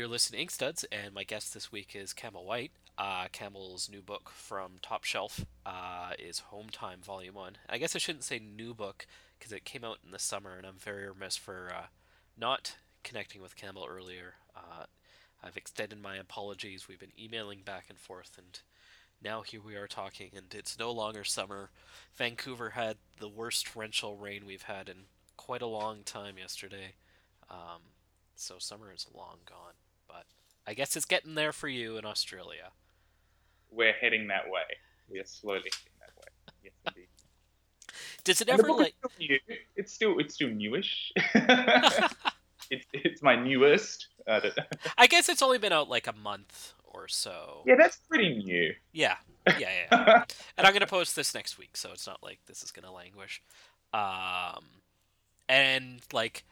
You're 0.00 0.08
listening 0.08 0.48
to 0.48 0.54
Inkstuds, 0.54 0.86
and 0.90 1.12
my 1.12 1.24
guest 1.24 1.52
this 1.52 1.70
week 1.70 1.94
is 1.94 2.14
Campbell 2.14 2.46
Whyte. 2.46 2.72
Uh, 2.96 3.26
Campbell's 3.32 3.90
new 3.90 4.00
book 4.00 4.30
from 4.30 4.78
Top 4.80 5.04
Shelf 5.04 5.44
uh, 5.66 6.12
is 6.18 6.38
Home 6.38 6.70
Time 6.70 7.00
Volume 7.02 7.34
1. 7.34 7.58
I 7.68 7.76
guess 7.76 7.94
I 7.94 7.98
shouldn't 7.98 8.24
say 8.24 8.38
new 8.38 8.72
book 8.72 9.06
because 9.38 9.52
it 9.52 9.66
came 9.66 9.84
out 9.84 9.98
in 10.02 10.10
the 10.10 10.18
summer, 10.18 10.56
and 10.56 10.66
I'm 10.66 10.78
very 10.78 11.06
remiss 11.06 11.36
for 11.36 11.70
uh, 11.76 11.82
not 12.34 12.76
connecting 13.04 13.42
with 13.42 13.56
Campbell 13.56 13.86
earlier. 13.86 14.36
Uh, 14.56 14.84
I've 15.44 15.58
extended 15.58 16.00
my 16.00 16.16
apologies. 16.16 16.88
We've 16.88 16.98
been 16.98 17.12
emailing 17.22 17.60
back 17.60 17.84
and 17.90 17.98
forth, 17.98 18.38
and 18.38 18.58
now 19.22 19.42
here 19.42 19.60
we 19.60 19.76
are 19.76 19.86
talking, 19.86 20.30
and 20.34 20.46
it's 20.54 20.78
no 20.78 20.90
longer 20.90 21.24
summer. 21.24 21.68
Vancouver 22.14 22.70
had 22.70 22.96
the 23.18 23.28
worst 23.28 23.66
torrential 23.66 24.16
rain 24.16 24.46
we've 24.46 24.62
had 24.62 24.88
in 24.88 24.96
quite 25.36 25.60
a 25.60 25.66
long 25.66 26.04
time 26.04 26.38
yesterday. 26.38 26.94
Um, 27.50 27.82
so 28.34 28.54
summer 28.58 28.90
is 28.94 29.06
long 29.14 29.40
gone, 29.44 29.74
I 30.66 30.74
guess 30.74 30.96
it's 30.96 31.06
getting 31.06 31.34
there 31.34 31.52
for 31.52 31.68
you 31.68 31.96
in 31.96 32.04
Australia. 32.04 32.70
We're 33.70 33.92
heading 33.92 34.28
that 34.28 34.44
way. 34.48 34.62
We 35.08 35.18
are 35.20 35.24
slowly 35.26 35.70
heading 35.70 35.98
that 36.00 36.16
way. 36.16 36.52
Yes, 36.64 36.72
indeed. 36.86 37.08
Does 38.24 38.40
it 38.40 38.48
And 38.48 38.60
ever 38.60 38.72
like? 38.72 38.94
still 38.98 39.10
new. 39.18 39.38
It's 39.76 39.92
still 39.92 40.18
it's 40.18 40.34
still 40.34 40.48
newish. 40.50 41.12
it's 42.70 42.86
it's 42.92 43.22
my 43.22 43.36
newest. 43.36 44.08
That- 44.26 44.54
I 44.98 45.06
guess 45.06 45.28
it's 45.28 45.42
only 45.42 45.58
been 45.58 45.72
out 45.72 45.88
like 45.88 46.06
a 46.06 46.12
month 46.12 46.74
or 46.84 47.08
so. 47.08 47.62
yeah, 47.66 47.76
that's 47.76 47.96
pretty 48.08 48.36
new. 48.42 48.72
Yeah, 48.92 49.16
yeah, 49.46 49.58
yeah. 49.58 49.86
yeah. 49.90 50.24
and 50.58 50.66
I'm 50.66 50.72
gonna 50.72 50.86
post 50.86 51.16
this 51.16 51.34
next 51.34 51.58
week, 51.58 51.76
so 51.76 51.90
it's 51.92 52.06
not 52.06 52.22
like 52.22 52.40
this 52.46 52.62
is 52.62 52.70
gonna 52.72 52.92
languish. 52.92 53.42
Um, 53.92 54.64
and 55.48 56.00
like, 56.12 56.44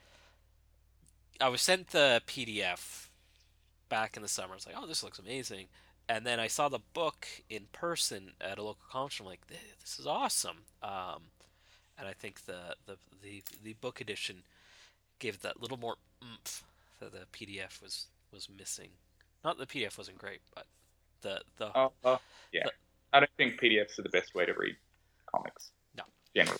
I 1.40 1.48
was 1.48 1.60
sent 1.62 1.88
the 1.88 2.22
PDF 2.26 3.07
back 3.88 4.16
in 4.16 4.22
the 4.22 4.28
summer. 4.28 4.52
I 4.52 4.54
was 4.56 4.66
like, 4.66 4.76
oh, 4.78 4.86
this 4.86 5.02
looks 5.02 5.18
amazing. 5.18 5.66
And 6.08 6.24
then 6.24 6.40
I 6.40 6.46
saw 6.46 6.68
the 6.68 6.78
book 6.94 7.26
in 7.50 7.66
person 7.72 8.32
at 8.40 8.58
a 8.58 8.62
local 8.62 8.84
conference. 8.90 9.20
I'm 9.20 9.26
like, 9.26 9.46
this 9.48 9.98
is 9.98 10.06
awesome. 10.06 10.58
Um, 10.82 11.24
and 11.98 12.08
I 12.08 12.12
think 12.12 12.44
the, 12.46 12.76
the 12.86 12.96
the 13.22 13.42
the 13.62 13.74
book 13.74 14.00
edition 14.00 14.44
gave 15.18 15.40
that 15.42 15.60
little 15.60 15.76
more 15.76 15.96
oomph 16.22 16.64
that 17.00 17.12
the 17.12 17.26
PDF 17.32 17.82
was 17.82 18.06
was 18.32 18.48
missing. 18.48 18.88
Not 19.44 19.58
that 19.58 19.68
the 19.68 19.80
PDF 19.80 19.98
wasn't 19.98 20.18
great, 20.18 20.40
but 20.54 20.66
the 21.22 21.40
the 21.58 21.76
Oh, 21.76 21.92
oh, 22.04 22.20
yeah. 22.52 22.62
But- 22.64 22.74
I 23.10 23.20
don't 23.20 23.30
think 23.38 23.58
PDFs 23.58 23.98
are 23.98 24.02
the 24.02 24.10
best 24.10 24.34
way 24.34 24.44
to 24.44 24.52
read 24.52 24.76
comics. 25.34 25.70
No. 25.96 26.04
Generally. 26.36 26.58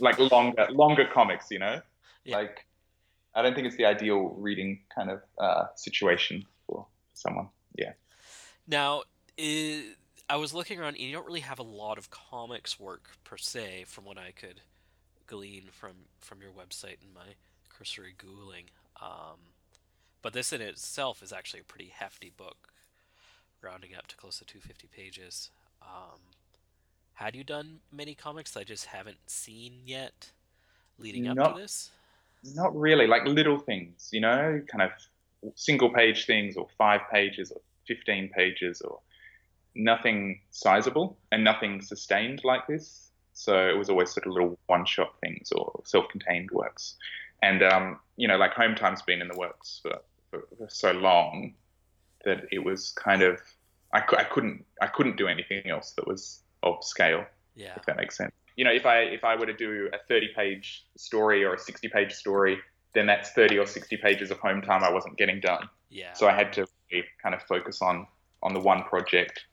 like 0.00 0.18
longer 0.18 0.66
longer 0.70 1.06
comics, 1.12 1.46
you 1.50 1.58
know? 1.58 1.80
Yeah. 2.24 2.36
Like 2.36 2.64
I 3.34 3.42
don't 3.42 3.54
think 3.54 3.66
it's 3.66 3.76
the 3.76 3.86
ideal 3.86 4.34
reading 4.38 4.80
kind 4.94 5.10
of 5.10 5.22
uh, 5.38 5.64
situation 5.74 6.44
for 6.66 6.86
someone. 7.14 7.48
Yeah. 7.76 7.92
Now, 8.66 9.02
i 9.38 9.84
I 10.28 10.36
was 10.36 10.54
looking 10.54 10.80
around, 10.80 10.94
and 10.94 11.00
you 11.00 11.12
don't 11.12 11.26
really 11.26 11.40
have 11.40 11.58
a 11.58 11.64
lot 11.64 11.98
of 11.98 12.10
comics 12.10 12.78
work 12.80 13.10
per 13.24 13.36
se, 13.36 13.84
from 13.86 14.04
what 14.04 14.18
I 14.18 14.30
could 14.30 14.62
glean 15.26 15.64
from 15.70 15.92
from 16.20 16.42
your 16.42 16.50
website 16.50 17.00
and 17.02 17.14
my 17.14 17.34
cursory 17.68 18.14
googling. 18.18 18.64
Um, 19.00 19.38
but 20.20 20.32
this 20.32 20.52
in 20.52 20.60
itself 20.60 21.22
is 21.22 21.32
actually 21.32 21.60
a 21.60 21.64
pretty 21.64 21.92
hefty 21.94 22.30
book, 22.36 22.68
rounding 23.60 23.94
up 23.94 24.06
to 24.08 24.16
close 24.16 24.38
to 24.38 24.44
250 24.44 24.88
pages. 24.88 25.50
Um, 25.80 26.20
had 27.14 27.34
you 27.34 27.44
done 27.44 27.80
many 27.92 28.14
comics 28.14 28.52
that 28.52 28.60
I 28.60 28.64
just 28.64 28.86
haven't 28.86 29.18
seen 29.26 29.80
yet, 29.84 30.30
leading 30.98 31.26
up 31.26 31.54
to 31.54 31.60
this? 31.60 31.90
Not 32.44 32.74
really, 32.74 33.06
like 33.06 33.24
little 33.26 33.58
things, 33.58 34.08
you 34.12 34.20
know, 34.20 34.60
kind 34.70 34.82
of 34.82 34.90
single 35.54 35.90
page 35.92 36.26
things 36.26 36.56
or 36.56 36.66
five 36.78 37.00
pages 37.12 37.50
or 37.50 37.60
15 37.86 38.30
pages 38.30 38.80
or 38.80 39.00
nothing 39.74 40.40
sizable 40.50 41.16
and 41.30 41.42
nothing 41.42 41.80
sustained 41.80 42.42
like 42.44 42.66
this. 42.66 43.10
So 43.32 43.68
it 43.68 43.76
was 43.78 43.88
always 43.88 44.10
sort 44.12 44.26
of 44.26 44.32
little 44.32 44.58
one 44.66 44.84
shot 44.84 45.14
things 45.20 45.50
or 45.52 45.80
self 45.84 46.08
contained 46.08 46.50
works. 46.50 46.96
And, 47.42 47.62
um, 47.62 47.98
you 48.16 48.28
know, 48.28 48.36
like 48.36 48.52
Home 48.52 48.74
Time's 48.74 49.02
been 49.02 49.20
in 49.20 49.28
the 49.28 49.36
works 49.36 49.80
for, 49.82 49.98
for, 50.30 50.44
for 50.58 50.68
so 50.68 50.92
long 50.92 51.54
that 52.24 52.44
it 52.52 52.62
was 52.62 52.90
kind 52.90 53.22
of, 53.22 53.40
I, 53.92 54.02
I 54.16 54.24
couldn't, 54.24 54.64
I 54.80 54.86
couldn't 54.86 55.16
do 55.16 55.26
anything 55.26 55.68
else 55.68 55.92
that 55.92 56.06
was 56.06 56.40
of 56.62 56.84
scale 56.84 57.24
Yeah. 57.56 57.74
if 57.76 57.84
that 57.86 57.96
makes 57.96 58.16
sense. 58.16 58.32
You 58.56 58.64
know, 58.64 58.72
if 58.72 58.86
I 58.86 59.00
if 59.00 59.24
I 59.24 59.36
were 59.36 59.46
to 59.46 59.52
do 59.52 59.88
a 59.92 59.98
30 60.08 60.28
page 60.34 60.84
story 60.96 61.44
or 61.44 61.54
a 61.54 61.58
60 61.58 61.88
page 61.88 62.12
story, 62.12 62.58
then 62.94 63.06
that's 63.06 63.30
30 63.30 63.58
or 63.58 63.66
60 63.66 63.96
pages 63.98 64.30
of 64.30 64.38
home 64.38 64.62
time 64.62 64.82
I 64.82 64.90
wasn't 64.90 65.16
getting 65.16 65.40
done. 65.40 65.68
Yeah. 65.90 66.12
So 66.12 66.28
I 66.28 66.32
had 66.32 66.52
to 66.54 66.66
really 66.90 67.04
kind 67.22 67.34
of 67.34 67.42
focus 67.42 67.82
on 67.82 68.06
on 68.42 68.54
the 68.54 68.60
one 68.60 68.82
project, 68.84 69.44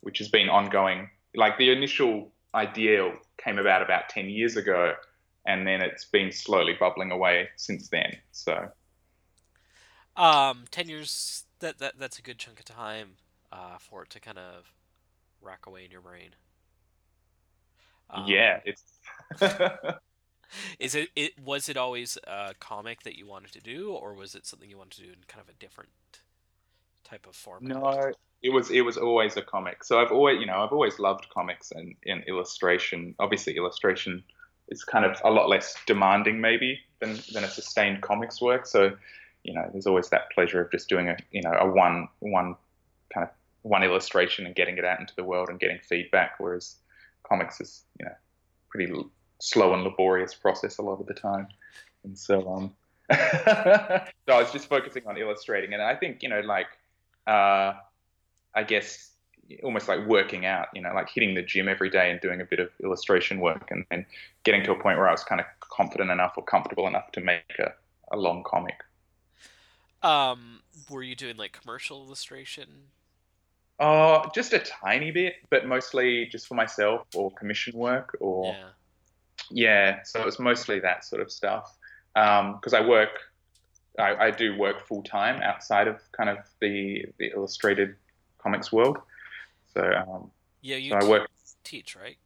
which 0.00 0.18
has 0.18 0.28
been 0.28 0.48
ongoing. 0.48 1.08
Like 1.34 1.58
the 1.58 1.70
initial 1.70 2.30
idea 2.54 3.14
came 3.42 3.58
about 3.58 3.82
about 3.82 4.08
10 4.08 4.28
years 4.28 4.56
ago, 4.56 4.94
and 5.46 5.66
then 5.66 5.80
it's 5.80 6.04
been 6.04 6.32
slowly 6.32 6.74
bubbling 6.78 7.10
away 7.10 7.48
since 7.56 7.88
then. 7.88 8.16
So 8.32 8.68
Um, 10.16 10.64
ten 10.70 10.88
years. 10.88 11.44
That 11.60 11.78
that 11.78 11.94
that's 11.98 12.18
a 12.18 12.22
good 12.22 12.38
chunk 12.38 12.58
of 12.58 12.66
time. 12.66 13.16
Uh, 13.50 13.78
for 13.78 14.02
it 14.02 14.10
to 14.10 14.20
kind 14.20 14.36
of 14.36 14.74
rack 15.40 15.66
away 15.66 15.84
in 15.84 15.90
your 15.90 16.02
brain. 16.02 16.30
Um, 18.10 18.24
yeah, 18.26 18.60
it's 18.64 18.82
Is 20.78 20.94
it 20.94 21.10
it 21.14 21.38
was 21.38 21.68
it 21.68 21.76
always 21.76 22.16
a 22.26 22.54
comic 22.58 23.02
that 23.02 23.16
you 23.16 23.26
wanted 23.26 23.52
to 23.52 23.60
do, 23.60 23.92
or 23.92 24.14
was 24.14 24.34
it 24.34 24.46
something 24.46 24.68
you 24.68 24.78
wanted 24.78 24.98
to 24.98 25.02
do 25.02 25.08
in 25.08 25.18
kind 25.26 25.42
of 25.42 25.48
a 25.48 25.58
different 25.58 25.90
type 27.04 27.26
of 27.26 27.34
format? 27.34 27.76
No, 27.76 28.12
it 28.42 28.50
was 28.50 28.70
it 28.70 28.80
was 28.82 28.96
always 28.96 29.36
a 29.36 29.42
comic. 29.42 29.84
So 29.84 30.00
I've 30.00 30.12
always 30.12 30.40
you 30.40 30.46
know 30.46 30.62
I've 30.62 30.72
always 30.72 30.98
loved 30.98 31.28
comics 31.28 31.70
and, 31.70 31.94
and 32.06 32.24
illustration. 32.26 33.14
Obviously, 33.18 33.56
illustration 33.56 34.22
is 34.68 34.84
kind 34.84 35.04
of 35.04 35.20
a 35.24 35.30
lot 35.30 35.48
less 35.48 35.76
demanding 35.86 36.40
maybe 36.40 36.80
than 37.00 37.18
than 37.32 37.44
a 37.44 37.48
sustained 37.48 38.00
comics 38.00 38.40
work. 38.40 38.66
So 38.66 38.96
you 39.44 39.54
know 39.54 39.68
there's 39.72 39.86
always 39.86 40.08
that 40.10 40.30
pleasure 40.32 40.62
of 40.62 40.70
just 40.70 40.88
doing 40.88 41.08
a 41.08 41.16
you 41.30 41.42
know 41.42 41.52
a 41.52 41.68
one 41.68 42.08
one 42.20 42.56
kind 43.12 43.24
of 43.26 43.30
one 43.62 43.82
illustration 43.82 44.46
and 44.46 44.54
getting 44.54 44.78
it 44.78 44.84
out 44.84 45.00
into 45.00 45.14
the 45.14 45.24
world 45.24 45.50
and 45.50 45.60
getting 45.60 45.78
feedback. 45.80 46.36
Whereas 46.38 46.76
comics 47.28 47.60
is 47.60 47.84
you 47.98 48.06
know 48.06 48.14
pretty 48.70 48.92
l- 48.92 49.10
slow 49.40 49.74
and 49.74 49.84
laborious 49.84 50.34
process 50.34 50.78
a 50.78 50.82
lot 50.82 51.00
of 51.00 51.06
the 51.06 51.14
time. 51.14 51.48
And 52.04 52.18
so 52.18 52.48
um 52.52 52.74
so 53.12 53.14
I 53.16 54.40
was 54.40 54.52
just 54.52 54.68
focusing 54.68 55.06
on 55.06 55.16
illustrating 55.16 55.72
and 55.72 55.82
I 55.82 55.94
think 55.94 56.22
you 56.22 56.28
know 56.28 56.40
like 56.40 56.66
uh, 57.28 57.74
I 58.54 58.62
guess 58.66 59.12
almost 59.62 59.88
like 59.88 60.06
working 60.06 60.46
out, 60.46 60.68
you 60.74 60.82
know, 60.82 60.92
like 60.94 61.08
hitting 61.10 61.34
the 61.34 61.42
gym 61.42 61.68
every 61.68 61.90
day 61.90 62.10
and 62.10 62.20
doing 62.20 62.40
a 62.40 62.44
bit 62.44 62.58
of 62.58 62.70
illustration 62.82 63.40
work 63.40 63.70
and, 63.70 63.84
then 63.90 64.04
getting 64.44 64.62
to 64.64 64.72
a 64.72 64.74
point 64.74 64.98
where 64.98 65.08
I 65.08 65.12
was 65.12 65.24
kind 65.24 65.40
of 65.40 65.46
confident 65.60 66.10
enough 66.10 66.34
or 66.36 66.44
comfortable 66.44 66.86
enough 66.86 67.12
to 67.12 67.20
make 67.20 67.56
a, 67.58 67.72
a 68.12 68.16
long 68.16 68.42
comic. 68.44 68.76
Um, 70.02 70.60
were 70.90 71.02
you 71.02 71.14
doing 71.14 71.36
like 71.36 71.52
commercial 71.52 72.04
illustration? 72.04 72.90
Oh, 73.80 74.24
just 74.34 74.52
a 74.52 74.58
tiny 74.58 75.10
bit, 75.10 75.34
but 75.50 75.66
mostly 75.66 76.26
just 76.26 76.48
for 76.48 76.54
myself 76.54 77.06
or 77.14 77.30
commission 77.30 77.78
work 77.78 78.16
or 78.20 78.46
Yeah. 78.46 78.68
yeah. 79.50 80.02
So 80.02 80.20
it 80.20 80.26
was 80.26 80.38
mostly 80.38 80.80
that 80.80 81.04
sort 81.04 81.22
of 81.22 81.30
stuff 81.30 81.76
because 82.14 82.74
I 82.74 82.80
work, 82.80 83.10
I, 83.98 84.14
I 84.16 84.30
do 84.32 84.58
work 84.58 84.86
full 84.86 85.02
time 85.02 85.40
outside 85.42 85.86
of 85.86 86.00
kind 86.12 86.28
of 86.28 86.38
the 86.60 87.06
the 87.18 87.30
illustrated 87.34 87.94
comics 88.38 88.72
world. 88.72 88.98
So 89.74 89.82
um, 89.82 90.30
Yeah, 90.60 90.76
you 90.76 90.90
so 90.90 90.98
I 90.98 91.08
work 91.08 91.30
teach, 91.62 91.94
right? 91.94 92.16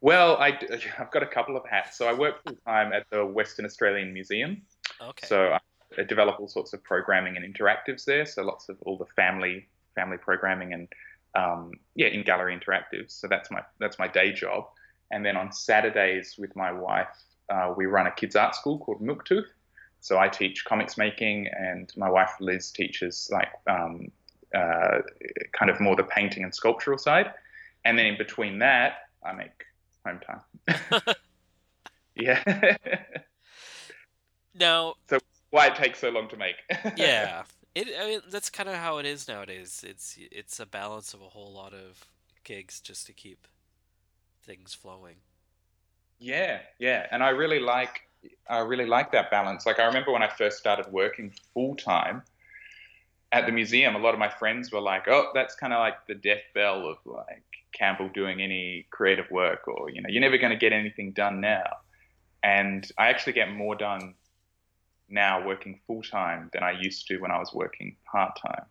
Well, 0.00 0.36
I, 0.36 0.58
have 0.96 1.10
got 1.12 1.22
a 1.22 1.26
couple 1.26 1.56
of 1.56 1.66
hats. 1.66 1.98
So 1.98 2.06
I 2.06 2.12
work 2.12 2.42
full 2.44 2.56
time 2.64 2.92
at 2.92 3.06
the 3.10 3.24
Western 3.26 3.64
Australian 3.64 4.12
Museum. 4.12 4.62
Okay. 5.00 5.26
So 5.26 5.58
I 5.98 6.02
develop 6.04 6.38
all 6.40 6.48
sorts 6.48 6.72
of 6.72 6.82
programming 6.84 7.36
and 7.36 7.54
interactives 7.54 8.04
there. 8.04 8.24
So 8.24 8.42
lots 8.42 8.68
of 8.68 8.76
all 8.82 8.96
the 8.96 9.06
family 9.16 9.68
family 10.00 10.18
programming 10.18 10.72
and 10.72 10.88
um, 11.34 11.72
yeah, 11.94 12.08
in 12.08 12.22
gallery 12.24 12.58
interactives. 12.58 13.12
So 13.20 13.28
that's 13.28 13.50
my 13.50 13.62
that's 13.78 13.98
my 13.98 14.08
day 14.08 14.32
job. 14.32 14.64
And 15.10 15.24
then 15.24 15.36
on 15.36 15.52
Saturdays 15.52 16.36
with 16.38 16.54
my 16.56 16.72
wife, 16.72 17.14
uh, 17.48 17.74
we 17.76 17.86
run 17.86 18.06
a 18.06 18.12
kids 18.12 18.36
art 18.36 18.54
school 18.54 18.78
called 18.78 19.00
Milktooth. 19.00 19.46
So 20.00 20.18
I 20.18 20.28
teach 20.28 20.64
comics 20.64 20.96
making, 20.96 21.48
and 21.48 21.92
my 21.96 22.08
wife 22.08 22.32
Liz 22.40 22.70
teaches 22.70 23.28
like 23.30 23.48
um, 23.68 24.10
uh, 24.54 24.98
kind 25.52 25.70
of 25.70 25.78
more 25.80 25.96
the 25.96 26.04
painting 26.04 26.42
and 26.42 26.54
sculptural 26.54 26.98
side. 26.98 27.32
And 27.84 27.98
then 27.98 28.06
in 28.06 28.16
between 28.16 28.58
that, 28.60 28.92
I 29.24 29.32
make 29.32 29.64
home 30.06 30.20
time. 30.20 31.04
yeah. 32.14 32.76
now, 34.54 34.94
So 35.08 35.18
Why 35.50 35.66
it 35.66 35.74
takes 35.74 35.98
so 35.98 36.10
long 36.10 36.28
to 36.28 36.36
make. 36.36 36.56
yeah, 36.96 37.42
it. 37.74 37.88
I 38.00 38.06
mean, 38.06 38.20
that's 38.30 38.50
kind 38.50 38.68
of 38.68 38.76
how 38.76 38.98
it 38.98 39.06
is 39.06 39.28
nowadays. 39.28 39.84
It's 39.86 40.16
it's 40.30 40.60
a 40.60 40.66
balance 40.66 41.14
of 41.14 41.22
a 41.22 41.28
whole 41.28 41.52
lot 41.52 41.72
of 41.72 42.04
gigs 42.44 42.80
just 42.80 43.06
to 43.06 43.12
keep 43.12 43.46
things 44.42 44.74
flowing. 44.74 45.16
Yeah, 46.18 46.60
yeah, 46.78 47.06
and 47.10 47.22
I 47.22 47.30
really 47.30 47.60
like 47.60 48.02
I 48.48 48.58
really 48.58 48.86
like 48.86 49.12
that 49.12 49.30
balance. 49.30 49.66
Like 49.66 49.78
I 49.78 49.86
remember 49.86 50.12
when 50.12 50.22
I 50.22 50.28
first 50.28 50.58
started 50.58 50.86
working 50.90 51.32
full 51.54 51.76
time 51.76 52.22
at 53.32 53.46
the 53.46 53.52
museum, 53.52 53.94
a 53.94 53.98
lot 53.98 54.12
of 54.12 54.20
my 54.20 54.28
friends 54.28 54.72
were 54.72 54.80
like, 54.80 55.08
"Oh, 55.08 55.30
that's 55.34 55.54
kind 55.54 55.72
of 55.72 55.78
like 55.78 56.06
the 56.06 56.14
death 56.14 56.42
bell 56.54 56.86
of 56.88 56.98
like 57.04 57.44
Campbell 57.72 58.10
doing 58.12 58.40
any 58.40 58.86
creative 58.90 59.30
work, 59.30 59.68
or 59.68 59.90
you 59.90 60.02
know, 60.02 60.08
you're 60.08 60.20
never 60.20 60.38
going 60.38 60.52
to 60.52 60.58
get 60.58 60.72
anything 60.72 61.12
done 61.12 61.40
now." 61.40 61.78
And 62.42 62.90
I 62.98 63.08
actually 63.08 63.34
get 63.34 63.52
more 63.52 63.74
done 63.76 64.14
now 65.10 65.44
working 65.46 65.80
full 65.86 66.02
time 66.02 66.50
than 66.52 66.62
I 66.62 66.72
used 66.72 67.06
to 67.08 67.18
when 67.18 67.30
I 67.30 67.38
was 67.38 67.52
working 67.52 67.96
part 68.10 68.38
time. 68.40 68.64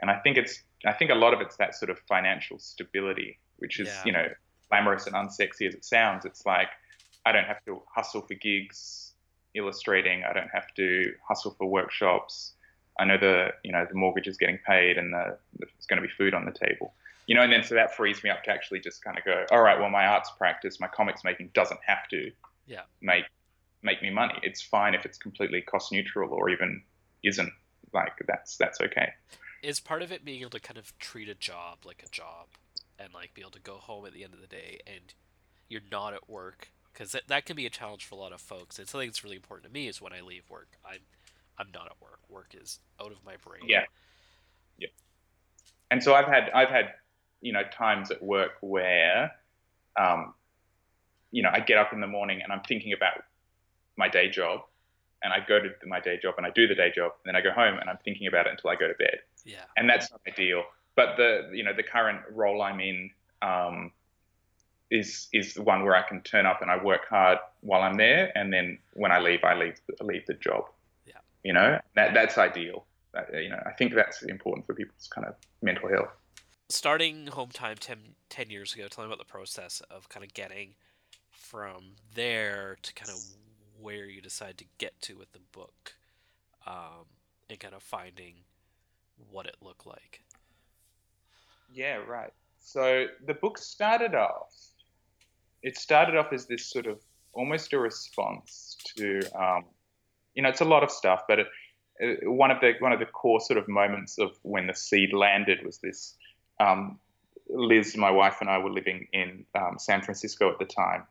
And 0.00 0.10
I 0.10 0.18
think 0.18 0.36
it's 0.36 0.62
I 0.86 0.92
think 0.92 1.10
a 1.10 1.14
lot 1.14 1.34
of 1.34 1.40
it's 1.40 1.56
that 1.56 1.74
sort 1.74 1.90
of 1.90 1.98
financial 2.08 2.58
stability, 2.58 3.38
which 3.58 3.80
is 3.80 3.88
yeah. 3.88 4.02
you 4.04 4.12
know 4.12 4.26
glamorous 4.68 5.06
and 5.06 5.14
unsexy 5.14 5.66
as 5.68 5.74
it 5.74 5.84
sounds. 5.84 6.24
It's 6.24 6.46
like 6.46 6.68
I 7.26 7.32
don't 7.32 7.44
have 7.44 7.62
to 7.66 7.82
hustle 7.94 8.22
for 8.22 8.34
gigs 8.34 9.12
illustrating. 9.54 10.24
I 10.24 10.32
don't 10.32 10.50
have 10.52 10.72
to 10.76 11.12
hustle 11.26 11.54
for 11.58 11.66
workshops. 11.66 12.54
I 12.98 13.04
know 13.04 13.18
the 13.18 13.48
you 13.62 13.72
know 13.72 13.84
the 13.88 13.96
mortgage 13.96 14.26
is 14.26 14.36
getting 14.36 14.58
paid 14.66 14.96
and 14.96 15.12
the, 15.12 15.38
there's 15.58 15.86
going 15.88 16.00
to 16.00 16.06
be 16.06 16.12
food 16.16 16.34
on 16.34 16.44
the 16.44 16.52
table. 16.52 16.94
You 17.26 17.36
know, 17.36 17.42
and 17.42 17.52
then 17.52 17.62
so 17.62 17.74
that 17.74 17.94
frees 17.94 18.24
me 18.24 18.30
up 18.30 18.42
to 18.44 18.50
actually 18.50 18.80
just 18.80 19.04
kind 19.04 19.16
of 19.16 19.24
go, 19.24 19.44
all 19.52 19.62
right, 19.62 19.78
well, 19.78 19.90
my 19.90 20.04
arts 20.04 20.32
practice, 20.36 20.80
my 20.80 20.88
comics 20.88 21.22
making 21.22 21.50
doesn't 21.54 21.78
have 21.86 22.08
to 22.08 22.32
yeah. 22.66 22.80
make 23.00 23.24
make 23.82 24.02
me 24.02 24.10
money. 24.10 24.34
It's 24.42 24.60
fine 24.60 24.94
if 24.94 25.04
it's 25.04 25.18
completely 25.18 25.62
cost 25.62 25.92
neutral 25.92 26.32
or 26.32 26.50
even 26.50 26.82
isn't. 27.22 27.52
Like 27.92 28.12
that's 28.26 28.56
that's 28.56 28.80
okay. 28.80 29.12
Is 29.62 29.80
part 29.80 30.02
of 30.02 30.12
it 30.12 30.24
being 30.24 30.40
able 30.40 30.50
to 30.50 30.60
kind 30.60 30.78
of 30.78 30.96
treat 30.98 31.28
a 31.28 31.34
job 31.34 31.78
like 31.84 32.02
a 32.06 32.10
job 32.10 32.46
and 32.98 33.12
like 33.12 33.34
be 33.34 33.40
able 33.40 33.50
to 33.52 33.60
go 33.60 33.74
home 33.74 34.06
at 34.06 34.12
the 34.12 34.24
end 34.24 34.34
of 34.34 34.40
the 34.40 34.46
day 34.46 34.80
and 34.86 35.14
you're 35.68 35.80
not 35.90 36.14
at 36.14 36.28
work 36.28 36.70
because 36.92 37.12
that, 37.12 37.22
that 37.28 37.46
can 37.46 37.56
be 37.56 37.66
a 37.66 37.70
challenge 37.70 38.04
for 38.04 38.14
a 38.14 38.18
lot 38.18 38.32
of 38.32 38.40
folks. 38.40 38.78
And 38.78 38.88
something 38.88 39.08
that's 39.08 39.24
really 39.24 39.36
important 39.36 39.66
to 39.66 39.72
me 39.72 39.88
is 39.88 40.00
when 40.00 40.12
I 40.12 40.20
leave 40.20 40.48
work, 40.50 40.68
I'm 40.84 41.00
I'm 41.58 41.68
not 41.74 41.86
at 41.86 42.00
work. 42.00 42.20
Work 42.28 42.54
is 42.60 42.78
out 43.00 43.12
of 43.12 43.18
my 43.24 43.34
brain. 43.44 43.62
Yeah. 43.66 43.84
Yeah. 44.78 44.88
And 45.90 46.02
so 46.02 46.14
I've 46.14 46.26
had 46.26 46.50
I've 46.54 46.68
had 46.68 46.94
you 47.40 47.52
know 47.52 47.62
times 47.72 48.10
at 48.10 48.22
work 48.22 48.52
where 48.60 49.32
um, 49.98 50.34
you 51.30 51.42
know 51.42 51.50
I 51.52 51.60
get 51.60 51.78
up 51.78 51.92
in 51.92 52.00
the 52.00 52.06
morning 52.06 52.40
and 52.42 52.52
I'm 52.52 52.60
thinking 52.60 52.92
about 52.92 53.24
my 54.00 54.08
day 54.08 54.28
job 54.28 54.62
and 55.22 55.32
I 55.32 55.38
go 55.46 55.60
to 55.60 55.70
my 55.86 56.00
day 56.00 56.18
job 56.20 56.34
and 56.38 56.46
I 56.46 56.50
do 56.50 56.66
the 56.66 56.74
day 56.74 56.90
job 56.94 57.12
and 57.22 57.28
then 57.28 57.36
I 57.36 57.42
go 57.42 57.52
home 57.52 57.78
and 57.78 57.88
I'm 57.88 57.98
thinking 58.04 58.26
about 58.26 58.46
it 58.46 58.50
until 58.50 58.70
I 58.70 58.74
go 58.74 58.88
to 58.88 58.94
bed. 58.94 59.18
Yeah. 59.44 59.64
And 59.76 59.88
that's 59.88 60.10
not 60.10 60.20
ideal. 60.26 60.64
But 60.96 61.16
the 61.16 61.50
you 61.52 61.62
know 61.62 61.72
the 61.72 61.82
current 61.82 62.20
role 62.32 62.62
I'm 62.62 62.80
in 62.80 63.10
um, 63.42 63.92
is 64.90 65.28
is 65.32 65.54
the 65.54 65.62
one 65.62 65.84
where 65.84 65.94
I 65.94 66.02
can 66.02 66.20
turn 66.22 66.46
up 66.46 66.62
and 66.62 66.70
I 66.70 66.82
work 66.82 67.08
hard 67.08 67.38
while 67.60 67.82
I'm 67.82 67.96
there, 67.96 68.36
and 68.36 68.52
then 68.52 68.78
when 68.94 69.12
I 69.12 69.20
leave, 69.20 69.44
I 69.44 69.54
leave 69.54 69.80
leave 70.00 70.26
the 70.26 70.34
job. 70.34 70.64
Yeah. 71.06 71.14
You 71.44 71.52
know 71.52 71.78
that 71.94 72.12
that's 72.12 72.38
ideal. 72.38 72.86
That, 73.14 73.32
you 73.32 73.48
know 73.48 73.62
I 73.64 73.70
think 73.72 73.94
that's 73.94 74.22
important 74.22 74.66
for 74.66 74.74
people's 74.74 75.08
kind 75.14 75.26
of 75.26 75.34
mental 75.62 75.88
health. 75.88 76.10
Starting 76.68 77.26
home 77.26 77.50
time 77.50 77.76
10, 77.80 77.98
10 78.28 78.50
years 78.50 78.74
ago, 78.74 78.86
tell 78.86 79.02
me 79.02 79.08
about 79.08 79.18
the 79.18 79.24
process 79.24 79.82
of 79.90 80.08
kind 80.08 80.24
of 80.24 80.32
getting 80.34 80.74
from 81.32 81.96
there 82.14 82.76
to 82.82 82.94
kind 82.94 83.10
of 83.10 83.16
where 83.80 84.06
you 84.06 84.20
decide 84.20 84.58
to 84.58 84.64
get 84.78 85.00
to 85.02 85.14
with 85.14 85.32
the 85.32 85.40
book 85.52 85.94
um, 86.66 87.06
and 87.48 87.58
kind 87.58 87.74
of 87.74 87.82
finding 87.82 88.34
what 89.30 89.46
it 89.46 89.56
looked 89.60 89.86
like. 89.86 90.22
Yeah, 91.72 91.96
right. 91.96 92.32
So 92.60 93.06
the 93.26 93.34
book 93.34 93.58
started 93.58 94.14
off, 94.14 94.54
it 95.62 95.76
started 95.76 96.16
off 96.16 96.32
as 96.32 96.46
this 96.46 96.66
sort 96.66 96.86
of 96.86 97.00
almost 97.32 97.72
a 97.72 97.78
response 97.78 98.76
to, 98.96 99.20
um, 99.34 99.64
you 100.34 100.42
know, 100.42 100.48
it's 100.48 100.60
a 100.60 100.64
lot 100.64 100.82
of 100.82 100.90
stuff, 100.90 101.22
but 101.28 101.38
it, 101.40 101.46
it, 101.98 102.30
one 102.30 102.50
of 102.50 102.60
the 102.60 102.74
one 102.80 102.92
of 102.92 102.98
the 102.98 103.06
core 103.06 103.40
sort 103.40 103.58
of 103.58 103.68
moments 103.68 104.18
of 104.18 104.38
when 104.42 104.66
the 104.66 104.74
seed 104.74 105.12
landed 105.12 105.64
was 105.64 105.78
this. 105.78 106.16
Um, 106.58 106.98
Liz, 107.48 107.96
my 107.96 108.10
wife, 108.10 108.36
and 108.40 108.48
I 108.48 108.58
were 108.58 108.70
living 108.70 109.08
in 109.12 109.44
um, 109.54 109.76
San 109.78 110.02
Francisco 110.02 110.50
at 110.52 110.58
the 110.58 110.64
time, 110.64 111.04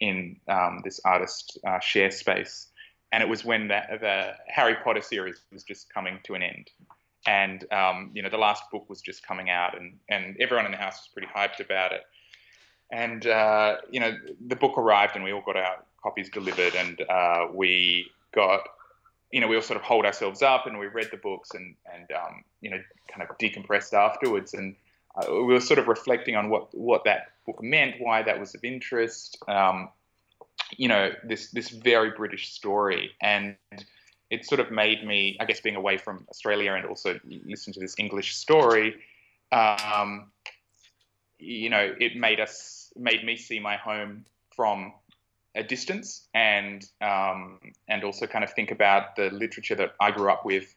in 0.00 0.36
um, 0.48 0.80
this 0.84 1.00
artist 1.04 1.58
uh, 1.66 1.80
share 1.80 2.10
space. 2.10 2.68
And 3.12 3.22
it 3.22 3.28
was 3.28 3.44
when 3.44 3.68
the, 3.68 3.80
the, 4.00 4.32
Harry 4.48 4.76
Potter 4.84 5.00
series 5.00 5.40
was 5.52 5.62
just 5.62 5.92
coming 5.92 6.18
to 6.24 6.34
an 6.34 6.42
end. 6.42 6.70
And, 7.26 7.70
um, 7.72 8.10
you 8.14 8.22
know, 8.22 8.28
the 8.28 8.38
last 8.38 8.62
book 8.70 8.88
was 8.88 9.00
just 9.00 9.26
coming 9.26 9.50
out, 9.50 9.78
and, 9.78 9.98
and 10.08 10.36
everyone 10.40 10.66
in 10.66 10.72
the 10.72 10.78
house 10.78 10.94
was 10.94 11.08
pretty 11.12 11.28
hyped 11.28 11.64
about 11.64 11.92
it. 11.92 12.02
And, 12.90 13.26
uh, 13.26 13.76
you 13.90 14.00
know, 14.00 14.12
the 14.46 14.56
book 14.56 14.78
arrived, 14.78 15.14
and 15.14 15.24
we 15.24 15.32
all 15.32 15.42
got 15.44 15.56
our 15.56 15.82
copies 16.02 16.30
delivered, 16.30 16.74
and 16.74 17.00
uh, 17.08 17.48
we 17.52 18.10
got, 18.34 18.60
you 19.32 19.40
know, 19.40 19.48
we 19.48 19.56
all 19.56 19.62
sort 19.62 19.78
of 19.78 19.82
hold 19.82 20.06
ourselves 20.06 20.42
up, 20.42 20.66
and 20.66 20.78
we 20.78 20.86
read 20.86 21.08
the 21.10 21.16
books 21.16 21.50
and, 21.54 21.74
and 21.92 22.10
um, 22.12 22.44
you 22.60 22.70
know, 22.70 22.78
kind 23.12 23.28
of 23.28 23.36
decompressed 23.38 23.92
afterwards. 23.92 24.54
And 24.54 24.76
we 25.26 25.54
were 25.54 25.60
sort 25.60 25.78
of 25.78 25.88
reflecting 25.88 26.36
on 26.36 26.50
what, 26.50 26.74
what 26.74 27.04
that 27.04 27.32
book 27.46 27.62
meant, 27.62 27.96
why 27.98 28.22
that 28.22 28.38
was 28.38 28.54
of 28.54 28.62
interest. 28.64 29.38
Um, 29.48 29.88
you 30.76 30.88
know, 30.88 31.12
this 31.24 31.50
this 31.50 31.70
very 31.70 32.10
British 32.10 32.52
story, 32.52 33.12
and 33.22 33.56
it 34.30 34.44
sort 34.44 34.60
of 34.60 34.70
made 34.70 35.06
me, 35.06 35.36
I 35.40 35.44
guess, 35.44 35.60
being 35.60 35.76
away 35.76 35.96
from 35.96 36.26
Australia 36.30 36.74
and 36.74 36.84
also 36.84 37.18
listening 37.24 37.74
to 37.74 37.80
this 37.80 37.94
English 37.98 38.34
story. 38.34 38.96
Um, 39.50 40.30
you 41.38 41.70
know, 41.70 41.94
it 41.98 42.16
made 42.16 42.40
us 42.40 42.92
made 42.96 43.24
me 43.24 43.36
see 43.36 43.60
my 43.60 43.76
home 43.76 44.26
from 44.54 44.92
a 45.54 45.62
distance, 45.62 46.28
and 46.34 46.84
um, 47.00 47.58
and 47.88 48.04
also 48.04 48.26
kind 48.26 48.44
of 48.44 48.52
think 48.52 48.70
about 48.70 49.16
the 49.16 49.30
literature 49.30 49.74
that 49.76 49.94
I 50.00 50.10
grew 50.10 50.30
up 50.30 50.44
with, 50.44 50.74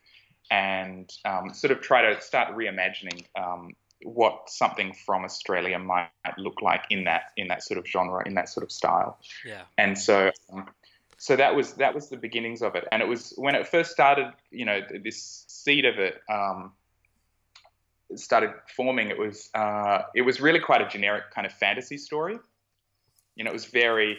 and 0.50 1.12
um, 1.26 1.54
sort 1.54 1.72
of 1.72 1.82
try 1.82 2.14
to 2.14 2.22
start 2.22 2.56
reimagining 2.56 3.26
um, 3.38 3.72
what 4.04 4.50
something 4.50 4.94
from 4.94 5.24
Australia 5.24 5.78
might 5.80 6.10
look 6.38 6.62
like 6.62 6.84
in 6.90 7.04
that 7.06 7.32
in 7.38 7.48
that 7.48 7.64
sort 7.64 7.78
of 7.78 7.88
genre, 7.88 8.26
in 8.26 8.34
that 8.36 8.50
sort 8.50 8.64
of 8.64 8.72
style. 8.72 9.20
Yeah. 9.46 9.62
And 9.78 9.98
so, 9.98 10.32
um, 10.52 10.70
so 11.18 11.36
that 11.36 11.56
was 11.56 11.74
that 11.74 11.94
was 11.94 12.10
the 12.10 12.18
beginnings 12.18 12.62
of 12.62 12.76
it. 12.76 12.88
And 12.92 13.02
it 13.02 13.08
was 13.08 13.34
when 13.38 13.56
it 13.56 13.68
first 13.68 13.92
started, 13.92 14.32
you 14.50 14.66
know, 14.66 14.82
this 15.04 15.46
seed 15.48 15.86
of 15.86 16.00
it 16.00 16.22
um, 16.30 16.72
started 18.16 18.52
forming. 18.76 19.10
It 19.10 19.18
was 19.18 19.50
uh, 19.54 20.04
it 20.16 20.22
was 20.22 20.42
really 20.42 20.60
quite 20.60 20.82
a 20.82 20.88
generic 20.88 21.32
kind 21.34 21.46
of 21.46 21.54
fantasy 21.54 21.98
story. 21.98 22.38
You 23.36 23.44
know, 23.44 23.50
it 23.50 23.54
was 23.54 23.66
very 23.66 24.18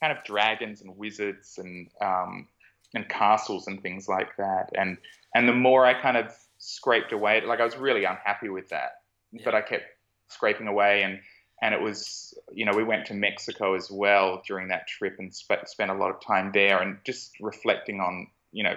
kind 0.00 0.16
of 0.16 0.24
dragons 0.24 0.82
and 0.82 0.96
wizards 0.96 1.58
and 1.58 1.88
um, 2.00 2.48
and 2.94 3.08
castles 3.08 3.66
and 3.68 3.82
things 3.82 4.08
like 4.08 4.36
that. 4.36 4.70
And 4.74 4.98
and 5.34 5.48
the 5.48 5.52
more 5.54 5.86
I 5.86 5.94
kind 5.94 6.16
of 6.16 6.34
scraped 6.58 7.12
away, 7.12 7.40
like 7.46 7.60
I 7.60 7.64
was 7.64 7.76
really 7.76 8.04
unhappy 8.04 8.48
with 8.48 8.68
that 8.70 8.99
yeah. 9.32 9.42
but 9.44 9.54
I 9.54 9.62
kept 9.62 9.84
scraping 10.28 10.66
away 10.66 11.02
and 11.02 11.20
and 11.62 11.74
it 11.74 11.80
was 11.80 12.34
you 12.52 12.64
know 12.64 12.72
we 12.74 12.84
went 12.84 13.06
to 13.06 13.14
Mexico 13.14 13.74
as 13.74 13.90
well 13.90 14.42
during 14.46 14.68
that 14.68 14.86
trip 14.86 15.16
and 15.18 15.34
sp- 15.34 15.66
spent 15.66 15.90
a 15.90 15.94
lot 15.94 16.10
of 16.10 16.20
time 16.20 16.50
there 16.52 16.80
and 16.80 16.98
just 17.04 17.32
reflecting 17.40 18.00
on 18.00 18.28
you 18.52 18.62
know 18.62 18.74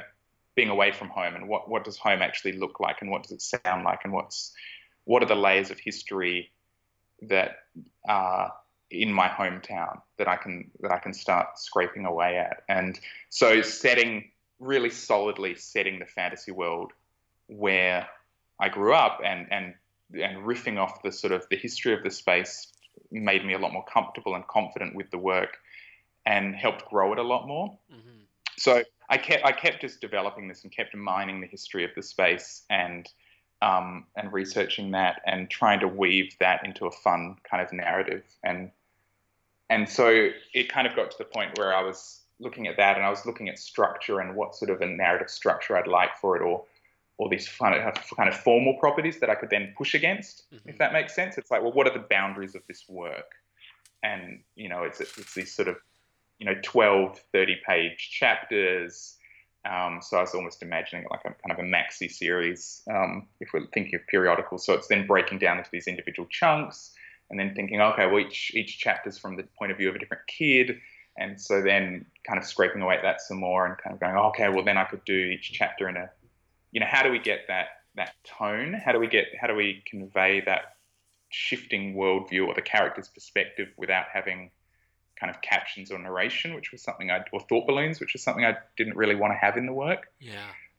being 0.56 0.70
away 0.70 0.92
from 0.92 1.10
home 1.10 1.36
and 1.36 1.48
what 1.48 1.70
what 1.70 1.84
does 1.84 1.98
home 1.98 2.22
actually 2.22 2.54
look 2.54 2.80
like 2.80 2.98
and 3.02 3.10
what 3.10 3.24
does 3.24 3.32
it 3.32 3.42
sound 3.42 3.84
like 3.84 4.00
and 4.04 4.14
what's 4.14 4.54
what 5.06 5.24
are 5.24 5.28
the 5.28 5.36
layers 5.36 5.72
of 5.72 5.80
history 5.80 6.52
that 7.22 7.58
are 8.08 8.54
in 8.92 9.12
my 9.12 9.28
hometown 9.28 10.00
that 10.18 10.28
I 10.28 10.36
can 10.36 10.70
that 10.82 10.92
I 10.92 11.00
can 11.00 11.14
start 11.14 11.58
scraping 11.58 12.06
away 12.06 12.38
at 12.38 12.64
and 12.70 13.00
so 13.30 13.62
setting 13.62 14.30
really 14.60 14.90
solidly 14.90 15.56
setting 15.56 16.00
the 16.00 16.06
fantasy 16.06 16.52
world 16.52 16.92
where 17.48 18.08
I 18.60 18.70
grew 18.70 18.94
up 18.94 19.20
and 19.24 19.48
and 19.52 19.74
and 20.14 20.46
riffing 20.46 20.78
off 20.78 21.02
the 21.02 21.12
sort 21.12 21.34
of 21.34 21.46
the 21.50 21.58
history 21.58 21.94
of 21.94 22.04
the 22.04 22.12
space 22.12 22.72
made 23.12 23.46
me 23.46 23.54
a 23.54 23.60
lot 23.60 23.74
more 23.74 23.86
comfortable 23.86 24.36
and 24.36 24.46
confident 24.48 24.96
with 24.96 25.10
the 25.12 25.18
work 25.18 25.58
and 26.26 26.56
helped 26.56 26.86
grow 26.90 27.12
it 27.14 27.20
a 27.20 27.24
lot 27.24 27.48
more. 27.48 27.78
Mm-hmm. 27.92 28.24
So 28.58 28.84
I 29.10 29.18
kept 29.18 29.46
I 29.46 29.52
kept 29.52 29.82
just 29.82 30.02
developing 30.02 30.48
this 30.48 30.64
and 30.64 30.72
kept 30.72 30.96
mining 30.96 31.42
the 31.42 31.48
history 31.48 31.84
of 31.84 31.92
the 31.96 32.04
space 32.04 32.64
and 32.70 33.08
um, 33.62 34.06
and 34.16 34.32
researching 34.34 34.92
that 34.92 35.22
and 35.26 35.50
trying 35.50 35.80
to 35.80 35.88
weave 35.88 36.36
that 36.40 36.66
into 36.66 36.86
a 36.86 36.92
fun 36.92 37.38
kind 37.50 37.64
of 37.66 37.72
narrative 37.72 38.24
and 38.44 38.72
and 39.70 39.88
so 39.88 40.30
it 40.54 40.70
kind 40.70 40.86
of 40.86 40.96
got 40.96 41.12
to 41.12 41.18
the 41.18 41.26
point 41.26 41.58
where 41.58 41.74
I 41.74 41.82
was 41.82 42.22
looking 42.40 42.68
at 42.68 42.78
that 42.78 42.98
and 42.98 43.06
I 43.06 43.10
was 43.10 43.26
looking 43.26 43.50
at 43.50 43.58
structure 43.58 44.20
and 44.20 44.36
what 44.36 44.56
sort 44.56 44.70
of 44.70 44.82
a 44.82 44.86
narrative 44.86 45.30
structure 45.30 45.78
I'd 45.78 45.88
like 45.88 46.18
for 46.20 46.36
it 46.36 46.42
or 46.42 46.66
all 47.18 47.30
these 47.30 47.48
fun, 47.48 47.74
kind 48.16 48.30
of 48.30 48.36
formal 48.36 48.76
properties 48.80 49.20
that 49.20 49.30
I 49.30 49.36
could 49.36 49.50
then 49.50 49.74
push 49.78 49.94
against, 49.94 50.44
mm-hmm. 50.52 50.70
if 50.70 50.78
that 50.80 50.94
makes 50.94 51.16
sense. 51.16 51.38
It's 51.38 51.52
like, 51.52 51.62
well, 51.62 51.72
what 51.72 51.88
are 51.88 51.94
the 51.94 52.06
boundaries 52.10 52.56
of 52.56 52.64
this 52.68 52.86
work? 52.90 53.32
And, 54.04 54.42
you 54.56 54.68
know, 54.68 54.84
it's, 54.84 55.00
it's 55.00 55.34
these 55.34 55.54
sort 55.54 55.68
of, 55.68 55.78
you 56.40 56.46
know, 56.46 56.56
12, 56.64 57.20
30 57.32 57.58
page 57.66 58.10
chapters. 58.12 59.18
Um, 59.70 60.00
so 60.02 60.18
I 60.18 60.22
was 60.22 60.34
almost 60.34 60.62
imagining 60.62 61.06
it 61.06 61.12
like 61.12 61.22
a 61.22 61.36
kind 61.48 61.52
of 61.52 61.60
a 61.60 61.62
maxi 61.62 62.12
series, 62.12 62.82
um, 62.92 63.28
if 63.40 63.50
we're 63.54 63.68
thinking 63.74 63.96
of 63.96 64.02
periodicals. 64.08 64.66
So 64.66 64.74
it's 64.74 64.88
then 64.88 65.08
breaking 65.08 65.40
down 65.40 65.58
into 65.58 65.70
these 65.72 65.88
individual 65.88 66.28
chunks 66.30 66.94
and 67.30 67.40
then 67.40 67.56
thinking, 67.56 67.80
okay, 67.80 68.08
well, 68.08 68.20
each, 68.20 68.52
each 68.56 68.80
chapter 68.80 69.10
is 69.10 69.18
from 69.18 69.38
the 69.38 69.44
point 69.58 69.72
of 69.72 69.78
view 69.78 69.88
of 69.88 69.96
a 69.96 70.00
different 70.00 70.28
kid. 70.28 70.80
And 71.18 71.40
so 71.40 71.62
then 71.62 72.06
kind 72.28 72.40
of 72.40 72.46
scraping 72.46 72.82
away 72.82 72.96
at 72.96 73.04
that 73.04 73.22
some 73.22 73.38
more 73.38 73.66
and 73.66 73.78
kind 73.78 73.94
of 73.94 74.00
going, 74.00 74.16
okay, 74.16 74.50
well 74.50 74.66
then 74.66 74.78
I 74.78 74.84
could 74.84 75.06
do 75.06 75.14
each 75.16 75.52
chapter 75.54 75.88
in 75.88 75.96
a, 75.96 76.10
you 76.74 76.80
know, 76.80 76.88
how 76.90 77.04
do 77.04 77.12
we 77.12 77.20
get 77.20 77.48
that 77.48 77.68
that 77.96 78.16
tone? 78.26 78.74
How 78.74 78.92
do 78.92 79.00
we 79.00 79.08
get 79.08 79.28
how 79.40 79.48
do 79.48 79.56
we 79.56 79.84
convey 79.86 80.42
that 80.42 80.76
shifting 81.30 81.96
worldview 81.96 82.48
or 82.48 82.54
the 82.54 82.62
character's 82.62 83.08
perspective 83.08 83.70
without 83.78 84.06
having 84.12 84.52
kind 85.20 85.34
of 85.34 85.42
captions 85.42 85.92
or 85.92 86.00
narration, 86.00 86.56
which 86.56 86.72
was 86.72 86.82
something 86.82 87.12
I 87.12 87.24
or 87.32 87.40
thought 87.40 87.68
balloons, 87.68 88.00
which 88.00 88.16
is 88.16 88.24
something 88.24 88.44
I 88.44 88.58
didn't 88.76 88.98
really 88.98 89.16
want 89.16 89.34
to 89.34 89.38
have 89.38 89.56
in 89.56 89.68
the 89.68 89.74
work. 89.74 90.08
Yeah. 90.20 90.34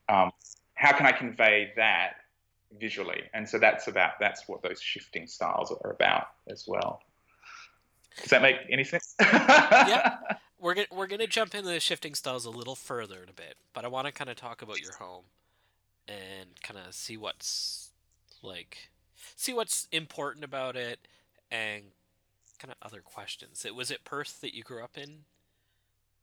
Um, 0.08 0.32
how 0.74 0.92
can 0.96 1.06
I 1.06 1.12
convey 1.12 1.72
that 1.76 2.16
visually? 2.78 3.22
And 3.32 3.48
so 3.48 3.58
that's 3.58 3.86
about 3.86 4.14
that's 4.18 4.48
what 4.48 4.62
those 4.62 4.80
shifting 4.80 5.28
styles 5.28 5.72
are 5.84 5.90
about 5.92 6.26
as 6.48 6.64
well. 6.66 7.02
Does 8.20 8.30
that 8.30 8.42
make 8.42 8.56
any 8.70 8.84
sense? 8.84 9.14
yeah. 9.20 10.16
We're 10.58 10.74
gonna 10.74 10.86
we're 10.90 11.06
gonna 11.06 11.28
jump 11.28 11.54
into 11.54 11.68
the 11.68 11.78
shifting 11.78 12.14
styles 12.14 12.44
a 12.46 12.50
little 12.50 12.74
further 12.74 13.22
in 13.22 13.28
a 13.28 13.32
bit, 13.32 13.54
but 13.72 13.84
I 13.84 13.88
want 13.88 14.08
to 14.08 14.12
kind 14.12 14.28
of 14.28 14.36
talk 14.36 14.60
about 14.60 14.80
your 14.80 14.94
home 14.94 15.24
and 16.08 16.60
kind 16.62 16.78
of 16.78 16.94
see 16.94 17.16
what's 17.16 17.90
like 18.42 18.90
see 19.36 19.54
what's 19.54 19.88
important 19.90 20.44
about 20.44 20.76
it 20.76 21.06
and 21.50 21.84
kind 22.58 22.70
of 22.72 22.76
other 22.82 23.00
questions. 23.00 23.64
It 23.64 23.74
was 23.74 23.90
it 23.90 24.04
Perth 24.04 24.40
that 24.40 24.54
you 24.54 24.62
grew 24.62 24.82
up 24.82 24.96
in? 24.96 25.24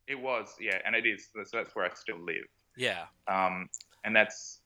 It 0.07 0.19
was, 0.19 0.55
yeah, 0.59 0.79
and 0.85 0.95
it 0.95 1.05
is. 1.05 1.29
So 1.33 1.57
that's 1.57 1.75
where 1.75 1.85
I 1.85 1.89
still 1.93 2.17
live. 2.17 2.47
Yeah. 2.75 3.05
Um, 3.27 3.69
and 4.03 4.15
that's, 4.15 4.59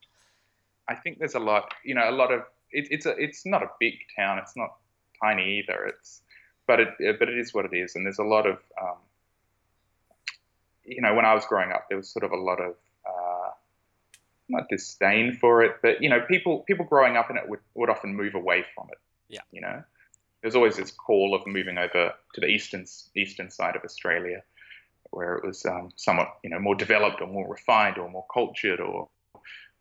I 0.87 0.95
think 0.95 1.19
there's 1.19 1.35
a 1.35 1.39
lot, 1.39 1.73
you 1.83 1.93
know, 1.93 2.09
a 2.09 2.11
lot 2.11 2.31
of 2.31 2.43
it, 2.71 2.87
it's 2.91 3.05
a 3.05 3.15
it's 3.17 3.45
not 3.45 3.63
a 3.63 3.69
big 3.79 3.95
town. 4.15 4.37
It's 4.37 4.55
not 4.55 4.75
tiny 5.21 5.59
either. 5.59 5.85
It's 5.85 6.21
but 6.67 6.79
it 6.79 6.89
but 7.19 7.29
it 7.29 7.37
is 7.37 7.53
what 7.53 7.65
it 7.65 7.75
is, 7.75 7.95
and 7.95 8.05
there's 8.05 8.19
a 8.19 8.23
lot 8.23 8.45
of, 8.45 8.57
um, 8.81 8.97
you 10.83 11.01
know, 11.01 11.13
when 11.13 11.25
I 11.25 11.33
was 11.33 11.45
growing 11.45 11.71
up, 11.71 11.87
there 11.89 11.97
was 11.97 12.09
sort 12.09 12.23
of 12.23 12.31
a 12.31 12.37
lot 12.37 12.59
of 12.59 12.75
not 14.49 14.69
disdain 14.69 15.33
for 15.33 15.63
it, 15.63 15.77
but 15.81 16.01
you 16.01 16.09
know, 16.09 16.21
people 16.21 16.59
people 16.59 16.85
growing 16.85 17.17
up 17.17 17.29
in 17.29 17.37
it 17.37 17.47
would, 17.47 17.59
would 17.73 17.89
often 17.89 18.15
move 18.15 18.35
away 18.35 18.63
from 18.75 18.87
it. 18.91 18.99
Yeah. 19.27 19.41
You 19.51 19.61
know, 19.61 19.83
there's 20.41 20.55
always 20.55 20.77
this 20.77 20.91
call 20.91 21.33
of 21.33 21.45
moving 21.47 21.77
over 21.77 22.13
to 22.33 22.41
the 22.41 22.47
eastern 22.47 22.85
eastern 23.15 23.49
side 23.49 23.75
of 23.75 23.83
Australia, 23.83 24.43
where 25.11 25.35
it 25.35 25.45
was 25.45 25.65
um, 25.65 25.91
somewhat 25.95 26.37
you 26.43 26.49
know 26.49 26.59
more 26.59 26.75
developed 26.75 27.21
or 27.21 27.27
more 27.27 27.49
refined 27.49 27.97
or 27.97 28.09
more 28.09 28.25
cultured 28.31 28.79
or 28.79 29.09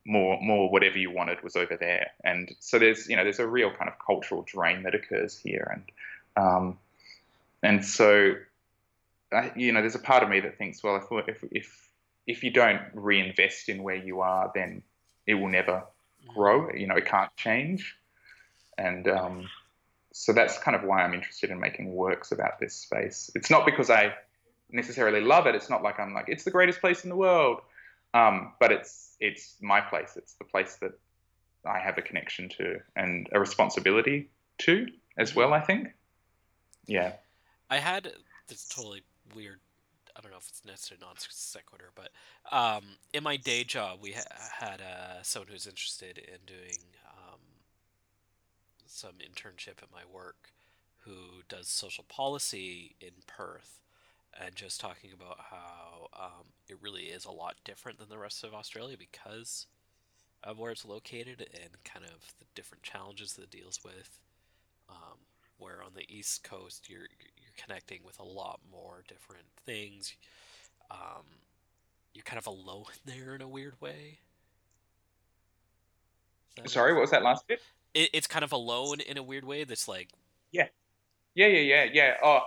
more 0.06 0.40
more 0.40 0.70
whatever 0.70 0.98
you 0.98 1.10
wanted 1.10 1.42
was 1.42 1.56
over 1.56 1.76
there. 1.76 2.10
And 2.24 2.54
so 2.60 2.78
there's 2.78 3.08
you 3.08 3.16
know 3.16 3.24
there's 3.24 3.40
a 3.40 3.46
real 3.46 3.70
kind 3.70 3.90
of 3.90 3.94
cultural 4.04 4.42
drain 4.42 4.82
that 4.84 4.94
occurs 4.94 5.38
here, 5.38 5.70
and 5.72 6.44
um, 6.44 6.78
and 7.62 7.84
so 7.84 8.34
I, 9.32 9.52
you 9.56 9.72
know 9.72 9.80
there's 9.80 9.94
a 9.94 10.00
part 10.00 10.22
of 10.22 10.28
me 10.28 10.40
that 10.40 10.58
thinks 10.58 10.82
well 10.82 10.96
if 10.96 11.28
if 11.28 11.44
if 11.50 11.88
if 12.26 12.42
you 12.42 12.50
don't 12.50 12.82
reinvest 12.94 13.68
in 13.68 13.82
where 13.82 13.96
you 13.96 14.20
are, 14.20 14.50
then 14.54 14.82
it 15.26 15.34
will 15.34 15.48
never 15.48 15.84
grow. 16.28 16.72
You 16.72 16.86
know, 16.86 16.96
it 16.96 17.06
can't 17.06 17.34
change. 17.36 17.96
And 18.78 19.06
um, 19.08 19.48
so 20.12 20.32
that's 20.32 20.58
kind 20.58 20.74
of 20.74 20.82
why 20.82 21.02
I'm 21.02 21.14
interested 21.14 21.50
in 21.50 21.60
making 21.60 21.92
works 21.92 22.32
about 22.32 22.58
this 22.60 22.74
space. 22.74 23.30
It's 23.34 23.50
not 23.50 23.66
because 23.66 23.90
I 23.90 24.14
necessarily 24.70 25.20
love 25.20 25.46
it. 25.46 25.54
It's 25.54 25.70
not 25.70 25.82
like 25.82 26.00
I'm 26.00 26.14
like 26.14 26.28
it's 26.28 26.44
the 26.44 26.50
greatest 26.50 26.80
place 26.80 27.04
in 27.04 27.10
the 27.10 27.16
world, 27.16 27.60
um, 28.14 28.52
but 28.58 28.72
it's 28.72 29.16
it's 29.20 29.56
my 29.60 29.80
place. 29.80 30.14
It's 30.16 30.34
the 30.34 30.44
place 30.44 30.76
that 30.76 30.92
I 31.64 31.78
have 31.78 31.98
a 31.98 32.02
connection 32.02 32.48
to 32.58 32.80
and 32.96 33.28
a 33.32 33.40
responsibility 33.40 34.30
to 34.58 34.86
as 35.16 35.34
well. 35.34 35.52
I 35.52 35.60
think. 35.60 35.88
Yeah. 36.86 37.12
I 37.70 37.78
had 37.78 38.12
this 38.48 38.68
totally 38.68 39.02
weird 39.34 39.58
I 40.16 40.20
don't 40.20 40.30
know 40.30 40.38
if 40.38 40.48
it's 40.48 40.64
necessarily 40.64 41.04
non 41.04 41.16
sequitur, 41.18 41.90
but 41.94 42.10
um, 42.54 42.84
in 43.12 43.22
my 43.24 43.36
day 43.36 43.64
job, 43.64 43.98
we 44.00 44.12
ha- 44.12 44.22
had 44.60 44.80
uh, 44.80 45.22
someone 45.22 45.48
who's 45.50 45.66
interested 45.66 46.18
in 46.18 46.38
doing 46.46 46.78
um, 47.06 47.40
some 48.86 49.14
internship 49.14 49.82
at 49.82 49.92
my 49.92 50.02
work 50.12 50.52
who 51.00 51.42
does 51.48 51.68
social 51.68 52.04
policy 52.04 52.94
in 53.00 53.10
Perth 53.26 53.80
and 54.40 54.54
just 54.54 54.80
talking 54.80 55.10
about 55.12 55.38
how 55.50 56.08
um, 56.18 56.46
it 56.68 56.76
really 56.80 57.04
is 57.04 57.24
a 57.24 57.30
lot 57.30 57.56
different 57.64 57.98
than 57.98 58.08
the 58.08 58.18
rest 58.18 58.42
of 58.44 58.54
Australia 58.54 58.96
because 58.98 59.66
of 60.42 60.58
where 60.58 60.72
it's 60.72 60.84
located 60.84 61.46
and 61.54 61.70
kind 61.84 62.04
of 62.04 62.34
the 62.38 62.46
different 62.54 62.82
challenges 62.82 63.34
that 63.34 63.44
it 63.44 63.50
deals 63.50 63.80
with. 63.84 64.18
Um, 64.88 65.18
where 65.58 65.82
on 65.82 65.92
the 65.94 66.04
east 66.08 66.42
coast 66.42 66.88
you're 66.90 67.08
you're 67.38 67.43
connecting 67.56 68.00
with 68.04 68.18
a 68.18 68.24
lot 68.24 68.60
more 68.70 69.02
different 69.08 69.46
things. 69.64 70.14
Um, 70.90 71.24
you're 72.12 72.24
kind 72.24 72.38
of 72.38 72.46
alone 72.46 72.86
there 73.04 73.34
in 73.34 73.42
a 73.42 73.48
weird 73.48 73.80
way. 73.80 74.18
Sorry, 76.66 76.92
what 76.92 77.00
was 77.00 77.10
that 77.10 77.22
last 77.22 77.46
bit? 77.48 77.60
It, 77.94 78.10
it's 78.12 78.26
kind 78.26 78.44
of 78.44 78.52
alone 78.52 79.00
in 79.00 79.16
a 79.18 79.22
weird 79.22 79.44
way. 79.44 79.64
That's 79.64 79.88
like 79.88 80.10
yeah, 80.52 80.68
yeah, 81.34 81.48
yeah, 81.48 81.60
yeah, 81.60 81.90
yeah. 81.92 82.14
Oh, 82.22 82.40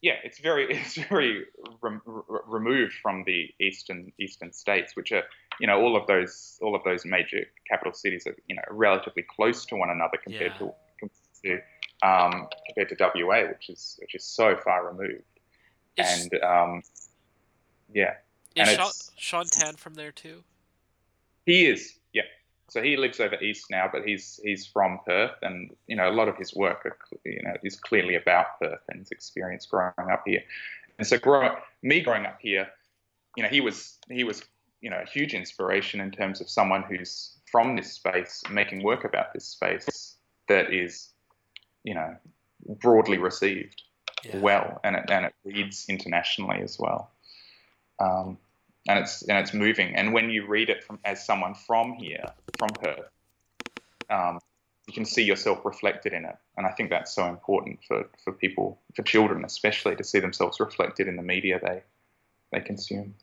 yeah. 0.00 0.14
It's 0.22 0.38
very 0.38 0.66
it's 0.70 0.94
very 0.94 1.44
rem- 1.82 2.02
removed 2.46 2.94
from 3.02 3.24
the 3.26 3.48
eastern 3.60 4.12
eastern 4.20 4.52
states, 4.52 4.94
which 4.94 5.10
are 5.12 5.24
you 5.60 5.66
know 5.66 5.80
all 5.80 5.96
of 5.96 6.06
those 6.06 6.58
all 6.62 6.76
of 6.76 6.84
those 6.84 7.04
major 7.04 7.44
capital 7.68 7.92
cities 7.92 8.26
are 8.26 8.36
you 8.46 8.54
know 8.54 8.62
relatively 8.70 9.24
close 9.28 9.66
to 9.66 9.76
one 9.76 9.90
another 9.90 10.18
compared 10.22 10.52
Yeah. 10.52 10.58
to 10.58 10.72
compared 11.00 11.42
to 11.44 11.60
um, 12.02 12.48
compared 12.66 12.88
to 12.90 12.96
WA, 13.24 13.48
which 13.48 13.70
is 13.70 13.96
which 14.00 14.14
is 14.14 14.24
so 14.24 14.56
far 14.56 14.88
removed. 14.88 15.22
is, 15.96 16.28
And 16.32 16.42
um, 16.42 16.82
yeah, 17.92 18.14
is 18.54 18.68
and 18.68 18.78
Sean, 18.78 18.90
Sean 19.16 19.44
Tan 19.46 19.74
from 19.76 19.94
there 19.94 20.12
too? 20.12 20.42
He 21.44 21.66
is, 21.66 21.98
yeah. 22.12 22.22
So 22.68 22.82
he 22.82 22.96
lives 22.96 23.20
over 23.20 23.40
east 23.40 23.66
now, 23.70 23.88
but 23.90 24.04
he's 24.04 24.40
he's 24.42 24.66
from 24.66 24.98
Perth, 25.06 25.38
and 25.42 25.70
you 25.86 25.96
know 25.96 26.08
a 26.10 26.12
lot 26.12 26.28
of 26.28 26.36
his 26.36 26.54
work, 26.54 26.84
are, 26.84 26.96
you 27.24 27.42
know, 27.42 27.54
is 27.62 27.76
clearly 27.76 28.16
about 28.16 28.58
Perth 28.60 28.82
and 28.88 29.00
his 29.00 29.10
experience 29.10 29.66
growing 29.66 29.92
up 29.98 30.22
here. 30.26 30.42
And 30.98 31.06
so, 31.06 31.18
growing 31.18 31.52
me 31.82 32.00
growing 32.00 32.26
up 32.26 32.38
here, 32.40 32.68
you 33.36 33.42
know, 33.42 33.48
he 33.48 33.60
was 33.60 33.98
he 34.10 34.24
was 34.24 34.42
you 34.80 34.90
know 34.90 35.00
a 35.00 35.08
huge 35.08 35.34
inspiration 35.34 36.00
in 36.00 36.10
terms 36.10 36.40
of 36.40 36.50
someone 36.50 36.82
who's 36.82 37.36
from 37.50 37.76
this 37.76 37.92
space, 37.92 38.42
making 38.50 38.82
work 38.82 39.04
about 39.04 39.32
this 39.32 39.46
space 39.46 40.16
that 40.48 40.72
is, 40.72 41.10
you 41.86 41.94
know, 41.94 42.16
broadly 42.80 43.16
received 43.18 43.82
Yeah. 44.24 44.40
well, 44.40 44.80
and 44.84 44.96
it 44.96 45.04
and 45.10 45.26
it 45.26 45.34
reads 45.44 45.86
internationally 45.88 46.60
as 46.62 46.78
well. 46.78 47.10
Um, 48.00 48.38
and 48.88 48.98
it's 48.98 49.22
and 49.22 49.38
it's 49.38 49.54
moving. 49.54 49.94
And 49.94 50.12
when 50.12 50.28
you 50.30 50.46
read 50.46 50.68
it 50.68 50.84
from 50.84 50.98
as 51.04 51.24
someone 51.24 51.54
from 51.54 51.94
here, 51.94 52.32
from 52.58 52.74
Perth, 52.74 53.08
um, 54.10 54.40
you 54.88 54.94
can 54.94 55.04
see 55.04 55.22
yourself 55.22 55.64
reflected 55.64 56.12
in 56.12 56.24
it. 56.24 56.36
And 56.56 56.66
I 56.66 56.72
think 56.72 56.90
that's 56.90 57.14
so 57.14 57.26
important 57.26 57.78
for, 57.86 58.08
for 58.24 58.32
people, 58.32 58.78
for 58.94 59.02
children 59.02 59.44
especially, 59.44 59.96
to 59.96 60.04
see 60.04 60.20
themselves 60.20 60.58
reflected 60.60 61.08
in 61.08 61.16
the 61.16 61.22
media 61.22 61.60
they 61.62 61.82
they 62.52 62.60
consume. 62.60 63.14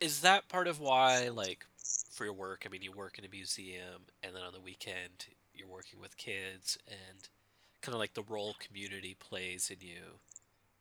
is 0.00 0.20
that 0.22 0.48
part 0.48 0.68
of 0.68 0.80
why 0.80 1.28
like 1.28 1.66
for 2.10 2.24
your 2.24 2.34
work 2.34 2.64
i 2.66 2.68
mean 2.68 2.82
you 2.82 2.92
work 2.92 3.18
in 3.18 3.24
a 3.24 3.28
museum 3.28 4.02
and 4.22 4.34
then 4.34 4.42
on 4.42 4.52
the 4.52 4.60
weekend 4.60 5.26
you're 5.54 5.68
working 5.68 6.00
with 6.00 6.16
kids 6.16 6.78
and 6.86 7.28
kind 7.86 7.94
of 7.94 8.00
like 8.00 8.14
the 8.14 8.24
role 8.24 8.56
community 8.58 9.16
plays 9.18 9.70
in 9.70 9.86
you 9.86 10.18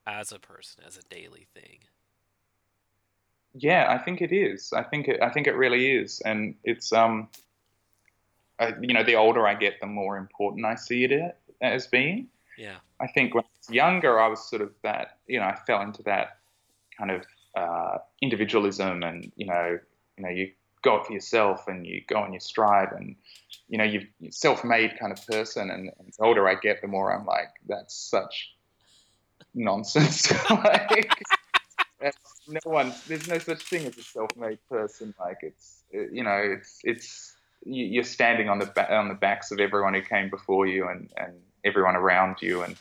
as 0.07 0.31
a 0.31 0.39
person 0.39 0.83
as 0.85 0.97
a 0.97 1.01
daily 1.13 1.45
thing 1.53 1.79
Yeah, 3.57 3.85
I 3.89 3.97
think 4.03 4.21
it 4.21 4.33
is. 4.33 4.73
I 4.73 4.83
think 4.83 5.07
it. 5.07 5.21
I 5.21 5.29
think 5.29 5.47
it 5.47 5.55
really 5.55 5.91
is, 5.91 6.21
and 6.25 6.55
it's 6.63 6.91
um. 6.91 7.29
I, 8.59 8.73
you 8.81 8.93
know, 8.93 9.03
the 9.03 9.15
older 9.15 9.45
I 9.47 9.55
get, 9.55 9.79
the 9.81 9.87
more 9.87 10.17
important 10.17 10.65
I 10.65 10.75
see 10.75 11.03
it 11.05 11.37
as 11.61 11.87
being. 11.87 12.27
yeah 12.57 12.79
I 12.99 13.07
think 13.07 13.33
when 13.33 13.43
I 13.43 13.51
was 13.59 13.69
younger, 13.69 14.19
I 14.19 14.27
was 14.27 14.49
sort 14.49 14.61
of 14.61 14.71
that, 14.83 15.19
you 15.27 15.39
know, 15.39 15.45
I 15.45 15.55
fell 15.67 15.81
into 15.81 16.03
that 16.03 16.37
kind 16.97 17.11
of 17.11 17.21
uh, 17.55 17.97
individualism, 18.21 19.03
and 19.03 19.31
you 19.35 19.45
know, 19.45 19.79
you 20.17 20.23
know, 20.23 20.29
you 20.29 20.51
go 20.86 21.04
for 21.04 21.12
yourself, 21.13 21.67
and 21.67 21.86
you 21.86 22.02
go 22.08 22.17
on 22.17 22.32
your 22.32 22.39
stride, 22.39 22.91
and 22.98 23.15
you 23.67 23.78
know, 23.80 23.84
you've, 23.84 24.08
you're 24.19 24.32
self-made 24.32 24.91
kind 25.00 25.12
of 25.12 25.19
person. 25.28 25.69
And, 25.71 25.91
and 26.00 26.13
the 26.17 26.24
older 26.24 26.48
I 26.48 26.56
get, 26.56 26.82
the 26.82 26.88
more 26.88 27.12
I'm 27.13 27.26
like, 27.26 27.50
that's 27.67 27.95
such 27.95 28.54
nonsense. 29.54 30.32
like, 30.50 31.12
no 32.48 32.60
one, 32.65 32.93
there's 33.08 33.28
no 33.28 33.39
such 33.39 33.63
thing 33.63 33.86
as 33.88 33.98
a 33.98 34.04
self-made 34.04 34.60
person. 34.69 35.13
Like, 35.19 35.39
it's, 35.41 35.84
you 35.91 36.24
know, 36.24 36.38
it's 36.38 36.80
it's 36.84 37.36
you- 37.65 37.86
you're 37.86 38.04
standing 38.04 38.50
on 38.50 38.60
the 38.60 38.67
ba- 38.67 38.93
on 38.93 39.08
the 39.08 39.15
backs 39.15 39.52
of 39.52 39.60
everyone 39.60 39.93
who 39.93 40.02
came 40.02 40.30
before 40.30 40.67
you, 40.67 40.88
and 40.88 41.10
and 41.17 41.34
everyone 41.63 41.95
around 41.95 42.38
you, 42.41 42.62
and 42.63 42.76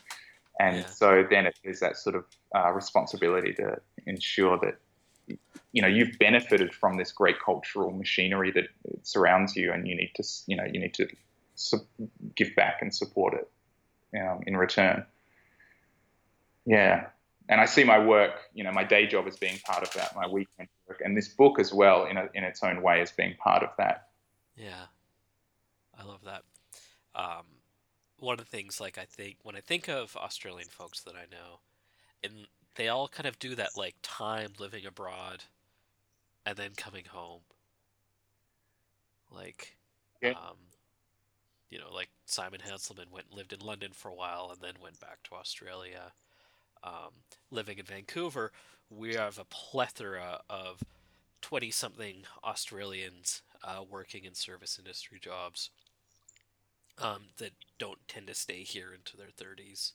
and 0.60 0.76
Yeah. 0.78 0.86
so 0.86 1.08
then 1.28 1.46
it 1.46 1.58
is 1.64 1.80
that 1.80 1.96
sort 1.96 2.16
of 2.16 2.24
uh, 2.54 2.70
responsibility 2.72 3.52
to 3.54 3.80
ensure 4.06 4.58
that 4.58 4.76
you 5.26 5.82
know 5.82 5.88
you've 5.88 6.18
benefited 6.18 6.74
from 6.74 6.96
this 6.96 7.12
great 7.12 7.36
cultural 7.44 7.90
machinery 7.90 8.50
that 8.52 8.68
surrounds 9.02 9.56
you, 9.56 9.72
and 9.72 9.86
you 9.88 9.96
need 9.96 10.12
to 10.16 10.24
you 10.46 10.56
know 10.56 10.64
you 10.64 10.80
need 10.80 10.94
to 10.94 11.08
su- 11.54 11.86
give 12.34 12.54
back 12.54 12.82
and 12.82 12.94
support 12.94 13.34
it 13.34 13.50
um, 14.20 14.40
in 14.46 14.56
return. 14.56 15.04
Yeah, 16.66 17.08
and 17.48 17.60
I 17.60 17.66
see 17.66 17.84
my 17.84 17.98
work, 17.98 18.40
you 18.54 18.64
know, 18.64 18.72
my 18.72 18.84
day 18.84 19.06
job 19.06 19.26
as 19.26 19.36
being 19.36 19.58
part 19.64 19.82
of 19.82 19.92
that, 19.94 20.16
my 20.16 20.26
weekend 20.26 20.68
work, 20.88 21.02
and 21.04 21.16
this 21.16 21.28
book 21.28 21.58
as 21.58 21.72
well, 21.72 22.06
in 22.06 22.16
a, 22.16 22.28
in 22.34 22.44
its 22.44 22.62
own 22.62 22.82
way, 22.82 23.00
as 23.00 23.12
being 23.12 23.34
part 23.36 23.62
of 23.62 23.70
that. 23.76 24.08
Yeah, 24.56 24.86
I 25.98 26.04
love 26.04 26.20
that. 26.24 26.42
Um, 27.14 27.44
one 28.18 28.34
of 28.34 28.38
the 28.38 28.50
things, 28.50 28.80
like 28.80 28.96
I 28.96 29.04
think 29.04 29.36
when 29.42 29.56
I 29.56 29.60
think 29.60 29.88
of 29.88 30.16
Australian 30.16 30.68
folks 30.68 31.00
that 31.02 31.14
I 31.14 31.26
know, 31.30 31.60
and 32.22 32.46
they 32.76 32.88
all 32.88 33.08
kind 33.08 33.26
of 33.26 33.38
do 33.38 33.54
that 33.54 33.76
like 33.76 33.94
time 34.02 34.50
living 34.58 34.86
abroad, 34.86 35.44
and 36.44 36.56
then 36.56 36.70
coming 36.76 37.04
home. 37.08 37.40
Like, 39.30 39.76
yeah. 40.22 40.30
um, 40.30 40.56
you 41.70 41.78
know, 41.78 41.92
like 41.92 42.08
Simon 42.26 42.60
Hanselmann 42.60 43.10
went 43.10 43.32
lived 43.32 43.52
in 43.52 43.60
London 43.60 43.90
for 43.92 44.08
a 44.08 44.14
while 44.14 44.50
and 44.52 44.60
then 44.60 44.82
went 44.82 45.00
back 45.00 45.22
to 45.24 45.34
Australia. 45.34 46.12
Um, 46.82 47.12
living 47.50 47.78
in 47.78 47.86
Vancouver, 47.86 48.52
we 48.90 49.14
have 49.14 49.38
a 49.38 49.44
plethora 49.44 50.40
of 50.50 50.82
20 51.40 51.70
something 51.70 52.24
Australians 52.44 53.42
uh, 53.62 53.82
working 53.90 54.24
in 54.24 54.34
service 54.34 54.78
industry 54.78 55.18
jobs 55.20 55.70
um, 57.00 57.22
that 57.38 57.52
don't 57.78 58.06
tend 58.06 58.26
to 58.26 58.34
stay 58.34 58.62
here 58.62 58.92
into 58.94 59.16
their 59.16 59.28
30s. 59.28 59.92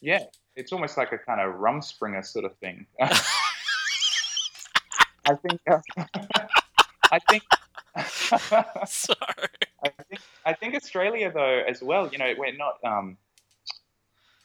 Yeah, 0.00 0.24
it's 0.56 0.72
almost 0.72 0.96
like 0.96 1.12
a 1.12 1.18
kind 1.18 1.40
of 1.40 1.56
rumspringa 1.56 2.24
sort 2.24 2.44
of 2.44 2.56
thing. 2.56 2.86
I 3.00 3.06
think. 5.34 5.60
Uh, 5.68 5.80
I 7.10 7.18
think. 7.30 7.42
Sorry. 8.86 9.48
I 9.84 9.88
think 9.88 10.20
I 10.44 10.52
think 10.54 10.74
Australia 10.74 11.30
though 11.32 11.62
as 11.68 11.82
well. 11.82 12.08
You 12.10 12.18
know, 12.18 12.32
we're 12.36 12.56
not 12.56 12.78
um, 12.84 13.16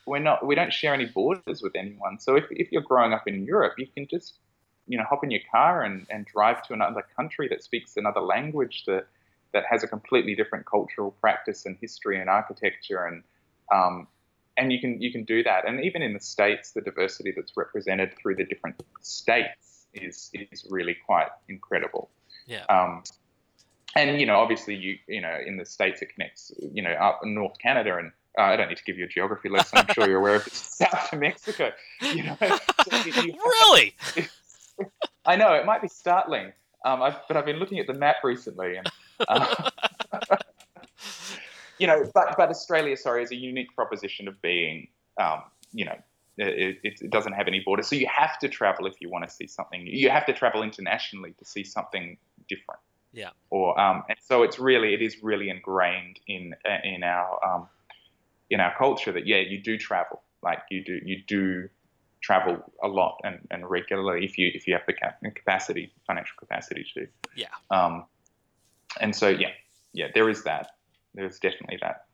we're 0.06 0.20
not 0.20 0.46
we 0.46 0.56
don't 0.56 0.74
share 0.74 0.94
any 0.94 1.06
borders 1.06 1.62
with 1.62 1.76
anyone. 1.76 2.20
So 2.20 2.36
if 2.36 2.46
if 2.50 2.72
you're 2.72 2.82
growing 2.82 3.14
up 3.14 3.28
in 3.28 3.46
Europe, 3.46 3.74
you 3.78 3.88
can 3.88 4.08
just 4.08 4.40
you 4.88 4.98
know 4.98 5.06
hop 5.10 5.24
in 5.24 5.32
your 5.32 5.42
car 5.52 5.84
and, 5.84 6.06
and 6.10 6.26
drive 6.26 6.64
to 6.68 6.74
another 6.74 7.04
country 7.16 7.48
that 7.50 7.64
speaks 7.64 7.98
another 7.98 8.22
language 8.22 8.84
that 8.88 9.08
that 9.54 9.64
has 9.70 9.84
a 9.84 9.88
completely 9.88 10.36
different 10.36 10.66
cultural 10.66 11.12
practice 11.22 11.66
and 11.66 11.78
history 11.80 12.20
and 12.20 12.30
architecture 12.30 13.06
and 13.06 13.24
um, 13.72 14.08
and 14.58 14.72
you 14.72 14.80
can 14.80 15.02
you 15.02 15.12
can 15.12 15.24
do 15.24 15.44
that. 15.44 15.68
And 15.68 15.84
even 15.84 16.02
in 16.02 16.14
the 16.14 16.20
states, 16.20 16.72
the 16.72 16.82
diversity 16.82 17.34
that's 17.36 17.56
represented 17.56 18.16
through 18.18 18.36
the 18.36 18.46
different 18.46 18.82
states 19.02 19.88
is 19.94 20.30
is 20.34 20.66
really 20.70 20.96
quite 21.06 21.28
incredible. 21.50 22.10
Yeah. 22.46 22.66
Um, 22.70 23.04
and 23.96 24.20
you 24.20 24.26
know, 24.26 24.38
obviously, 24.38 24.76
you 24.76 24.98
you 25.08 25.22
know, 25.22 25.38
in 25.46 25.58
the 25.58 25.66
states 25.66 26.02
it 26.02 26.14
connects, 26.14 26.52
you 26.60 26.82
know, 26.82 26.92
up 26.92 27.22
North 27.24 27.58
Canada, 27.60 27.98
and 27.98 28.12
uh, 28.38 28.44
I 28.44 28.56
don't 28.56 28.70
need 28.70 28.78
to 28.78 28.84
give 28.84 28.98
you 28.98 29.06
a 29.06 29.10
geography 29.10 29.50
lesson. 29.50 29.80
I'm 29.80 29.94
sure 29.94 30.08
you're 30.08 30.20
aware 30.20 30.36
of 30.36 30.48
it. 30.48 30.54
South 30.54 31.10
to 31.12 31.18
Mexico. 31.18 31.72
You 32.02 32.24
know, 32.24 32.38
so 32.42 32.98
you, 33.06 33.14
you 33.24 33.34
really? 33.44 33.96
I 35.26 35.36
know 35.36 35.54
it 35.54 35.66
might 35.66 35.82
be 35.82 35.88
startling, 35.88 36.52
um, 36.86 37.02
I've, 37.02 37.16
but 37.28 37.38
I've 37.38 37.46
been 37.46 37.58
looking 37.58 37.80
at 37.80 37.88
the 37.88 37.94
map 37.94 38.18
recently, 38.24 38.78
and 38.78 38.92
uh, 39.28 39.70
you 41.80 41.88
know, 41.88 42.10
but 42.14 42.36
but 42.38 42.50
Australia, 42.50 42.98
sorry, 42.98 43.24
is 43.24 43.32
a 43.32 43.36
unique 43.36 43.74
proposition 43.76 44.28
of 44.28 44.42
being, 44.42 44.88
um, 45.20 45.44
you 45.72 45.86
know, 45.86 45.96
it, 46.38 46.78
it, 46.84 47.12
doesn't 47.12 47.34
have 47.34 47.48
any 47.48 47.60
borders. 47.60 47.88
So 47.88 47.96
you 47.96 48.08
have 48.08 48.40
to 48.40 48.50
travel 48.50 48.88
if 48.88 49.00
you 49.02 49.10
want 49.10 49.28
to 49.28 49.34
see 49.34 49.48
something. 49.48 49.86
You 49.86 50.10
have 50.10 50.26
to 50.26 50.34
travel 50.34 50.64
internationally 50.64 51.34
to 51.40 51.46
see 51.46 51.64
something 51.64 52.18
different. 52.50 52.80
Yeah. 53.12 53.30
Or 53.50 53.80
um, 53.80 54.04
and 54.10 54.18
so 54.26 54.44
it's 54.44 54.58
really 54.58 54.94
it 54.94 55.02
is 55.02 55.22
really 55.22 55.50
ingrained 55.50 56.20
in 56.28 56.56
in 56.84 57.04
our 57.04 57.40
um, 57.46 57.68
in 58.50 58.60
our 58.60 58.76
culture 58.76 59.12
that 59.12 59.28
yeah 59.28 59.38
you 59.38 59.60
do 59.60 59.78
travel 59.78 60.22
like 60.42 60.60
you 60.72 60.84
do 60.84 61.00
you 61.06 61.22
do 61.28 61.70
travel 62.22 62.58
a 62.82 62.88
lot 62.88 63.20
and, 63.24 63.46
and 63.52 63.70
regularly 63.70 64.26
if 64.26 64.38
you 64.38 64.50
if 64.54 64.66
you 64.68 64.74
have 64.74 64.84
the 64.88 65.32
capacity 65.32 65.94
financial 66.08 66.36
capacity 66.40 66.86
to. 66.96 67.08
Yeah. 67.36 67.48
Um, 67.70 68.06
and 69.00 69.16
so 69.16 69.30
yeah 69.30 69.50
yeah 69.94 70.08
there 70.14 70.30
is 70.30 70.44
that 70.44 70.72
there's 71.14 71.40
definitely 71.40 71.78
that, 71.82 72.06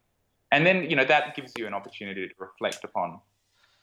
and 0.51 0.65
then 0.65 0.89
you 0.89 0.95
know 0.95 1.05
that 1.05 1.35
gives 1.35 1.53
you 1.57 1.67
an 1.67 1.73
opportunity 1.73 2.27
to 2.27 2.33
reflect 2.37 2.83
upon. 2.83 3.19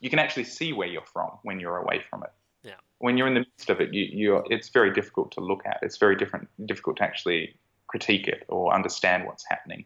You 0.00 0.10
can 0.10 0.18
actually 0.18 0.44
see 0.44 0.72
where 0.72 0.88
you're 0.88 1.06
from 1.12 1.30
when 1.42 1.58
you're 1.58 1.78
away 1.78 2.02
from 2.10 2.22
it 2.22 2.30
yeah. 2.66 2.74
when 2.98 3.16
you're 3.16 3.28
in 3.28 3.34
the 3.34 3.40
midst 3.40 3.70
of 3.70 3.80
it, 3.80 3.94
you, 3.94 4.04
you 4.04 4.44
it's 4.50 4.68
very 4.68 4.92
difficult 4.92 5.30
to 5.32 5.40
look 5.40 5.62
at. 5.64 5.78
It's 5.82 5.96
very 5.96 6.16
different, 6.16 6.48
difficult 6.66 6.96
to 6.96 7.04
actually 7.04 7.56
critique 7.86 8.26
it 8.26 8.44
or 8.48 8.74
understand 8.74 9.24
what's 9.24 9.44
happening 9.48 9.84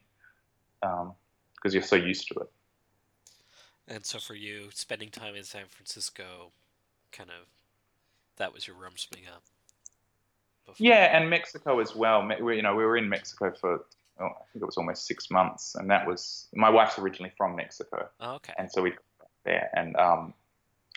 because 0.81 1.03
um, 1.03 1.71
you're 1.71 1.83
so 1.83 1.97
used 1.97 2.27
to 2.29 2.40
it. 2.40 2.51
And 3.87 4.05
so 4.05 4.19
for 4.19 4.35
you, 4.35 4.71
spending 4.73 5.11
time 5.11 5.35
in 5.35 5.45
San 5.45 5.64
Francisco, 5.69 6.53
kind 7.12 7.29
of, 7.29 7.47
that 8.37 8.55
was 8.55 8.66
your 8.66 8.77
rumspringa. 8.77 9.43
Before. 10.64 10.77
Yeah, 10.79 11.16
and 11.16 11.29
Mexico 11.29 11.81
as 11.81 11.95
well. 11.95 12.27
You 12.38 12.62
know, 12.62 12.75
we 12.75 12.85
were 12.85 12.97
in 12.97 13.09
Mexico 13.09 13.53
for 13.61 13.85
oh, 14.21 14.27
I 14.27 14.45
think 14.53 14.63
it 14.63 14.67
was 14.67 14.77
almost 14.77 15.07
six 15.07 15.31
months, 15.31 15.75
and 15.75 15.91
that 15.91 16.07
was 16.07 16.49
my 16.55 16.71
wife's 16.71 16.99
originally 16.99 17.33
from 17.37 17.57
Mexico. 17.57 18.09
Oh, 18.21 18.35
okay. 18.35 18.55
And 18.59 18.71
so 18.71 18.83
we 18.83 18.93
there, 19.45 19.71
and 19.75 19.97
um, 19.97 20.35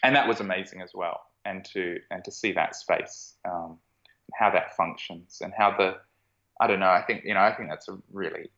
and 0.03 0.15
that 0.15 0.27
was 0.27 0.39
amazing 0.39 0.81
as 0.81 0.91
well 0.93 1.21
and 1.45 1.65
to 1.65 1.99
and 2.11 2.23
to 2.25 2.31
see 2.31 2.51
that 2.53 2.75
space, 2.75 3.35
um, 3.45 3.77
how 4.33 4.51
that 4.51 4.75
functions, 4.75 5.39
and 5.41 5.53
how 5.55 5.75
the 5.75 5.97
I 6.59 6.67
don't 6.67 6.79
know. 6.79 6.89
I 6.89 7.01
think 7.01 7.23
you 7.25 7.33
know. 7.33 7.41
I 7.41 7.53
think 7.53 7.69
that's 7.69 7.87
a 7.89 7.97
really 8.11 8.49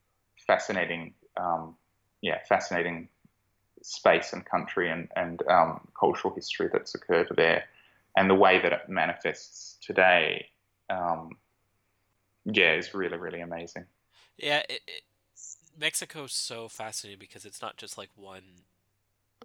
fascinating, 0.48 1.14
um, 1.38 1.76
yeah, 2.22 2.40
fascinating 2.48 3.10
space 3.82 4.34
and 4.34 4.46
country 4.46 4.92
and 4.92 5.10
and 5.16 5.42
um, 5.48 5.88
cultural 6.00 6.34
history 6.34 6.70
that's 6.72 6.96
occurred 6.96 7.32
there, 7.36 7.66
and 8.16 8.30
the 8.30 8.36
way 8.36 8.62
that 8.62 8.74
it 8.74 8.90
manifests 8.90 9.78
today. 9.82 10.50
Um, 10.90 11.38
yeah, 12.46 12.76
is 12.76 12.94
really 12.94 13.18
really 13.18 13.42
amazing. 13.42 13.86
Yeah, 14.38 14.64
it, 14.70 14.82
it, 14.88 15.02
Mexico's 15.78 16.34
so 16.34 16.68
fascinating 16.68 17.20
because 17.20 17.46
it's 17.46 17.62
not 17.62 17.78
just 17.78 17.98
like 17.98 18.10
one 18.16 18.64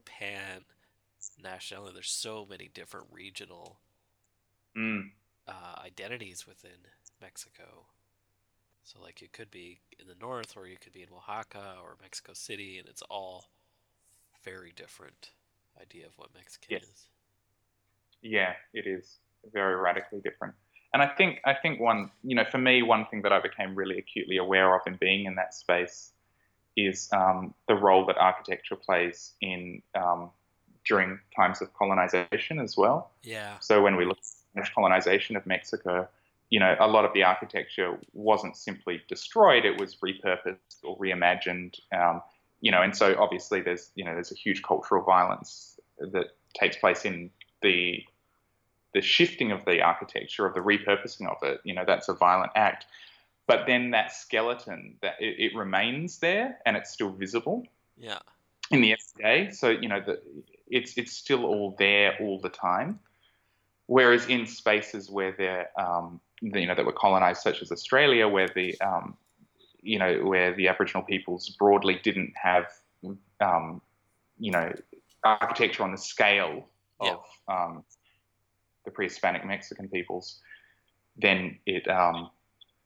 pan 0.05 0.62
nationality. 1.42 1.94
There's 1.94 2.11
so 2.11 2.46
many 2.48 2.70
different 2.72 3.07
regional 3.11 3.79
mm. 4.76 5.11
uh, 5.46 5.81
identities 5.85 6.46
within 6.46 6.88
Mexico. 7.20 7.87
So 8.85 9.00
like 9.00 9.22
it 9.22 9.33
could 9.33 9.50
be 9.50 9.81
in 9.98 10.07
the 10.07 10.14
north, 10.20 10.57
or 10.57 10.66
you 10.66 10.76
could 10.81 10.92
be 10.92 11.03
in 11.03 11.09
Oaxaca 11.14 11.76
or 11.83 11.96
Mexico 12.00 12.33
City, 12.35 12.79
and 12.79 12.88
it's 12.88 13.03
all 13.03 13.46
very 14.42 14.72
different 14.74 15.31
idea 15.81 16.07
of 16.07 16.16
what 16.16 16.35
Mexican 16.35 16.68
yes. 16.70 16.83
is. 16.83 17.07
Yeah, 18.22 18.55
it 18.74 18.87
is 18.87 19.18
very 19.53 19.76
radically 19.76 20.20
different. 20.20 20.55
And 20.92 21.03
I 21.03 21.07
think 21.07 21.40
I 21.44 21.55
think 21.55 21.81
one 21.81 22.11
you 22.24 22.35
know 22.35 22.44
for 22.44 22.59
me 22.59 22.83
one 22.83 23.07
thing 23.07 23.22
that 23.22 23.33
I 23.33 23.40
became 23.40 23.74
really 23.74 23.98
acutely 23.98 24.38
aware 24.38 24.74
of 24.74 24.83
in 24.87 24.96
being 24.96 25.24
in 25.24 25.37
that 25.37 25.55
space 25.55 26.12
is 26.76 27.09
um, 27.12 27.55
the 27.68 27.74
role 27.74 28.07
that 28.07 28.16
architecture 28.16 28.76
plays 28.76 29.33
in 29.40 29.83
um, 29.94 30.31
during 30.87 31.18
times 31.35 31.61
of 31.61 31.72
colonization 31.74 32.59
as 32.59 32.76
well. 32.76 33.11
Yeah. 33.22 33.59
So 33.61 33.83
when 33.83 33.96
we 33.96 34.05
look 34.05 34.18
at 34.18 34.22
the 34.22 34.29
Spanish 34.53 34.74
colonization 34.74 35.37
of 35.37 35.46
Mexico, 35.46 36.09
you 36.48 36.59
know, 36.59 36.74
a 36.81 36.88
lot 36.88 37.05
of 37.05 37.12
the 37.12 37.22
architecture 37.22 37.98
wasn't 38.12 38.57
simply 38.57 39.03
destroyed; 39.09 39.64
it 39.64 39.79
was 39.79 39.96
repurposed 39.96 40.83
or 40.83 40.98
reimagined. 40.98 41.79
Um, 41.92 42.22
you 42.61 42.70
know, 42.70 42.83
and 42.83 42.96
so 42.96 43.16
obviously 43.18 43.61
there's 43.61 43.90
you 43.94 44.05
know 44.05 44.14
there's 44.14 44.33
a 44.33 44.37
huge 44.37 44.62
cultural 44.62 45.05
violence 45.05 45.79
that 45.98 46.26
takes 46.55 46.76
place 46.76 47.05
in 47.05 47.31
the 47.62 48.03
the 48.94 49.00
shifting 49.00 49.53
of 49.53 49.64
the 49.64 49.83
architecture 49.83 50.46
of 50.46 50.55
the 50.55 50.61
repurposing 50.61 51.29
of 51.29 51.37
it. 51.42 51.61
You 51.64 51.74
know, 51.74 51.85
that's 51.87 52.09
a 52.09 52.14
violent 52.14 52.53
act. 52.55 52.87
But 53.46 53.66
then 53.66 53.90
that 53.90 54.12
skeleton 54.12 54.96
that 55.03 55.14
it, 55.20 55.53
it 55.53 55.57
remains 55.57 56.18
there 56.18 56.59
and 56.66 56.76
it's 56.76 56.90
still 56.90 57.11
visible. 57.11 57.66
Yeah. 57.96 58.18
In 58.70 58.81
the 58.81 58.94
everyday, 58.94 59.50
so 59.50 59.68
you 59.68 59.88
know 59.88 60.00
the 60.00 60.20
it's 60.68 60.96
it's 60.96 61.12
still 61.12 61.44
all 61.44 61.74
there 61.76 62.16
all 62.20 62.38
the 62.38 62.48
time. 62.48 63.00
Whereas 63.87 64.26
in 64.26 64.46
spaces 64.46 65.11
where 65.11 65.35
they're 65.37 65.68
um, 65.76 66.20
you 66.40 66.66
know 66.66 66.76
that 66.76 66.87
were 66.87 66.92
colonized, 66.92 67.42
such 67.42 67.62
as 67.62 67.72
Australia, 67.72 68.29
where 68.29 68.48
the 68.55 68.81
um, 68.81 69.16
you 69.83 69.98
know 69.98 70.20
where 70.20 70.55
the 70.55 70.68
Aboriginal 70.68 71.03
peoples 71.03 71.48
broadly 71.59 71.98
didn't 72.05 72.33
have 72.40 72.66
um, 73.40 73.83
you 74.38 74.53
know 74.53 74.72
architecture 75.24 75.83
on 75.83 75.90
the 75.90 75.98
scale 75.98 76.68
of 77.00 77.18
yeah. 77.48 77.79
The 78.85 78.90
pre-Hispanic 78.90 79.45
Mexican 79.45 79.88
peoples, 79.88 80.40
then 81.16 81.59
it 81.66 81.88
um, 81.88 82.31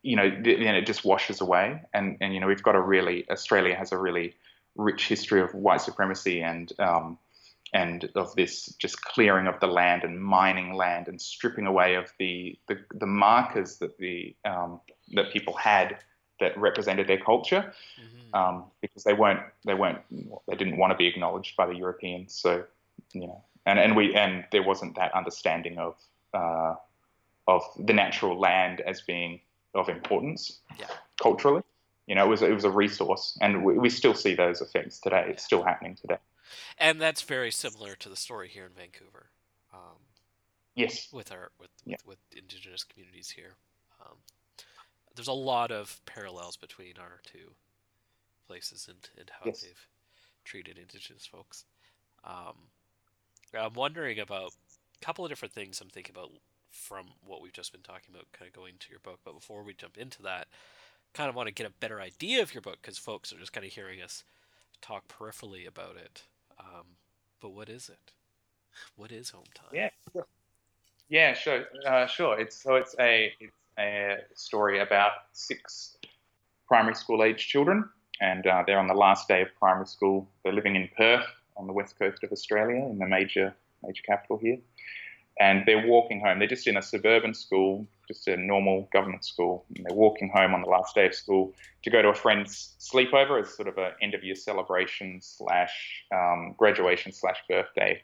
you 0.03 0.17
know 0.17 0.29
then 0.29 0.75
it 0.75 0.87
just 0.87 1.05
washes 1.05 1.41
away. 1.41 1.83
And 1.93 2.17
and 2.21 2.35
you 2.35 2.41
know 2.41 2.47
we've 2.47 2.63
got 2.63 2.75
a 2.75 2.81
really 2.81 3.29
Australia 3.31 3.75
has 3.75 3.93
a 3.93 3.99
really 3.99 4.35
rich 4.77 5.07
history 5.07 5.41
of 5.41 5.55
white 5.55 5.81
supremacy 5.81 6.43
and 6.43 6.73
um, 6.79 7.19
and 7.73 8.09
of 8.15 8.35
this 8.37 8.67
just 8.79 9.03
clearing 9.03 9.47
of 9.47 9.59
the 9.61 9.67
land 9.67 10.05
and 10.05 10.23
mining 10.23 10.75
land 10.75 11.09
and 11.09 11.21
stripping 11.21 11.67
away 11.67 11.97
of 11.97 12.13
the 12.19 12.59
the, 12.69 12.79
the 12.95 13.07
markers 13.07 13.79
that 13.79 13.99
the 13.99 14.35
um, 14.45 14.81
that 15.13 15.33
people 15.33 15.55
had 15.55 15.99
that 16.41 16.57
represented 16.59 17.07
their 17.07 17.19
culture, 17.19 17.73
mm-hmm. 18.01 18.35
um, 18.35 18.65
because 18.81 19.05
they 19.05 19.13
weren't 19.13 19.41
they 19.67 19.75
weren't 19.75 19.99
they 20.47 20.57
didn't 20.57 20.77
want 20.77 20.93
to 20.93 20.97
be 20.97 21.07
acknowledged 21.07 21.57
by 21.57 21.67
the 21.67 21.75
Europeans. 21.75 22.35
So 22.35 22.65
you 23.13 23.27
know, 23.27 23.43
and 23.67 23.79
and 23.79 23.97
we 23.97 24.15
and 24.15 24.45
there 24.53 24.63
wasn't 24.63 24.97
that 24.97 25.15
understanding 25.15 25.79
of 25.79 25.97
uh, 26.33 26.75
of 27.47 27.63
the 27.79 27.93
natural 27.93 28.39
land 28.39 28.81
as 28.81 29.01
being 29.03 29.41
of 29.75 29.89
importance 29.89 30.61
yeah. 30.79 30.87
culturally. 31.21 31.63
You 32.07 32.15
know, 32.15 32.27
it 32.27 32.29
was 32.29 32.43
it 32.43 32.53
was 32.53 32.65
a 32.65 32.71
resource, 32.71 33.39
and 33.41 33.65
we, 33.65 33.79
we 33.79 33.91
still 33.91 34.15
see 34.15 34.35
those 34.35 34.61
effects 34.61 35.01
today. 35.01 35.27
It's 35.29 35.45
still 35.45 35.63
happening 35.63 35.97
today. 35.97 36.19
And 36.79 37.01
that's 37.01 37.23
very 37.23 37.51
similar 37.51 37.95
to 37.97 38.09
the 38.09 38.17
story 38.17 38.49
here 38.49 38.67
in 38.67 38.73
Vancouver. 38.73 39.27
Um, 39.73 39.99
yes, 40.75 41.09
with 41.13 41.33
our 41.33 41.51
with, 41.59 41.71
yeah. 41.85 41.97
with, 42.05 42.19
with 42.33 42.39
indigenous 42.39 42.85
communities 42.85 43.31
here. 43.31 43.55
Um, 44.05 44.17
there's 45.15 45.29
a 45.29 45.33
lot 45.33 45.71
of 45.71 46.01
parallels 46.05 46.57
between 46.57 46.95
our 46.99 47.21
two 47.25 47.53
places 48.47 48.89
and, 48.89 49.09
and 49.19 49.31
how 49.31 49.47
yes. 49.47 49.63
they've 49.63 49.87
treated 50.45 50.77
indigenous 50.77 51.25
folks. 51.25 51.65
Um, 52.25 52.57
I'm 53.57 53.75
wondering 53.75 54.19
about 54.19 54.53
a 55.01 55.05
couple 55.05 55.25
of 55.25 55.31
different 55.31 55.55
things 55.55 55.81
I'm 55.81 55.89
thinking 55.89 56.15
about 56.17 56.31
from 56.71 57.07
what 57.25 57.41
we've 57.41 57.53
just 57.53 57.73
been 57.73 57.83
talking 57.83 58.15
about, 58.15 58.27
kind 58.33 58.49
of 58.49 58.55
going 58.55 58.75
to 58.81 58.91
your 58.91 58.99
book. 58.99 59.21
But 59.25 59.35
before 59.35 59.63
we 59.63 59.75
jump 59.75 59.97
into 59.97 60.23
that, 60.23 60.49
kind 61.13 61.29
of 61.29 61.37
want 61.37 61.47
to 61.47 61.55
get 61.55 61.67
a 61.67 61.73
better 61.81 62.01
idea 62.01 62.43
of 62.43 62.53
your 62.53 62.61
book 62.61 62.79
because 62.83 62.99
folks 62.99 63.33
are 63.33 63.39
just 63.39 63.53
kind 63.53 63.67
of 63.67 63.73
hearing 63.73 64.03
us 64.03 64.25
talk 64.83 65.05
peripherally 65.09 65.67
about 65.67 65.97
it. 65.97 66.25
Um, 66.59 66.97
but 67.41 67.51
what 67.51 67.69
is 67.69 67.89
it? 67.89 68.13
What 68.97 69.13
is 69.13 69.31
home 69.31 69.45
time? 69.55 69.69
Yeah, 69.73 69.91
sure. 70.13 70.27
yeah, 71.09 71.33
sure, 71.35 71.65
uh, 71.87 72.07
sure. 72.07 72.39
It's 72.39 72.57
so 72.57 72.75
it's 72.75 72.97
a 72.99 73.33
it's 73.39 73.55
a 73.79 74.19
story 74.35 74.81
about 74.81 75.13
six 75.33 75.97
primary 76.67 76.97
school 76.97 77.23
age 77.23 77.47
children, 77.47 77.89
and 78.21 78.47
uh, 78.47 78.65
they're 78.67 78.81
on 78.81 78.89
the 78.89 78.95
last 78.95 79.29
day 79.29 79.43
of 79.43 79.49
primary 79.61 79.87
school. 79.87 80.27
They're 80.43 80.53
living 80.53 80.75
in 80.75 80.89
Perth 80.97 81.27
on 81.57 81.67
the 81.67 81.73
west 81.73 81.99
coast 81.99 82.23
of 82.23 82.33
Australia, 82.33 82.85
in 82.85 82.99
the 82.99 83.07
major 83.07 83.55
major 83.83 84.03
capital 84.07 84.39
here, 84.39 84.59
and 85.41 85.65
they're 85.67 85.87
walking 85.87 86.21
home. 86.21 86.39
They're 86.39 86.49
just 86.49 86.67
in 86.67 86.77
a 86.77 86.83
suburban 86.83 87.35
school, 87.35 87.87
just 88.09 88.29
a 88.29 88.37
normal 88.37 88.89
government 88.93 89.25
school. 89.25 89.65
And 89.77 89.85
they're 89.85 89.97
walking 89.97 90.31
home 90.35 90.55
on 90.55 90.63
the 90.63 90.69
last 90.69 90.95
day 90.95 91.07
of 91.07 91.15
school 91.15 91.53
to 91.83 91.91
go 91.91 92.03
to 92.03 92.09
a 92.09 92.15
friend's 92.15 92.75
sleepover 92.81 93.41
as 93.41 93.55
sort 93.55 93.69
of 93.69 93.77
an 93.79 93.93
end 94.01 94.15
of 94.15 94.25
year 94.25 94.35
celebration 94.35 95.21
slash 95.23 96.05
um, 96.15 96.55
graduation 96.57 97.13
slash 97.13 97.39
birthday 97.49 98.01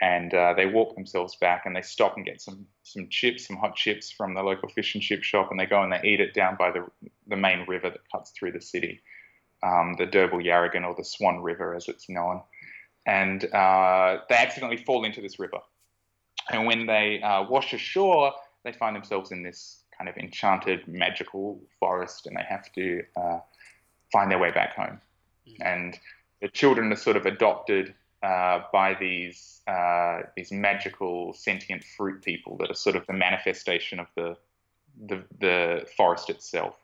and 0.00 0.34
uh, 0.34 0.54
they 0.54 0.66
walk 0.66 0.94
themselves 0.94 1.36
back 1.36 1.66
and 1.66 1.76
they 1.76 1.82
stop 1.82 2.16
and 2.16 2.26
get 2.26 2.40
some 2.40 2.66
some 2.82 3.08
chips, 3.08 3.46
some 3.46 3.56
hot 3.56 3.76
chips 3.76 4.10
from 4.10 4.34
the 4.34 4.42
local 4.42 4.68
fish 4.68 4.94
and 4.94 5.02
chip 5.02 5.22
shop, 5.22 5.50
and 5.50 5.58
they 5.58 5.66
go 5.66 5.82
and 5.82 5.92
they 5.92 6.00
eat 6.04 6.20
it 6.20 6.34
down 6.34 6.56
by 6.56 6.70
the 6.70 6.86
the 7.28 7.36
main 7.36 7.64
river 7.68 7.90
that 7.90 8.10
cuts 8.10 8.30
through 8.30 8.52
the 8.52 8.60
city, 8.60 9.00
um, 9.62 9.94
the 9.98 10.06
Derbarl 10.06 10.44
Yerrigan 10.44 10.86
or 10.86 10.94
the 10.94 11.04
Swan 11.04 11.40
River 11.40 11.74
as 11.74 11.88
it's 11.88 12.08
known, 12.08 12.42
and 13.06 13.44
uh, 13.52 14.18
they 14.28 14.36
accidentally 14.36 14.82
fall 14.82 15.04
into 15.04 15.20
this 15.20 15.38
river, 15.38 15.58
and 16.50 16.66
when 16.66 16.86
they 16.86 17.20
uh, 17.22 17.44
wash 17.48 17.72
ashore, 17.72 18.32
they 18.64 18.72
find 18.72 18.96
themselves 18.96 19.32
in 19.32 19.42
this 19.42 19.82
kind 19.96 20.08
of 20.08 20.16
enchanted, 20.16 20.86
magical 20.88 21.60
forest, 21.78 22.26
and 22.26 22.36
they 22.36 22.44
have 22.48 22.70
to 22.72 23.02
uh, 23.16 23.38
find 24.12 24.30
their 24.30 24.38
way 24.38 24.50
back 24.50 24.74
home, 24.74 25.00
mm. 25.48 25.56
and 25.60 25.98
the 26.40 26.48
children 26.48 26.92
are 26.92 26.96
sort 26.96 27.16
of 27.16 27.26
adopted 27.26 27.94
uh, 28.22 28.62
by 28.72 28.94
these 28.94 29.60
uh, 29.66 30.22
these 30.36 30.50
magical 30.50 31.32
sentient 31.34 31.84
fruit 31.84 32.22
people 32.22 32.56
that 32.56 32.70
are 32.70 32.74
sort 32.74 32.96
of 32.96 33.06
the 33.06 33.12
manifestation 33.12 34.00
of 34.00 34.06
the, 34.16 34.36
the 35.06 35.22
the 35.40 35.86
forest 35.96 36.30
itself, 36.30 36.76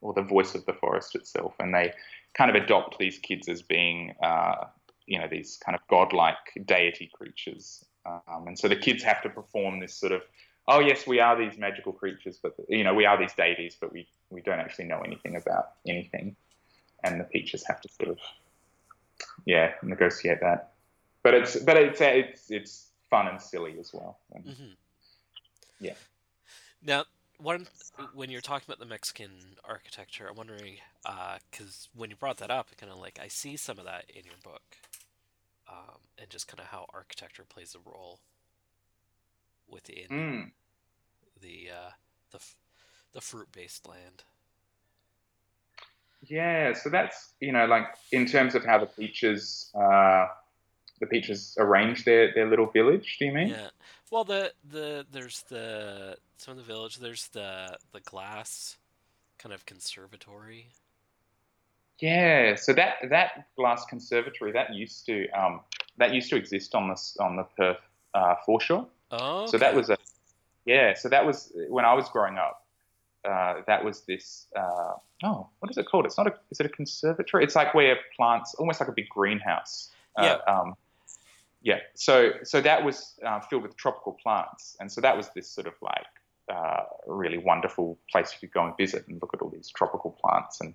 or 0.00 0.12
the 0.14 0.22
voice 0.22 0.54
of 0.54 0.64
the 0.66 0.72
forest 0.72 1.14
itself, 1.14 1.54
and 1.58 1.74
they 1.74 1.92
kind 2.34 2.48
of 2.54 2.62
adopt 2.62 2.98
these 2.98 3.18
kids 3.18 3.48
as 3.48 3.62
being 3.62 4.14
uh, 4.22 4.66
you 5.08 5.18
know 5.18 5.26
these 5.28 5.58
kind 5.64 5.74
of 5.74 5.80
godlike 5.88 6.36
deity 6.64 7.10
creatures, 7.12 7.84
um, 8.06 8.46
and 8.46 8.58
so 8.58 8.68
the 8.68 8.76
kids 8.76 9.02
have 9.02 9.22
to 9.22 9.28
perform 9.28 9.80
this 9.80 9.94
sort 9.94 10.12
of 10.12 10.22
oh 10.68 10.80
yes 10.80 11.06
we 11.06 11.18
are 11.18 11.36
these 11.36 11.58
magical 11.58 11.92
creatures, 11.92 12.38
but 12.42 12.54
you 12.68 12.84
know 12.84 12.94
we 12.94 13.06
are 13.06 13.18
these 13.18 13.34
deities, 13.34 13.76
but 13.80 13.92
we 13.92 14.06
we 14.30 14.40
don't 14.42 14.60
actually 14.60 14.84
know 14.86 15.00
anything 15.00 15.36
about 15.36 15.72
anything, 15.86 16.36
and 17.04 17.20
the 17.20 17.24
teachers 17.24 17.64
have 17.66 17.80
to 17.80 17.88
sort 17.88 18.10
of 18.10 18.18
yeah, 19.44 19.72
negotiate 19.82 20.40
that. 20.40 20.72
But 21.22 21.34
it's 21.34 21.56
but 21.56 21.76
it's 21.76 22.00
it's 22.00 22.50
it's 22.50 22.90
fun 23.10 23.28
and 23.28 23.40
silly 23.40 23.76
as 23.78 23.92
well. 23.92 24.18
And, 24.32 24.44
mm-hmm. 24.44 24.72
Yeah. 25.80 25.94
Now, 26.82 27.04
one 27.38 27.66
when 28.14 28.30
you're 28.30 28.40
talking 28.40 28.64
about 28.66 28.78
the 28.78 28.86
Mexican 28.86 29.30
architecture, 29.64 30.28
I'm 30.28 30.36
wondering 30.36 30.76
because 31.02 31.88
uh, 31.88 31.98
when 31.98 32.10
you 32.10 32.16
brought 32.16 32.38
that 32.38 32.50
up, 32.50 32.68
kind 32.76 32.92
of 32.92 32.98
like 32.98 33.18
I 33.22 33.28
see 33.28 33.56
some 33.56 33.78
of 33.78 33.84
that 33.84 34.04
in 34.08 34.24
your 34.24 34.34
book, 34.42 34.62
um, 35.68 35.98
and 36.18 36.28
just 36.30 36.48
kind 36.48 36.60
of 36.60 36.66
how 36.66 36.86
architecture 36.92 37.44
plays 37.48 37.74
a 37.74 37.90
role 37.90 38.20
within 39.68 40.08
mm. 40.10 40.50
the 41.40 41.70
uh, 41.70 41.90
the 42.30 42.38
the 43.12 43.20
fruit 43.20 43.50
based 43.52 43.86
land. 43.88 44.24
Yeah, 46.26 46.72
so 46.72 46.88
that's 46.88 47.34
you 47.40 47.52
know 47.52 47.66
like 47.66 47.86
in 48.12 48.26
terms 48.26 48.54
of 48.54 48.64
how 48.64 48.78
the 48.78 48.86
peaches 48.86 49.70
uh, 49.74 50.26
the 51.00 51.06
peaches 51.06 51.56
arrange 51.58 52.04
their, 52.04 52.32
their 52.34 52.48
little 52.48 52.66
village. 52.66 53.16
Do 53.18 53.26
you 53.26 53.32
mean? 53.32 53.48
Yeah. 53.48 53.68
Well, 54.10 54.24
the 54.24 54.52
the 54.68 55.06
there's 55.10 55.42
the 55.48 56.16
some 56.36 56.52
of 56.52 56.58
the 56.58 56.64
village. 56.64 56.98
There's 56.98 57.28
the 57.28 57.76
the 57.92 58.00
glass 58.00 58.76
kind 59.38 59.54
of 59.54 59.66
conservatory. 59.66 60.68
Yeah. 62.00 62.54
So 62.54 62.72
that 62.74 62.96
that 63.10 63.48
glass 63.56 63.84
conservatory 63.86 64.52
that 64.52 64.74
used 64.74 65.06
to 65.06 65.28
um, 65.30 65.60
that 65.96 66.14
used 66.14 66.30
to 66.30 66.36
exist 66.36 66.74
on 66.74 66.88
the 66.88 67.00
on 67.20 67.36
the 67.36 67.44
Perth 67.56 67.78
uh, 68.14 68.34
foreshore. 68.46 68.86
Oh. 69.10 69.42
Okay. 69.42 69.50
So 69.52 69.58
that 69.58 69.74
was 69.74 69.90
a 69.90 69.96
yeah. 70.64 70.94
So 70.94 71.08
that 71.08 71.26
was 71.26 71.52
when 71.68 71.84
I 71.84 71.94
was 71.94 72.08
growing 72.08 72.38
up 72.38 72.64
uh, 73.24 73.62
that 73.66 73.84
was 73.84 74.02
this. 74.02 74.46
Uh, 74.56 74.94
oh, 75.24 75.48
what 75.58 75.70
is 75.70 75.78
it 75.78 75.86
called? 75.86 76.06
It's 76.06 76.16
not 76.16 76.26
a. 76.26 76.34
Is 76.50 76.60
it 76.60 76.66
a 76.66 76.68
conservatory? 76.68 77.44
It's 77.44 77.56
like 77.56 77.74
where 77.74 77.96
plants, 78.16 78.54
almost 78.54 78.80
like 78.80 78.88
a 78.88 78.92
big 78.92 79.08
greenhouse. 79.08 79.90
Uh, 80.16 80.38
yeah. 80.46 80.54
Um, 80.54 80.74
yeah. 81.62 81.80
So 81.94 82.30
so 82.42 82.60
that 82.60 82.84
was 82.84 83.14
uh, 83.24 83.40
filled 83.40 83.62
with 83.62 83.76
tropical 83.76 84.12
plants, 84.22 84.76
and 84.80 84.90
so 84.90 85.00
that 85.00 85.16
was 85.16 85.28
this 85.34 85.48
sort 85.48 85.66
of 85.66 85.74
like 85.82 86.06
uh, 86.52 86.84
really 87.06 87.38
wonderful 87.38 87.98
place 88.10 88.32
you 88.32 88.48
could 88.48 88.54
go 88.54 88.64
and 88.64 88.76
visit 88.76 89.06
and 89.08 89.20
look 89.20 89.34
at 89.34 89.42
all 89.42 89.50
these 89.50 89.70
tropical 89.70 90.16
plants 90.22 90.60
and. 90.60 90.74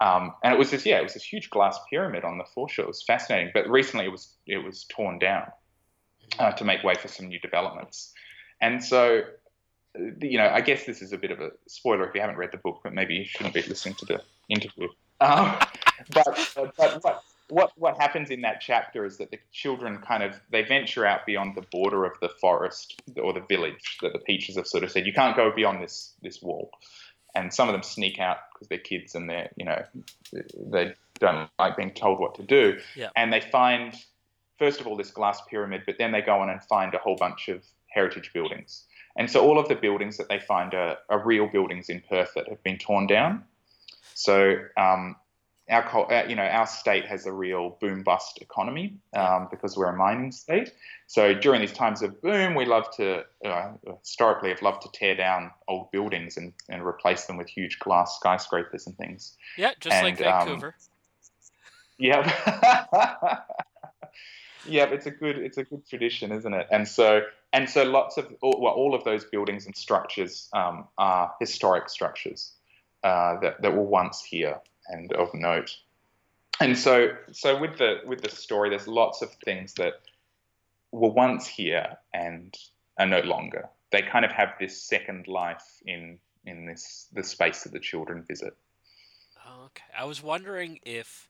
Um, 0.00 0.34
and 0.44 0.52
it 0.52 0.58
was 0.58 0.70
this, 0.70 0.84
yeah, 0.84 0.98
it 0.98 1.02
was 1.02 1.14
this 1.14 1.24
huge 1.24 1.48
glass 1.48 1.78
pyramid 1.88 2.24
on 2.24 2.38
the 2.38 2.44
foreshore. 2.54 2.84
It 2.84 2.88
was 2.88 3.02
fascinating, 3.02 3.50
but 3.54 3.68
recently 3.68 4.04
it 4.04 4.12
was 4.12 4.34
it 4.46 4.58
was 4.58 4.84
torn 4.84 5.18
down 5.18 5.46
uh, 6.38 6.52
to 6.52 6.64
make 6.64 6.82
way 6.82 6.94
for 6.94 7.08
some 7.08 7.28
new 7.28 7.40
developments. 7.40 8.12
And 8.60 8.82
so 8.82 9.22
you 10.20 10.38
know, 10.38 10.48
I 10.48 10.60
guess 10.60 10.84
this 10.84 11.02
is 11.02 11.12
a 11.12 11.18
bit 11.18 11.30
of 11.30 11.40
a 11.40 11.50
spoiler 11.66 12.06
if 12.08 12.14
you 12.14 12.20
haven't 12.20 12.36
read 12.36 12.50
the 12.52 12.58
book, 12.58 12.80
but 12.82 12.92
maybe 12.92 13.14
you 13.14 13.24
shouldn't 13.24 13.54
be 13.54 13.62
listening 13.62 13.94
to 13.96 14.06
the 14.06 14.22
interview. 14.48 14.88
Um, 15.20 15.56
but 16.12 16.72
but 16.76 17.02
what, 17.02 17.22
what 17.48 17.72
what 17.76 18.00
happens 18.00 18.30
in 18.30 18.42
that 18.42 18.60
chapter 18.60 19.04
is 19.04 19.18
that 19.18 19.30
the 19.30 19.38
children 19.52 19.98
kind 19.98 20.22
of 20.22 20.34
they 20.50 20.62
venture 20.62 21.06
out 21.06 21.26
beyond 21.26 21.56
the 21.56 21.62
border 21.62 22.04
of 22.04 22.12
the 22.20 22.28
forest 22.40 23.00
or 23.22 23.32
the 23.32 23.44
village 23.48 23.98
that 24.02 24.12
the 24.12 24.18
peaches 24.18 24.56
have 24.56 24.66
sort 24.66 24.84
of 24.84 24.90
said 24.90 25.06
you 25.06 25.12
can't 25.12 25.36
go 25.36 25.52
beyond 25.54 25.82
this 25.82 26.14
this 26.22 26.42
wall, 26.42 26.70
and 27.34 27.52
some 27.52 27.68
of 27.68 27.72
them 27.72 27.82
sneak 27.82 28.18
out 28.18 28.38
because 28.56 28.68
they're 28.68 28.78
kids 28.78 29.14
and 29.14 29.28
they're 29.28 29.50
you 29.56 29.64
know 29.64 29.82
they 30.70 30.94
don't 31.18 31.48
like 31.58 31.76
being 31.76 31.92
told 31.92 32.18
what 32.18 32.34
to 32.34 32.42
do, 32.42 32.78
yeah. 32.94 33.10
and 33.16 33.32
they 33.32 33.40
find 33.40 33.94
first 34.58 34.80
of 34.80 34.86
all 34.86 34.96
this 34.96 35.10
glass 35.10 35.40
pyramid, 35.48 35.82
but 35.86 35.96
then 35.98 36.12
they 36.12 36.22
go 36.22 36.40
on 36.40 36.48
and 36.48 36.62
find 36.64 36.94
a 36.94 36.98
whole 36.98 37.16
bunch 37.16 37.48
of 37.48 37.62
heritage 37.88 38.30
buildings 38.32 38.84
and 39.16 39.30
so 39.30 39.40
all 39.40 39.58
of 39.58 39.68
the 39.68 39.74
buildings 39.74 40.18
that 40.18 40.28
they 40.28 40.38
find 40.38 40.74
are, 40.74 40.98
are 41.08 41.24
real 41.24 41.46
buildings 41.46 41.88
in 41.88 42.02
Perth 42.08 42.32
that 42.34 42.48
have 42.48 42.62
been 42.62 42.78
torn 42.78 43.06
down. 43.06 43.44
So 44.14 44.58
um, 44.76 45.16
our, 45.68 46.12
uh, 46.12 46.26
you 46.28 46.36
know, 46.36 46.44
our 46.44 46.66
state 46.66 47.06
has 47.06 47.26
a 47.26 47.32
real 47.32 47.76
boom 47.80 48.02
bust 48.02 48.38
economy 48.40 48.96
um, 49.14 49.48
because 49.50 49.76
we're 49.76 49.88
a 49.88 49.96
mining 49.96 50.30
state. 50.30 50.72
So 51.06 51.34
during 51.34 51.60
these 51.60 51.72
times 51.72 52.02
of 52.02 52.20
boom, 52.22 52.54
we 52.54 52.64
love 52.64 52.84
to, 52.96 53.24
uh, 53.44 53.72
historically, 54.00 54.50
have 54.50 54.62
loved 54.62 54.82
to 54.82 54.88
tear 54.92 55.16
down 55.16 55.50
old 55.66 55.90
buildings 55.90 56.36
and, 56.36 56.52
and 56.68 56.82
replace 56.82 57.24
them 57.24 57.36
with 57.36 57.48
huge 57.48 57.78
glass 57.80 58.16
skyscrapers 58.16 58.86
and 58.86 58.96
things. 58.96 59.36
Yeah, 59.56 59.72
just 59.80 59.94
and, 59.94 60.04
like 60.04 60.18
Vancouver. 60.18 60.68
Um, 60.68 60.72
yeah. 61.98 63.38
yeah, 64.66 64.84
it's 64.84 65.06
a 65.06 65.10
good 65.10 65.38
it's 65.38 65.58
a 65.58 65.64
good 65.64 65.86
tradition, 65.88 66.30
isn't 66.30 66.52
it? 66.52 66.66
And 66.70 66.86
so 66.86 67.22
and 67.52 67.68
so 67.68 67.84
lots 67.84 68.18
of 68.18 68.32
well, 68.42 68.72
all 68.72 68.94
of 68.94 69.02
those 69.04 69.24
buildings 69.24 69.66
and 69.66 69.74
structures 69.74 70.48
um, 70.52 70.86
are 70.98 71.34
historic 71.40 71.88
structures 71.88 72.52
uh, 73.02 73.40
that 73.40 73.62
that 73.62 73.74
were 73.74 73.82
once 73.82 74.22
here 74.22 74.60
and 74.88 75.12
of 75.12 75.32
note. 75.34 75.76
And 76.60 76.76
so 76.76 77.10
so 77.32 77.58
with 77.58 77.78
the 77.78 78.00
with 78.06 78.22
the 78.22 78.30
story, 78.30 78.70
there's 78.70 78.88
lots 78.88 79.22
of 79.22 79.32
things 79.44 79.74
that 79.74 79.94
were 80.92 81.10
once 81.10 81.46
here 81.46 81.96
and 82.14 82.56
are 82.98 83.06
no 83.06 83.20
longer. 83.20 83.68
They 83.92 84.02
kind 84.02 84.24
of 84.24 84.32
have 84.32 84.54
this 84.58 84.82
second 84.82 85.28
life 85.28 85.64
in 85.84 86.18
in 86.44 86.66
this 86.66 87.08
the 87.12 87.22
space 87.22 87.62
that 87.64 87.72
the 87.72 87.80
children 87.80 88.24
visit. 88.26 88.56
Okay, 89.64 89.84
I 89.96 90.04
was 90.04 90.22
wondering 90.22 90.80
if 90.84 91.28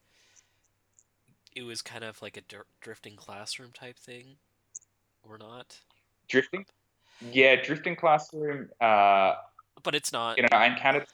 it 1.55 1.63
was 1.63 1.83
kind 1.83 2.05
of 2.05 2.21
like 2.23 2.37
a 2.37 2.43
dr- 2.43 2.67
drifting 2.81 3.17
classroom 3.17 3.71
type 3.73 3.99
thing, 3.99 4.37
or 5.23 5.39
not. 5.39 5.81
Drifting, 6.29 6.67
yeah, 7.33 7.57
drifting 7.57 7.97
classroom. 7.97 8.69
Uh, 8.81 9.35
but 9.83 9.95
it's 9.95 10.13
not. 10.13 10.37
You 10.37 10.45
know, 10.45 10.49
I 10.53 10.67
encountered. 10.67 11.07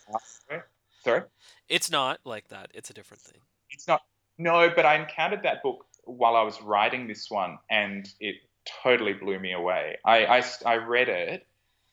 Sorry. 1.05 1.23
It's 1.69 1.91
not 1.91 2.21
like 2.25 2.49
that. 2.49 2.71
It's 2.75 2.91
a 2.91 2.95
different 2.95 3.23
thing. 3.23 3.41
It's 3.71 3.89
not. 3.89 4.03
No, 4.39 4.71
but 4.75 4.87
I 4.87 4.97
encountered 4.97 5.43
that 5.43 5.63
book 5.63 5.85
while 6.05 6.37
I 6.37 6.43
was 6.43 6.61
writing 6.63 7.07
this 7.07 7.31
one, 7.31 7.59
and 7.71 8.09
it 8.21 8.37
totally 8.83 9.13
blew 9.13 9.39
me 9.39 9.53
away. 9.53 9.97
I, 10.05 10.27
I, 10.27 10.45
I 10.65 10.75
read 10.77 11.09
it 11.09 11.47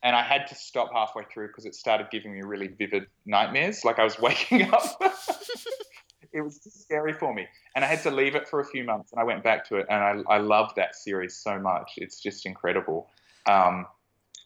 and 0.04 0.16
I 0.16 0.22
had 0.22 0.48
to 0.48 0.56
stop 0.56 0.92
halfway 0.94 1.24
through 1.26 1.48
because 1.48 1.66
it 1.66 1.76
started 1.76 2.08
giving 2.12 2.34
me 2.34 2.42
really 2.42 2.68
vivid 2.68 3.08
nightmares. 3.26 3.84
Like 3.84 4.00
I 4.00 4.04
was 4.04 4.20
waking 4.22 4.74
up. 4.74 5.02
it 6.32 6.42
was 6.42 6.60
scary 6.64 7.14
for 7.14 7.34
me, 7.34 7.48
and 7.76 7.84
I 7.84 7.88
had 7.88 8.02
to 8.04 8.12
leave 8.12 8.36
it 8.36 8.48
for 8.48 8.60
a 8.60 8.66
few 8.66 8.84
months. 8.84 9.12
And 9.12 9.20
I 9.20 9.24
went 9.24 9.44
back 9.44 9.68
to 9.70 9.78
it, 9.78 9.88
and 9.90 10.26
I, 10.28 10.36
I 10.36 10.38
love 10.38 10.74
that 10.76 10.96
series 10.96 11.36
so 11.36 11.60
much. 11.60 11.94
It's 11.98 12.22
just 12.22 12.46
incredible. 12.46 13.10
Um, 13.46 13.88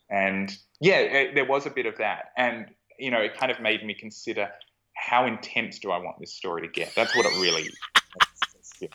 and 0.10 0.56
yeah, 0.80 0.99
it, 0.99 1.36
there 1.36 1.45
was 1.45 1.65
a 1.65 1.69
bit 1.69 1.86
of 1.86 1.97
that, 1.97 2.32
and 2.38 2.67
you 2.99 3.12
know, 3.12 3.19
it 3.19 3.36
kind 3.36 3.51
of 3.51 3.60
made 3.60 3.86
me 3.86 3.93
consider 3.93 4.49
how 4.95 5.25
intense 5.25 5.79
do 5.79 5.91
I 5.91 5.97
want 5.97 6.19
this 6.19 6.34
story 6.34 6.62
to 6.62 6.67
get. 6.67 6.93
That's 6.95 7.15
what 7.15 7.25
it 7.25 7.34
really. 7.39 7.63
is. 7.63 8.89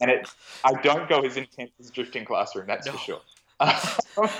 and 0.00 0.10
it, 0.10 0.28
I 0.64 0.72
don't 0.72 1.08
go 1.08 1.20
as 1.20 1.36
intense 1.36 1.70
as 1.80 1.90
Drifting 1.90 2.24
Classroom, 2.24 2.66
that's 2.66 2.86
no. 2.86 2.92
for 2.92 2.98
sure. 2.98 3.20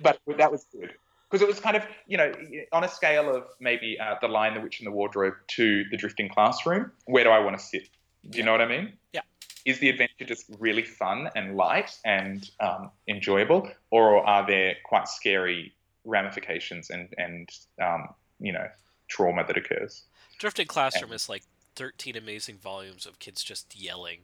but 0.00 0.18
that 0.36 0.52
was 0.52 0.66
good 0.70 0.92
because 1.30 1.42
it 1.42 1.48
was 1.48 1.58
kind 1.60 1.76
of 1.76 1.82
you 2.06 2.16
know 2.16 2.32
on 2.72 2.84
a 2.84 2.88
scale 2.88 3.34
of 3.34 3.44
maybe 3.60 3.98
uh, 3.98 4.14
the 4.20 4.28
Lion, 4.28 4.54
the 4.54 4.60
Witch, 4.60 4.80
and 4.80 4.86
the 4.86 4.90
Wardrobe 4.90 5.34
to 5.48 5.84
the 5.90 5.96
Drifting 5.96 6.28
Classroom. 6.28 6.92
Where 7.06 7.24
do 7.24 7.30
I 7.30 7.38
want 7.38 7.58
to 7.58 7.64
sit? 7.64 7.88
Do 8.30 8.38
you 8.38 8.44
know 8.44 8.52
what 8.52 8.60
I 8.60 8.66
mean? 8.66 8.92
Yeah. 9.12 9.20
Is 9.64 9.80
the 9.80 9.88
adventure 9.88 10.24
just 10.24 10.44
really 10.60 10.84
fun 10.84 11.28
and 11.34 11.56
light 11.56 11.96
and 12.04 12.48
um, 12.60 12.90
enjoyable, 13.08 13.68
or 13.90 14.24
are 14.24 14.46
there 14.46 14.76
quite 14.84 15.08
scary 15.08 15.74
ramifications 16.04 16.90
and 16.90 17.08
and 17.18 17.48
um, 17.82 18.08
you 18.40 18.52
know 18.52 18.68
trauma 19.08 19.44
that 19.46 19.56
occurs? 19.56 20.02
Drifting 20.38 20.66
Classroom 20.66 21.10
and, 21.10 21.14
is 21.14 21.28
like 21.28 21.42
thirteen 21.74 22.16
amazing 22.16 22.58
volumes 22.58 23.06
of 23.06 23.18
kids 23.18 23.42
just 23.42 23.76
yelling, 23.76 24.20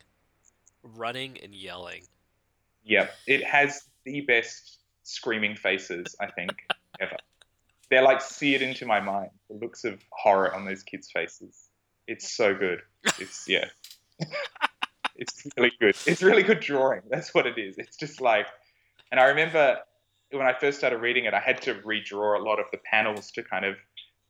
running 0.83 1.39
and 1.43 1.55
yelling. 1.55 2.03
Yep, 2.85 3.15
it 3.27 3.45
has 3.45 3.85
the 4.05 4.23
best 4.23 4.79
screaming 5.03 5.57
faces 5.57 6.17
I 6.21 6.27
think 6.27 6.53
ever. 7.01 7.17
They're 7.91 8.03
like 8.03 8.21
seared 8.21 8.63
into 8.63 8.87
my 8.87 9.01
mind. 9.01 9.31
The 9.49 9.57
looks 9.57 9.85
of 9.85 10.01
horror 10.11 10.55
on 10.55 10.65
those 10.65 10.83
kids' 10.83 11.11
faces. 11.11 11.69
It's 12.07 12.33
so 12.33 12.55
good. 12.55 12.81
It's 13.19 13.45
yeah. 13.49 13.67
it's 15.17 15.47
really 15.57 15.73
good. 15.79 15.97
It's 16.07 16.23
really 16.23 16.43
good 16.43 16.61
drawing. 16.61 17.03
That's 17.11 17.35
what 17.35 17.47
it 17.47 17.59
is. 17.59 17.77
It's 17.79 17.97
just 17.97 18.21
like, 18.21 18.47
and 19.11 19.21
I 19.21 19.25
remember 19.25 19.79
when 20.31 20.47
I 20.47 20.55
first 20.55 20.79
started 20.79 20.99
reading 20.99 21.27
it, 21.27 21.35
I 21.35 21.41
had 21.41 21.61
to 21.63 21.75
redraw 21.75 22.39
a 22.39 22.43
lot 22.43 22.59
of 22.59 22.67
the 22.73 22.79
panels 22.79 23.31
to 23.33 23.43
kind 23.43 23.65
of 23.65 23.77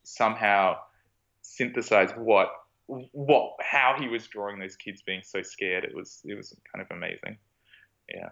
somehow 0.04 0.76
synthesize 1.42 2.10
what 2.16 2.48
what 2.86 3.54
how 3.60 3.94
he 3.98 4.08
was 4.08 4.26
drawing 4.26 4.58
those 4.58 4.76
kids 4.76 5.02
being 5.02 5.22
so 5.24 5.42
scared. 5.42 5.84
It 5.84 5.94
was 5.94 6.20
it 6.24 6.34
was 6.34 6.54
kind 6.72 6.84
of 6.84 6.94
amazing. 6.96 7.38
Yeah. 8.12 8.30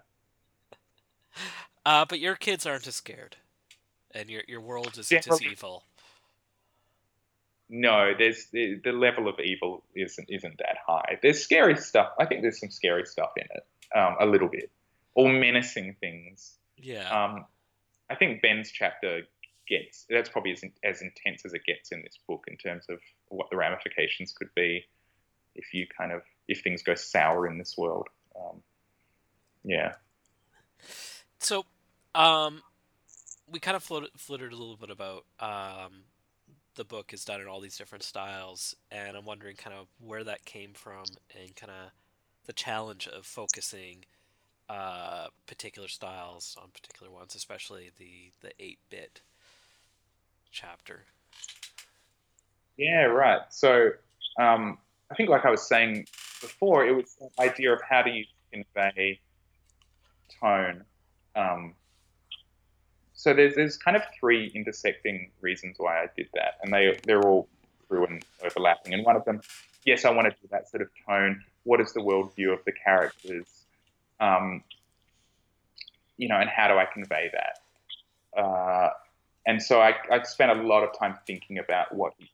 Uh, 1.85 2.05
but 2.05 2.19
your 2.19 2.35
kids 2.35 2.65
aren't 2.65 2.87
as 2.87 2.95
scared, 2.95 3.37
and 4.13 4.29
your 4.29 4.43
your 4.47 4.61
world 4.61 4.97
isn't 4.97 5.27
as 5.27 5.41
evil. 5.41 5.83
No, 7.73 8.13
there's 8.17 8.47
the, 8.51 8.81
the 8.83 8.91
level 8.91 9.29
of 9.29 9.39
evil 9.39 9.83
isn't 9.95 10.29
isn't 10.29 10.57
that 10.57 10.77
high. 10.85 11.17
There's 11.21 11.41
scary 11.41 11.77
stuff. 11.77 12.11
I 12.19 12.25
think 12.25 12.41
there's 12.41 12.59
some 12.59 12.69
scary 12.69 13.05
stuff 13.05 13.31
in 13.37 13.45
it, 13.49 13.97
um, 13.97 14.17
a 14.19 14.25
little 14.25 14.49
bit, 14.49 14.69
or 15.15 15.31
menacing 15.31 15.95
things. 16.01 16.57
Yeah. 16.77 17.09
Um, 17.09 17.45
I 18.09 18.15
think 18.15 18.41
Ben's 18.41 18.69
chapter 18.71 19.21
gets 19.67 20.05
that's 20.09 20.29
probably 20.29 20.51
as 20.51 20.63
as 20.83 21.01
intense 21.01 21.45
as 21.45 21.53
it 21.53 21.61
gets 21.65 21.91
in 21.91 22.01
this 22.01 22.17
book 22.27 22.43
in 22.47 22.57
terms 22.57 22.85
of 22.89 22.99
what 23.29 23.49
the 23.49 23.55
ramifications 23.55 24.33
could 24.33 24.49
be 24.55 24.83
if 25.55 25.73
you 25.73 25.85
kind 25.97 26.11
of 26.11 26.21
if 26.47 26.61
things 26.61 26.83
go 26.83 26.95
sour 26.95 27.47
in 27.47 27.57
this 27.57 27.75
world. 27.77 28.07
Um, 28.35 28.61
yeah. 29.63 29.93
So, 31.39 31.65
um, 32.15 32.61
we 33.49 33.59
kind 33.59 33.75
of 33.75 33.83
floated, 33.83 34.09
flitted 34.17 34.51
a 34.51 34.55
little 34.55 34.77
bit 34.77 34.89
about 34.89 35.25
um, 35.39 36.03
the 36.75 36.83
book 36.83 37.13
is 37.13 37.25
done 37.25 37.41
in 37.41 37.47
all 37.47 37.59
these 37.59 37.77
different 37.77 38.03
styles, 38.03 38.75
and 38.89 39.15
I'm 39.15 39.25
wondering 39.25 39.55
kind 39.55 39.75
of 39.75 39.87
where 39.99 40.23
that 40.23 40.45
came 40.45 40.73
from 40.73 41.03
and 41.39 41.55
kind 41.55 41.71
of 41.71 41.91
the 42.45 42.53
challenge 42.53 43.07
of 43.07 43.25
focusing 43.25 44.05
uh, 44.69 45.27
particular 45.47 45.87
styles 45.87 46.57
on 46.61 46.69
particular 46.69 47.11
ones, 47.11 47.35
especially 47.35 47.91
the 47.97 48.31
the 48.41 48.51
eight 48.59 48.79
bit 48.89 49.21
chapter. 50.51 51.03
Yeah, 52.77 53.03
right. 53.03 53.41
So 53.49 53.91
um, 54.39 54.77
I 55.09 55.15
think, 55.15 55.29
like 55.29 55.45
I 55.45 55.49
was 55.49 55.67
saying 55.67 56.07
before, 56.41 56.85
it 56.85 56.95
was 56.95 57.15
the 57.15 57.29
idea 57.41 57.73
of 57.73 57.81
how 57.87 58.01
do 58.01 58.11
you 58.11 58.25
convey 58.51 59.19
tone 60.39 60.83
um, 61.35 61.75
so 63.13 63.33
there's 63.33 63.55
there's 63.55 63.77
kind 63.77 63.95
of 63.95 64.03
three 64.19 64.51
intersecting 64.53 65.31
reasons 65.41 65.75
why 65.77 66.03
I 66.03 66.07
did 66.15 66.27
that, 66.33 66.55
and 66.63 66.73
they 66.73 66.99
they're 67.05 67.21
all 67.21 67.47
true 67.87 68.05
and 68.05 68.23
overlapping. 68.43 68.93
And 68.93 69.05
one 69.05 69.15
of 69.15 69.25
them, 69.25 69.41
yes, 69.85 70.05
I 70.05 70.09
want 70.09 70.25
to 70.25 70.31
do 70.41 70.47
that 70.51 70.69
sort 70.69 70.81
of 70.81 70.89
tone. 71.07 71.43
What 71.63 71.79
is 71.79 71.93
the 71.93 71.99
worldview 71.99 72.51
of 72.51 72.65
the 72.65 72.71
characters? 72.71 73.47
Um, 74.19 74.63
you 76.17 76.27
know, 76.27 76.37
and 76.37 76.49
how 76.49 76.67
do 76.67 76.75
I 76.75 76.85
convey 76.85 77.31
that? 77.33 78.41
Uh, 78.41 78.89
and 79.45 79.61
so 79.61 79.81
I, 79.81 79.95
I 80.11 80.21
spent 80.23 80.51
a 80.51 80.63
lot 80.63 80.83
of 80.83 80.97
time 80.97 81.17
thinking 81.25 81.57
about 81.57 81.93
what 81.93 82.13
each 82.19 82.29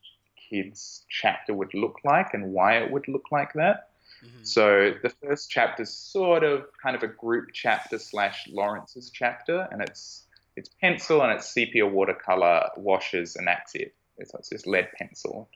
kid's 0.50 1.06
chapter 1.10 1.54
would 1.54 1.74
look 1.74 2.00
like 2.04 2.34
and 2.34 2.54
why 2.54 2.78
it 2.78 2.92
would 2.92 3.08
look 3.08 3.26
like 3.32 3.54
that. 3.54 3.90
Mm-hmm. 4.26 4.44
So 4.44 4.94
the 5.02 5.10
first 5.22 5.50
chapter 5.50 5.84
is 5.84 5.94
sort 5.94 6.44
of 6.44 6.66
kind 6.82 6.96
of 6.96 7.04
a 7.04 7.08
group 7.08 7.50
chapter 7.54 8.00
slash 8.00 8.48
Lawrence's 8.50 9.10
chapter, 9.12 9.68
and 9.72 9.82
it's 9.82 10.24
it's 10.56 10.70
pencil 10.82 11.22
and 11.22 11.32
it's 11.32 11.48
sepia 11.54 11.86
watercolor 11.86 12.70
washes, 12.78 13.36
and 13.36 13.48
that's 13.48 13.76
it. 13.76 13.94
It's, 14.18 14.34
it's 14.34 14.50
just 14.50 14.66
lead 14.66 14.88
pencil. 14.98 15.50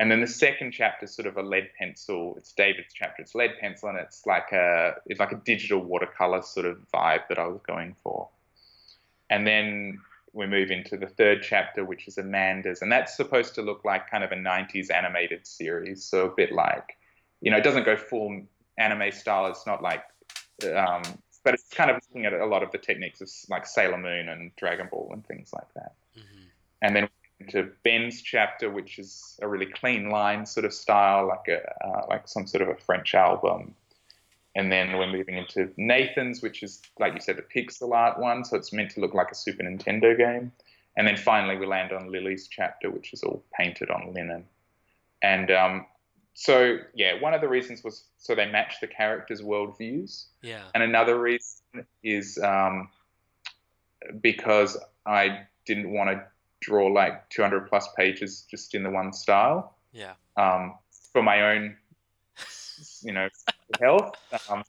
And 0.00 0.10
then 0.10 0.22
the 0.22 0.26
second 0.26 0.72
chapter 0.72 1.04
is 1.04 1.14
sort 1.14 1.28
of 1.28 1.36
a 1.36 1.42
lead 1.42 1.68
pencil. 1.78 2.34
It's 2.38 2.52
David's 2.52 2.92
chapter. 2.92 3.22
It's 3.22 3.34
lead 3.34 3.52
pencil, 3.60 3.90
and 3.90 3.98
it's 3.98 4.26
like 4.26 4.50
a 4.52 4.94
it's 5.06 5.20
like 5.20 5.32
a 5.32 5.36
digital 5.36 5.80
watercolor 5.80 6.42
sort 6.42 6.66
of 6.66 6.78
vibe 6.92 7.28
that 7.28 7.38
I 7.38 7.46
was 7.46 7.60
going 7.66 7.94
for. 8.02 8.28
And 9.28 9.46
then 9.46 10.00
we 10.32 10.46
move 10.46 10.70
into 10.70 10.96
the 10.96 11.06
third 11.06 11.42
chapter, 11.42 11.84
which 11.84 12.08
is 12.08 12.18
Amanda's, 12.18 12.82
and 12.82 12.90
that's 12.90 13.16
supposed 13.16 13.54
to 13.56 13.62
look 13.62 13.84
like 13.84 14.10
kind 14.10 14.24
of 14.24 14.32
a 14.32 14.36
90s 14.36 14.90
animated 14.90 15.46
series, 15.46 16.04
so 16.04 16.26
a 16.26 16.34
bit 16.34 16.52
like 16.52 16.96
you 17.40 17.50
know, 17.50 17.56
it 17.56 17.64
doesn't 17.64 17.84
go 17.84 17.96
full 17.96 18.42
anime 18.78 19.12
style. 19.12 19.46
It's 19.46 19.66
not 19.66 19.82
like, 19.82 20.04
um, 20.74 21.02
but 21.42 21.54
it's 21.54 21.68
kind 21.70 21.90
of 21.90 21.96
looking 21.96 22.26
at 22.26 22.32
a 22.32 22.46
lot 22.46 22.62
of 22.62 22.70
the 22.70 22.78
techniques 22.78 23.20
of 23.20 23.30
like 23.48 23.66
Sailor 23.66 23.98
Moon 23.98 24.28
and 24.28 24.54
Dragon 24.56 24.88
Ball 24.90 25.10
and 25.12 25.26
things 25.26 25.50
like 25.52 25.72
that. 25.74 25.94
Mm-hmm. 26.16 26.44
And 26.82 26.96
then 26.96 27.08
into 27.40 27.70
Ben's 27.84 28.20
chapter, 28.20 28.70
which 28.70 28.98
is 28.98 29.38
a 29.40 29.48
really 29.48 29.66
clean 29.66 30.10
line 30.10 30.44
sort 30.44 30.66
of 30.66 30.74
style, 30.74 31.26
like 31.26 31.48
a 31.48 31.86
uh, 31.86 32.06
like 32.08 32.28
some 32.28 32.46
sort 32.46 32.62
of 32.62 32.68
a 32.68 32.76
French 32.76 33.14
album. 33.14 33.74
And 34.56 34.70
then 34.70 34.96
we're 34.96 35.10
moving 35.10 35.36
into 35.36 35.72
Nathan's, 35.76 36.42
which 36.42 36.62
is 36.62 36.82
like 36.98 37.14
you 37.14 37.20
said, 37.20 37.36
the 37.36 37.42
pixel 37.42 37.94
art 37.94 38.18
one, 38.18 38.44
so 38.44 38.56
it's 38.56 38.72
meant 38.72 38.90
to 38.92 39.00
look 39.00 39.14
like 39.14 39.30
a 39.30 39.34
Super 39.34 39.62
Nintendo 39.62 40.16
game. 40.16 40.52
And 40.96 41.06
then 41.06 41.16
finally, 41.16 41.56
we 41.56 41.66
land 41.66 41.92
on 41.92 42.10
Lily's 42.10 42.48
chapter, 42.48 42.90
which 42.90 43.12
is 43.12 43.22
all 43.22 43.44
painted 43.56 43.90
on 43.90 44.12
linen. 44.12 44.44
And 45.22 45.50
um, 45.50 45.86
so 46.34 46.78
yeah, 46.94 47.20
one 47.20 47.34
of 47.34 47.40
the 47.40 47.48
reasons 47.48 47.84
was 47.84 48.04
so 48.18 48.34
they 48.34 48.46
match 48.46 48.80
the 48.80 48.86
characters' 48.86 49.42
worldviews. 49.42 50.24
Yeah. 50.42 50.62
And 50.74 50.82
another 50.82 51.20
reason 51.20 51.86
is 52.02 52.38
um, 52.38 52.88
because 54.20 54.76
I 55.06 55.46
didn't 55.66 55.90
want 55.90 56.10
to 56.10 56.24
draw 56.60 56.86
like 56.86 57.28
200 57.30 57.68
plus 57.68 57.88
pages 57.96 58.46
just 58.50 58.74
in 58.74 58.82
the 58.82 58.90
one 58.90 59.12
style. 59.12 59.74
Yeah. 59.92 60.14
Um, 60.36 60.74
for 61.12 61.22
my 61.22 61.54
own, 61.54 61.76
you 63.02 63.12
know, 63.12 63.28
health, 63.80 64.14
um, 64.48 64.62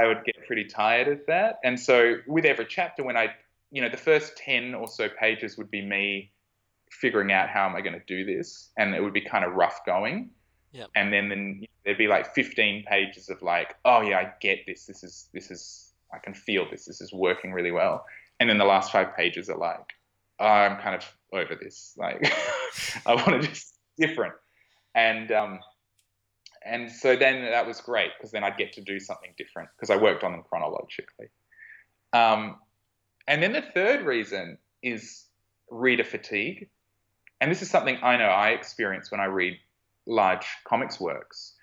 I 0.00 0.06
would 0.06 0.24
get 0.24 0.36
pretty 0.46 0.64
tired 0.64 1.08
of 1.08 1.20
that. 1.26 1.58
And 1.64 1.78
so 1.78 2.16
with 2.26 2.44
every 2.44 2.66
chapter, 2.66 3.04
when 3.04 3.16
I, 3.16 3.34
you 3.70 3.82
know, 3.82 3.88
the 3.88 3.96
first 3.96 4.36
10 4.36 4.74
or 4.74 4.88
so 4.88 5.08
pages 5.08 5.56
would 5.56 5.70
be 5.70 5.84
me 5.84 6.32
figuring 6.90 7.32
out 7.32 7.48
how 7.48 7.68
am 7.68 7.76
I 7.76 7.80
going 7.80 7.98
to 7.98 8.04
do 8.06 8.24
this, 8.24 8.70
and 8.76 8.94
it 8.94 9.02
would 9.02 9.12
be 9.12 9.20
kind 9.20 9.44
of 9.44 9.52
rough 9.54 9.84
going. 9.84 10.30
Yep. 10.72 10.90
And 10.96 11.12
then, 11.12 11.28
then 11.28 11.64
there'd 11.84 11.98
be 11.98 12.08
like 12.08 12.34
15 12.34 12.84
pages 12.84 13.28
of 13.30 13.42
like, 13.42 13.76
oh 13.84 14.00
yeah, 14.00 14.18
I 14.18 14.32
get 14.40 14.60
this. 14.66 14.86
This 14.86 15.04
is 15.04 15.28
this 15.32 15.50
is 15.50 15.92
I 16.12 16.18
can 16.18 16.34
feel 16.34 16.68
this. 16.68 16.84
This 16.84 17.00
is 17.00 17.12
working 17.12 17.52
really 17.52 17.70
well. 17.70 18.04
And 18.40 18.50
then 18.50 18.58
the 18.58 18.64
last 18.64 18.90
five 18.90 19.16
pages 19.16 19.48
are 19.48 19.56
like, 19.56 19.94
oh, 20.40 20.46
I'm 20.46 20.80
kind 20.80 20.96
of 20.96 21.04
over 21.32 21.54
this. 21.54 21.94
Like, 21.96 22.32
I 23.06 23.14
want 23.14 23.42
to 23.42 23.48
do 23.48 23.54
different. 23.98 24.34
and 24.94 25.30
um, 25.30 25.60
and 26.64 26.90
so 26.90 27.16
then 27.16 27.42
that 27.42 27.66
was 27.66 27.80
great 27.80 28.10
because 28.16 28.30
then 28.30 28.44
I'd 28.44 28.56
get 28.56 28.72
to 28.74 28.80
do 28.80 28.98
something 28.98 29.32
different 29.36 29.68
because 29.76 29.90
I 29.90 29.96
worked 29.96 30.24
on 30.24 30.32
them 30.32 30.42
chronologically. 30.48 31.28
Um, 32.12 32.56
and 33.26 33.42
then 33.42 33.52
the 33.52 33.62
third 33.62 34.04
reason 34.04 34.58
is 34.82 35.24
reader 35.70 36.04
fatigue, 36.04 36.68
and 37.40 37.50
this 37.50 37.62
is 37.62 37.70
something 37.70 37.98
I 38.02 38.16
know 38.16 38.26
I 38.26 38.50
experience 38.50 39.10
when 39.10 39.20
I 39.20 39.26
read 39.26 39.58
large 40.06 40.46
comics 40.64 41.00
works. 41.00 41.54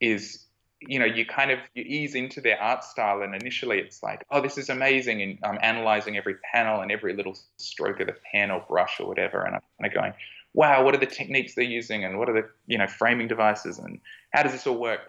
Is 0.00 0.46
you 0.86 0.98
know 0.98 1.04
you 1.04 1.24
kind 1.24 1.50
of 1.50 1.58
you 1.74 1.84
ease 1.86 2.14
into 2.14 2.40
their 2.40 2.60
art 2.60 2.84
style 2.84 3.22
and 3.22 3.34
initially 3.34 3.78
it's 3.78 4.02
like 4.02 4.24
oh 4.30 4.40
this 4.40 4.58
is 4.58 4.68
amazing 4.68 5.22
and 5.22 5.38
i'm 5.44 5.58
analyzing 5.62 6.16
every 6.16 6.34
panel 6.52 6.80
and 6.80 6.90
every 6.90 7.14
little 7.14 7.36
stroke 7.56 8.00
of 8.00 8.06
the 8.06 8.16
pen 8.32 8.50
or 8.50 8.64
brush 8.68 8.98
or 9.00 9.06
whatever 9.06 9.44
and 9.44 9.54
i'm 9.54 9.62
kind 9.80 9.86
of 9.86 9.94
going 9.94 10.12
wow 10.54 10.84
what 10.84 10.94
are 10.94 10.98
the 10.98 11.06
techniques 11.06 11.54
they're 11.54 11.64
using 11.64 12.04
and 12.04 12.18
what 12.18 12.28
are 12.28 12.34
the 12.34 12.48
you 12.66 12.78
know 12.78 12.86
framing 12.86 13.28
devices 13.28 13.78
and 13.78 14.00
how 14.32 14.42
does 14.42 14.52
this 14.52 14.66
all 14.66 14.78
work 14.78 15.00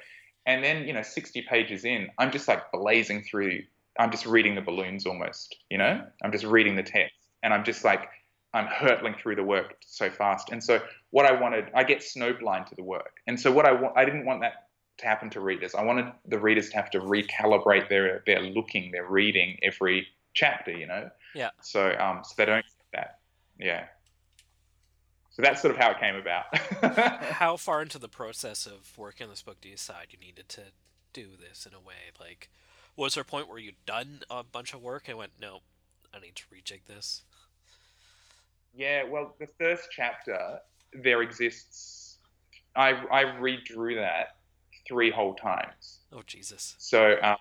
and 0.45 0.63
then 0.63 0.87
you 0.87 0.93
know 0.93 1.01
60 1.01 1.41
pages 1.43 1.85
in 1.85 2.07
i'm 2.17 2.31
just 2.31 2.47
like 2.47 2.71
blazing 2.71 3.23
through 3.23 3.59
i'm 3.99 4.11
just 4.11 4.25
reading 4.25 4.55
the 4.55 4.61
balloons 4.61 5.05
almost 5.05 5.55
you 5.69 5.77
know 5.77 6.01
i'm 6.23 6.31
just 6.31 6.45
reading 6.45 6.75
the 6.75 6.83
text 6.83 7.15
and 7.43 7.53
i'm 7.53 7.63
just 7.63 7.83
like 7.83 8.09
i'm 8.53 8.65
hurtling 8.67 9.15
through 9.21 9.35
the 9.35 9.43
work 9.43 9.75
so 9.85 10.09
fast 10.09 10.49
and 10.51 10.63
so 10.63 10.81
what 11.11 11.25
i 11.25 11.31
wanted 11.31 11.65
i 11.75 11.83
get 11.83 11.99
snowblind 11.99 12.67
to 12.67 12.75
the 12.75 12.83
work 12.83 13.17
and 13.27 13.39
so 13.39 13.51
what 13.51 13.65
i 13.65 13.71
want 13.71 13.97
i 13.97 14.05
didn't 14.05 14.25
want 14.25 14.41
that 14.41 14.67
to 14.97 15.05
happen 15.05 15.29
to 15.31 15.39
readers. 15.39 15.75
I 15.75 15.83
wanted 15.83 16.11
the 16.27 16.39
readers 16.39 16.69
to 16.69 16.75
have 16.75 16.89
to 16.91 16.99
recalibrate 16.99 17.89
their 17.89 18.23
their 18.25 18.41
looking, 18.41 18.91
their 18.91 19.05
reading 19.05 19.57
every 19.63 20.07
chapter. 20.33 20.71
You 20.71 20.87
know. 20.87 21.09
Yeah. 21.35 21.49
So 21.61 21.95
um, 21.99 22.21
so 22.23 22.33
they 22.37 22.45
don't 22.45 22.63
get 22.63 22.85
that. 22.93 23.19
Yeah. 23.59 23.85
So 25.34 25.41
that's 25.41 25.61
sort 25.61 25.73
of 25.73 25.81
how 25.81 25.91
it 25.91 25.99
came 25.99 26.15
about. 26.15 26.55
how 27.34 27.57
far 27.57 27.81
into 27.81 27.97
the 27.97 28.07
process 28.07 28.67
of 28.67 28.95
working 28.97 29.25
on 29.25 29.29
this 29.31 29.41
book 29.41 29.59
do 29.61 29.69
you 29.69 29.75
decide 29.75 30.07
you 30.11 30.19
needed 30.19 30.47
to 30.49 30.61
do 31.11 31.29
this 31.39 31.65
in 31.65 31.73
a 31.73 31.79
way? 31.79 32.11
Like, 32.19 32.49
was 32.95 33.15
there 33.15 33.23
a 33.23 33.25
point 33.25 33.49
where 33.49 33.57
you'd 33.57 33.84
done 33.88 34.21
a 34.29 34.43
bunch 34.43 34.75
of 34.75 34.81
work 34.81 35.05
and 35.07 35.17
went, 35.17 35.31
no, 35.41 35.61
I 36.13 36.19
need 36.19 36.36
to 36.36 36.43
rejig 36.53 36.86
this? 36.86 37.23
Yeah, 38.75 39.03
well, 39.03 39.36
the 39.39 39.47
first 39.59 39.89
chapter, 39.91 40.59
there 40.93 41.21
exists. 41.21 42.17
I 42.75 42.91
I 43.11 43.23
redrew 43.25 43.95
that 43.95 44.38
three 44.88 45.11
whole 45.11 45.36
times. 45.36 45.99
Oh 46.11 46.23
Jesus! 46.25 46.75
So 46.79 47.17
um, 47.21 47.38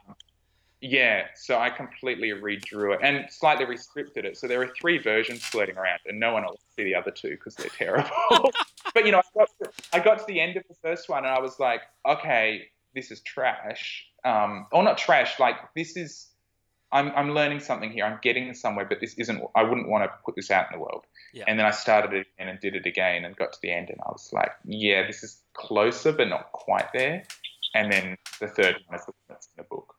yeah, 0.83 1.27
so 1.37 1.59
I 1.59 1.71
completely 1.71 2.31
redrew 2.31 2.95
it 2.95 3.01
and 3.05 3.31
slightly 3.31 3.65
rescripted 3.65 4.25
it. 4.25 4.37
So 4.37 4.49
there 4.49 4.61
are 4.63 4.73
three 4.81 4.99
versions 4.99 5.45
floating 5.45 5.77
around, 5.77 6.01
and 6.07 6.19
no 6.19 6.33
one 6.33 6.43
will 6.43 6.59
see 6.75 6.83
the 6.83 6.97
other 6.97 7.13
two 7.13 7.31
because 7.31 7.55
they're 7.55 7.69
terrible. 7.69 8.11
but 8.93 9.07
you 9.07 9.13
know, 9.13 9.19
I 9.19 9.39
got, 9.39 9.49
to, 9.63 9.71
I 9.93 10.01
got 10.01 10.19
to 10.19 10.25
the 10.27 10.41
end 10.41 10.57
of 10.57 10.65
the 10.69 10.75
first 10.83 11.09
one, 11.09 11.25
and 11.25 11.33
I 11.33 11.41
was 11.41 11.61
like, 11.61 11.83
okay, 12.05 12.69
this 12.97 13.13
is 13.13 13.21
trash. 13.21 14.09
Um, 14.25 14.67
or 14.73 14.83
not 14.83 14.99
trash, 14.99 15.39
like 15.39 15.55
this 15.75 15.97
is. 15.97 16.27
I'm, 16.91 17.11
I'm 17.17 17.31
learning 17.33 17.61
something 17.61 17.91
here. 17.91 18.05
I'm 18.05 18.19
getting 18.21 18.53
somewhere, 18.53 18.85
but 18.85 19.01
this 19.01 19.15
isn't. 19.15 19.41
I 19.55 19.63
wouldn't 19.63 19.89
want 19.89 20.05
to 20.05 20.11
put 20.27 20.35
this 20.35 20.51
out 20.51 20.67
in 20.71 20.79
the 20.79 20.85
world. 20.85 21.07
Yeah. 21.33 21.45
And 21.47 21.59
then 21.59 21.65
I 21.65 21.71
started 21.71 22.13
it 22.13 22.27
again 22.35 22.49
and 22.49 22.61
did 22.61 22.75
it 22.75 22.85
again 22.87 23.25
and 23.25 23.37
got 23.37 23.53
to 23.53 23.59
the 23.63 23.73
end, 23.73 23.89
and 23.89 24.01
I 24.05 24.11
was 24.11 24.31
like, 24.33 24.51
yeah, 24.65 25.07
this 25.07 25.23
is 25.23 25.39
closer, 25.55 26.13
but 26.13 26.29
not 26.29 26.51
quite 26.51 26.93
there. 26.93 27.23
And 27.73 27.91
then 27.91 28.19
the 28.41 28.49
third 28.49 28.77
one 28.87 28.99
is 28.99 29.07
the 29.07 29.13
one 29.13 29.29
that's 29.29 29.47
in 29.47 29.53
the 29.57 29.63
book. 29.63 29.95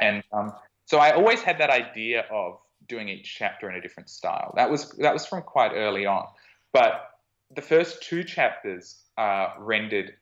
And 0.00 0.22
um, 0.32 0.52
so 0.86 0.98
I 0.98 1.12
always 1.12 1.42
had 1.42 1.58
that 1.58 1.70
idea 1.70 2.24
of 2.30 2.58
doing 2.88 3.08
each 3.08 3.36
chapter 3.36 3.68
in 3.68 3.76
a 3.76 3.80
different 3.80 4.08
style. 4.08 4.52
That 4.56 4.70
was 4.70 4.90
that 4.92 5.12
was 5.12 5.26
from 5.26 5.42
quite 5.42 5.72
early 5.74 6.06
on. 6.06 6.26
But 6.72 7.10
the 7.54 7.62
first 7.62 8.02
two 8.02 8.24
chapters 8.24 9.02
are 9.16 9.54
rendered 9.58 10.14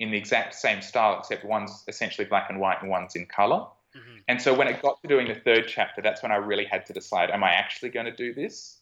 in 0.00 0.10
the 0.10 0.16
exact 0.16 0.54
same 0.54 0.82
style, 0.82 1.18
except 1.18 1.44
one's 1.44 1.84
essentially 1.88 2.26
black 2.26 2.50
and 2.50 2.58
white 2.58 2.82
and 2.82 2.90
one's 2.90 3.14
in 3.14 3.26
color. 3.26 3.66
Mm-hmm. 3.96 4.16
And 4.28 4.40
so 4.40 4.54
when 4.54 4.68
it 4.68 4.82
got 4.82 5.00
to 5.02 5.08
doing 5.08 5.28
the 5.28 5.34
third 5.34 5.66
chapter, 5.68 6.02
that's 6.02 6.22
when 6.22 6.32
I 6.32 6.36
really 6.36 6.64
had 6.64 6.86
to 6.86 6.92
decide: 6.92 7.30
Am 7.30 7.44
I 7.44 7.52
actually 7.52 7.90
going 7.90 8.06
to 8.06 8.14
do 8.14 8.34
this? 8.34 8.78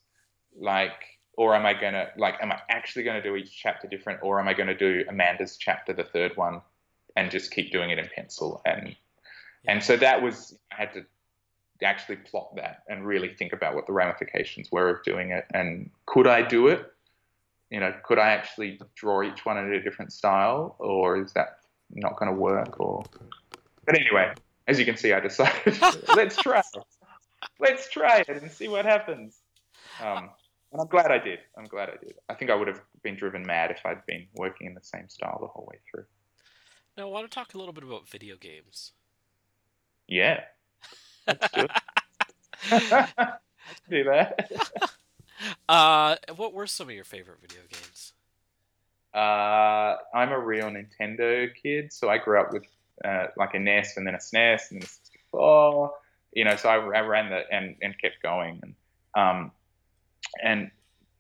Like, 0.59 1.19
or 1.37 1.55
am 1.55 1.67
I 1.67 1.75
going 1.75 1.95
to 1.95 2.09
like? 2.17 2.37
Am 2.41 2.53
I 2.53 2.61
actually 2.69 3.03
going 3.05 3.21
to 3.21 3.29
do 3.29 3.37
each 3.37 3.55
chapter 3.55 3.89
different, 3.89 4.21
or 4.23 4.41
am 4.41 4.49
I 4.49 4.55
going 4.55 4.69
to 4.69 4.77
do 4.77 5.05
Amanda's 5.09 5.57
chapter, 5.57 5.93
the 5.93 6.05
third 6.05 6.37
one, 6.37 6.63
and 7.17 7.31
just 7.31 7.51
keep 7.51 7.73
doing 7.73 7.91
it 7.91 7.99
in 7.99 8.09
pencil? 8.15 8.63
And 8.65 8.95
and 9.67 9.83
so 9.83 9.97
that 9.97 10.23
was 10.23 10.59
I 10.73 10.77
had 10.77 10.93
to 10.95 11.05
actually 11.83 12.17
plot 12.17 12.55
that 12.57 12.83
and 12.89 13.07
really 13.07 13.35
think 13.35 13.53
about 13.53 13.75
what 13.75 13.87
the 13.87 13.93
ramifications 13.93 14.71
were 14.71 14.89
of 14.89 15.03
doing 15.03 15.31
it, 15.31 15.47
and 15.53 15.91
could 16.07 16.27
I 16.27 16.43
do 16.43 16.69
it? 16.69 16.93
You 17.71 17.81
know, 17.81 17.95
could 18.05 18.19
I 18.19 18.31
actually 18.31 18.81
draw 18.97 19.23
each 19.23 19.45
one 19.47 19.57
in 19.59 19.73
a 19.73 19.83
different 19.83 20.13
style, 20.13 20.77
or 20.79 21.23
is 21.23 21.33
that 21.35 21.59
not 21.91 22.17
going 22.19 22.31
to 22.31 22.37
work? 22.37 22.81
Or 22.81 23.05
but 23.85 23.99
anyway, 23.99 24.35
as 24.67 24.79
you 24.79 24.85
can 24.85 24.97
see, 24.97 25.13
I 25.13 25.21
decided 25.21 25.79
let's 26.17 26.37
try. 26.37 26.63
Let's 27.59 27.89
try 27.91 28.19
it 28.19 28.29
and 28.29 28.51
see 28.51 28.69
what 28.69 28.85
happens. 28.85 29.39
Um, 30.03 30.31
and 30.73 30.81
I'm 30.81 30.87
glad 30.87 31.11
I 31.11 31.19
did. 31.19 31.41
I'm 31.59 31.65
glad 31.65 31.89
I 31.89 31.97
did. 32.05 32.15
I 32.29 32.35
think 32.35 32.51
I 32.51 32.55
would 32.55 32.69
have 32.69 32.81
been 33.03 33.17
driven 33.17 33.43
mad 33.43 33.71
if 33.71 33.79
I'd 33.85 34.05
been 34.07 34.27
working 34.35 34.67
in 34.67 34.75
the 34.75 34.83
same 34.83 35.09
style 35.09 35.39
the 35.41 35.49
whole 35.49 35.67
way 35.71 35.79
through. 35.91 36.05
Now, 36.97 37.05
I 37.05 37.11
want 37.11 37.31
to 37.31 37.35
talk 37.35 37.55
a 37.55 37.59
little 37.59 37.73
bit 37.73 37.85
about 37.85 38.09
video 38.09 38.37
games. 38.37 38.93
Yeah. 40.11 40.41
Do 41.27 41.35
it. 41.55 41.71
Let's 42.71 43.41
do 43.89 44.05
that. 44.05 44.51
uh, 45.69 46.17
what 46.37 46.53
were 46.53 46.67
some 46.67 46.89
of 46.89 46.95
your 46.95 47.05
favorite 47.05 47.39
video 47.41 47.63
games? 47.71 48.13
Uh, 49.15 49.97
I'm 50.15 50.33
a 50.33 50.39
real 50.39 50.67
Nintendo 50.67 51.49
kid, 51.55 51.93
so 51.93 52.11
I 52.11 52.19
grew 52.19 52.41
up 52.41 52.53
with 52.53 52.65
uh, 53.05 53.29
like 53.37 53.55
a 53.55 53.59
NES 53.59 53.97
and 53.97 54.07
then 54.07 54.15
a 54.15 54.19
SNES 54.19 54.71
and 54.71 54.83
then 54.83 54.87
a 54.87 54.89
64. 54.89 55.95
You 56.33 56.45
know, 56.45 56.57
so 56.57 56.69
I, 56.69 56.75
I 56.77 57.01
ran 57.01 57.31
that 57.31 57.47
and, 57.51 57.77
and 57.81 57.99
kept 57.99 58.23
going. 58.23 58.61
And 58.63 58.75
um, 59.15 59.53
and 60.43 60.71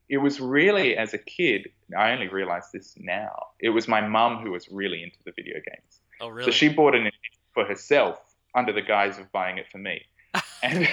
it 0.08 0.18
was 0.18 0.40
really 0.40 0.96
as 0.96 1.14
a 1.14 1.18
kid 1.18 1.70
i 1.96 2.12
only 2.12 2.28
realized 2.28 2.68
this 2.72 2.94
now 2.98 3.46
it 3.60 3.70
was 3.70 3.88
my 3.88 4.00
mum 4.00 4.38
who 4.38 4.50
was 4.50 4.68
really 4.70 5.02
into 5.02 5.16
the 5.24 5.32
video 5.32 5.54
games 5.54 6.00
oh 6.20 6.28
really 6.28 6.44
so 6.44 6.50
she 6.50 6.68
bought 6.68 6.94
it 6.94 7.12
for 7.54 7.64
herself 7.64 8.18
under 8.54 8.72
the 8.72 8.82
guise 8.82 9.18
of 9.18 9.30
buying 9.32 9.58
it 9.58 9.66
for 9.70 9.78
me 9.78 10.02
and 10.62 10.88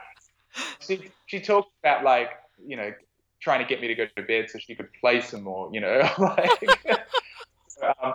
she, 0.80 1.10
she 1.26 1.40
talked 1.40 1.70
about 1.82 2.04
like 2.04 2.30
you 2.64 2.76
know 2.76 2.92
trying 3.40 3.60
to 3.60 3.66
get 3.66 3.80
me 3.80 3.88
to 3.88 3.94
go 3.94 4.06
to 4.16 4.22
bed 4.22 4.48
so 4.50 4.58
she 4.58 4.74
could 4.74 4.88
play 5.00 5.20
some 5.20 5.42
more 5.42 5.70
you 5.72 5.80
know 5.80 6.08
like 6.18 7.06
um, 8.02 8.14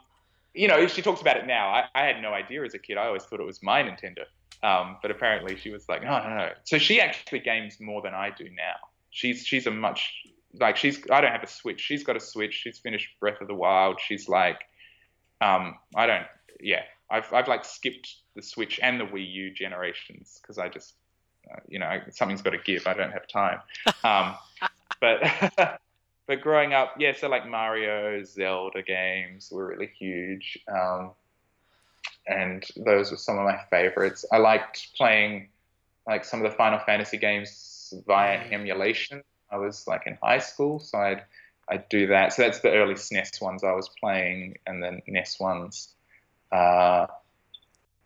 you 0.53 0.67
know 0.67 0.87
she 0.87 1.01
talks 1.01 1.21
about 1.21 1.37
it 1.37 1.45
now 1.47 1.69
I, 1.69 1.85
I 1.93 2.05
had 2.05 2.21
no 2.21 2.33
idea 2.33 2.63
as 2.63 2.73
a 2.73 2.79
kid 2.79 2.97
i 2.97 3.05
always 3.05 3.23
thought 3.23 3.39
it 3.39 3.45
was 3.45 3.61
my 3.61 3.83
nintendo 3.83 4.23
um, 4.63 4.97
but 5.01 5.09
apparently 5.09 5.57
she 5.57 5.71
was 5.71 5.87
like 5.89 6.03
no 6.03 6.19
no 6.23 6.29
no 6.29 6.49
so 6.63 6.77
she 6.77 6.99
actually 7.01 7.39
games 7.39 7.79
more 7.79 8.01
than 8.01 8.13
i 8.13 8.29
do 8.29 8.45
now 8.45 8.75
she's 9.09 9.45
she's 9.45 9.67
a 9.67 9.71
much 9.71 10.13
like 10.59 10.77
she's 10.77 11.01
I 11.09 11.21
don't 11.21 11.31
have 11.31 11.43
a 11.43 11.47
Switch. 11.47 11.79
She's 11.79 12.03
got 12.03 12.15
a 12.15 12.19
Switch. 12.19 12.53
She's 12.53 12.79
finished 12.79 13.07
Breath 13.19 13.41
of 13.41 13.47
the 13.47 13.53
Wild. 13.53 13.99
She's 14.05 14.27
like, 14.27 14.59
um, 15.39 15.75
I 15.95 16.07
don't. 16.07 16.25
Yeah, 16.59 16.83
I've 17.12 17.32
I've 17.34 17.47
like 17.47 17.66
skipped 17.66 18.16
the 18.36 18.41
Switch 18.41 18.80
and 18.82 18.99
the 18.99 19.05
Wii 19.05 19.32
U 19.32 19.51
generations 19.51 20.39
because 20.41 20.57
I 20.57 20.70
just, 20.70 20.93
uh, 21.51 21.59
you 21.68 21.80
know, 21.80 21.99
something's 22.09 22.41
got 22.41 22.51
to 22.51 22.57
give. 22.57 22.88
I 22.88 22.93
don't 22.93 23.12
have 23.12 23.28
time. 23.28 23.59
Um, 24.03 24.36
but 24.99 25.22
but 26.28 26.41
growing 26.41 26.74
up, 26.74 26.95
yeah, 26.97 27.14
so 27.16 27.28
like 27.28 27.47
Mario, 27.47 28.24
Zelda 28.24 28.82
games 28.82 29.49
were 29.51 29.68
really 29.68 29.91
huge. 29.99 30.57
Um, 30.74 31.12
and 32.28 32.66
those 32.78 33.12
were 33.12 33.18
some 33.18 33.38
of 33.38 33.43
my 33.43 33.59
favorites. 33.70 34.26
I 34.32 34.38
liked 34.38 34.95
playing 34.95 35.49
like 36.07 36.24
some 36.24 36.43
of 36.43 36.49
the 36.49 36.57
Final 36.57 36.80
Fantasy 36.80 37.18
games 37.18 37.93
via 38.07 38.39
mm. 38.39 38.53
emulation. 38.53 39.24
I 39.51 39.57
was 39.57 39.88
like 39.88 40.03
in 40.05 40.18
high 40.22 40.39
school, 40.39 40.80
so 40.80 40.97
I'd 40.97 41.24
I'd 41.70 41.89
do 41.89 42.07
that. 42.07 42.34
So 42.34 42.43
that's 42.43 42.59
the 42.59 42.72
early 42.72 42.95
SNES 42.95 43.41
ones 43.41 43.64
I 43.64 43.74
was 43.74 43.89
playing, 43.89 44.57
and 44.66 44.82
then 44.82 45.01
NES 45.07 45.39
ones. 45.39 45.93
Uh, 46.51 47.07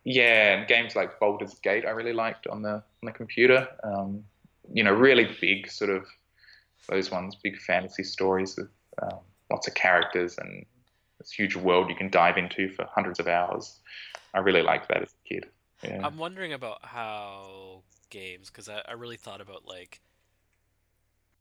yeah, 0.04 0.58
and 0.58 0.68
games 0.68 0.96
like 0.96 1.20
Baldur's 1.20 1.56
Gate 1.60 1.86
I 1.86 1.90
really 1.90 2.14
liked 2.14 2.48
on 2.48 2.62
the 2.62 2.74
on 2.74 3.04
the 3.04 3.12
computer. 3.12 3.68
Um, 3.84 4.24
you 4.72 4.84
know, 4.84 4.94
really 4.94 5.36
big 5.42 5.70
sort 5.70 5.90
of 5.90 6.06
those 6.88 7.12
ones, 7.12 7.36
big 7.36 7.58
fantasy 7.58 8.04
stories 8.04 8.56
with 8.58 8.70
um, 9.02 9.20
lots 9.52 9.68
of 9.68 9.74
characters 9.74 10.38
and 10.38 10.66
this 11.20 11.32
huge 11.32 11.56
world 11.56 11.90
you 11.90 11.96
can 11.96 12.10
dive 12.10 12.38
into 12.38 12.70
for 12.70 12.86
hundreds 12.94 13.20
of 13.20 13.28
hours. 13.28 13.80
I 14.34 14.40
really 14.40 14.62
liked 14.62 14.90
that 14.90 15.02
as 15.02 15.10
a 15.10 15.28
kid. 15.28 15.46
Yeah. 15.84 16.02
I'm 16.06 16.18
wondering 16.18 16.54
about 16.54 16.80
how 16.84 17.82
games 18.10 18.50
because 18.50 18.70
I, 18.70 18.82
I 18.88 18.94
really 18.94 19.18
thought 19.18 19.42
about 19.42 19.68
like 19.68 20.02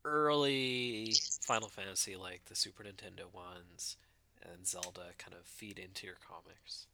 early 0.05 1.15
Final 1.43 1.69
Fantasy, 1.69 2.17
like 2.17 2.45
the 2.47 2.55
Super 2.55 2.85
Nintendo 2.85 3.33
ones, 3.33 3.97
and 4.43 4.67
Zelda 4.67 5.13
kind 5.19 5.35
of 5.35 5.47
feed 5.47 5.79
into 5.79 6.07
your 6.07 6.17
comics. 6.29 6.87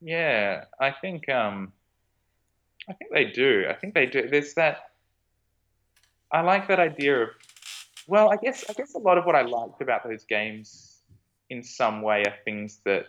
Yeah, 0.00 0.64
I 0.78 0.90
think 0.90 1.28
um, 1.28 1.72
I 2.88 2.92
think 2.92 3.12
they 3.12 3.24
do. 3.26 3.66
I 3.68 3.74
think 3.74 3.94
they 3.94 4.06
do. 4.06 4.28
There's 4.28 4.54
that. 4.54 4.90
I 6.30 6.40
like 6.42 6.68
that 6.68 6.80
idea 6.80 7.22
of 7.22 7.28
well, 8.06 8.30
I 8.32 8.36
guess 8.36 8.64
I 8.68 8.72
guess 8.72 8.94
a 8.94 8.98
lot 8.98 9.18
of 9.18 9.24
what 9.24 9.34
I 9.34 9.42
liked 9.42 9.80
about 9.80 10.04
those 10.04 10.24
games, 10.24 11.00
in 11.50 11.62
some 11.62 12.02
way, 12.02 12.22
are 12.24 12.34
things 12.44 12.80
that 12.84 13.06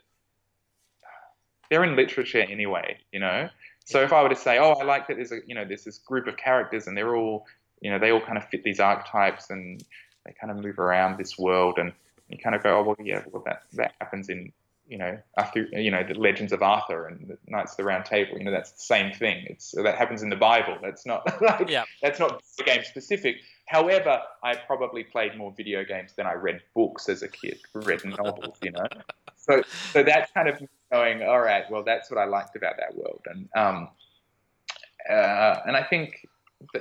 they're 1.69 1.83
in 1.83 1.95
literature 1.95 2.41
anyway. 2.41 2.97
You 3.11 3.19
know, 3.19 3.49
so 3.85 4.01
if 4.01 4.11
I 4.11 4.23
were 4.23 4.29
to 4.29 4.35
say, 4.35 4.57
oh, 4.57 4.71
I 4.73 4.83
like 4.83 5.07
that 5.07 5.17
there's 5.17 5.31
a 5.31 5.39
you 5.45 5.55
know 5.55 5.65
there's 5.65 5.83
this 5.83 5.99
group 5.99 6.27
of 6.27 6.37
characters 6.37 6.87
and 6.87 6.97
they're 6.97 7.15
all 7.15 7.45
you 7.81 7.91
know 7.91 7.99
they 7.99 8.11
all 8.11 8.21
kind 8.21 8.37
of 8.37 8.45
fit 8.45 8.63
these 8.63 8.79
archetypes 8.79 9.49
and 9.49 9.83
they 10.25 10.33
kind 10.39 10.51
of 10.51 10.63
move 10.63 10.79
around 10.79 11.17
this 11.17 11.37
world 11.37 11.77
and 11.77 11.91
you 12.29 12.37
kind 12.37 12.55
of 12.55 12.63
go, 12.63 12.79
oh 12.79 12.83
well, 12.83 12.97
yeah, 13.03 13.23
well 13.31 13.43
that 13.45 13.63
that 13.73 13.93
happens 14.01 14.29
in 14.29 14.51
you 14.87 14.97
know 14.97 15.17
Arthur, 15.37 15.67
you 15.73 15.91
know 15.91 16.03
the 16.03 16.13
Legends 16.13 16.53
of 16.53 16.61
Arthur 16.61 17.07
and 17.07 17.27
the 17.27 17.37
Knights 17.47 17.71
of 17.73 17.77
the 17.77 17.83
Round 17.83 18.05
Table. 18.05 18.37
You 18.37 18.45
know 18.45 18.51
that's 18.51 18.71
the 18.71 18.81
same 18.81 19.13
thing. 19.13 19.45
It's 19.47 19.71
that 19.71 19.95
happens 19.97 20.23
in 20.23 20.29
the 20.29 20.35
Bible. 20.35 20.77
That's 20.81 21.05
not 21.05 21.25
like, 21.41 21.69
Yeah. 21.69 21.83
that's 22.01 22.19
not 22.19 22.41
game 22.65 22.83
specific. 22.83 23.37
However, 23.65 24.21
I 24.43 24.55
probably 24.55 25.03
played 25.03 25.37
more 25.37 25.53
video 25.55 25.83
games 25.83 26.13
than 26.15 26.25
I 26.25 26.33
read 26.33 26.61
books 26.73 27.09
as 27.09 27.21
a 27.21 27.27
kid, 27.27 27.59
read 27.73 28.03
novels. 28.05 28.57
You 28.61 28.71
know, 28.71 28.87
so 29.35 29.61
so 29.91 30.03
that's 30.03 30.31
kind 30.31 30.47
of 30.47 30.61
going. 30.91 31.23
All 31.23 31.41
right, 31.41 31.69
well 31.69 31.83
that's 31.83 32.09
what 32.09 32.19
I 32.19 32.25
liked 32.25 32.55
about 32.55 32.77
that 32.77 32.95
world, 32.95 33.21
and 33.25 33.49
um, 33.55 33.89
uh, 35.09 35.59
and 35.65 35.75
I 35.75 35.83
think 35.83 36.27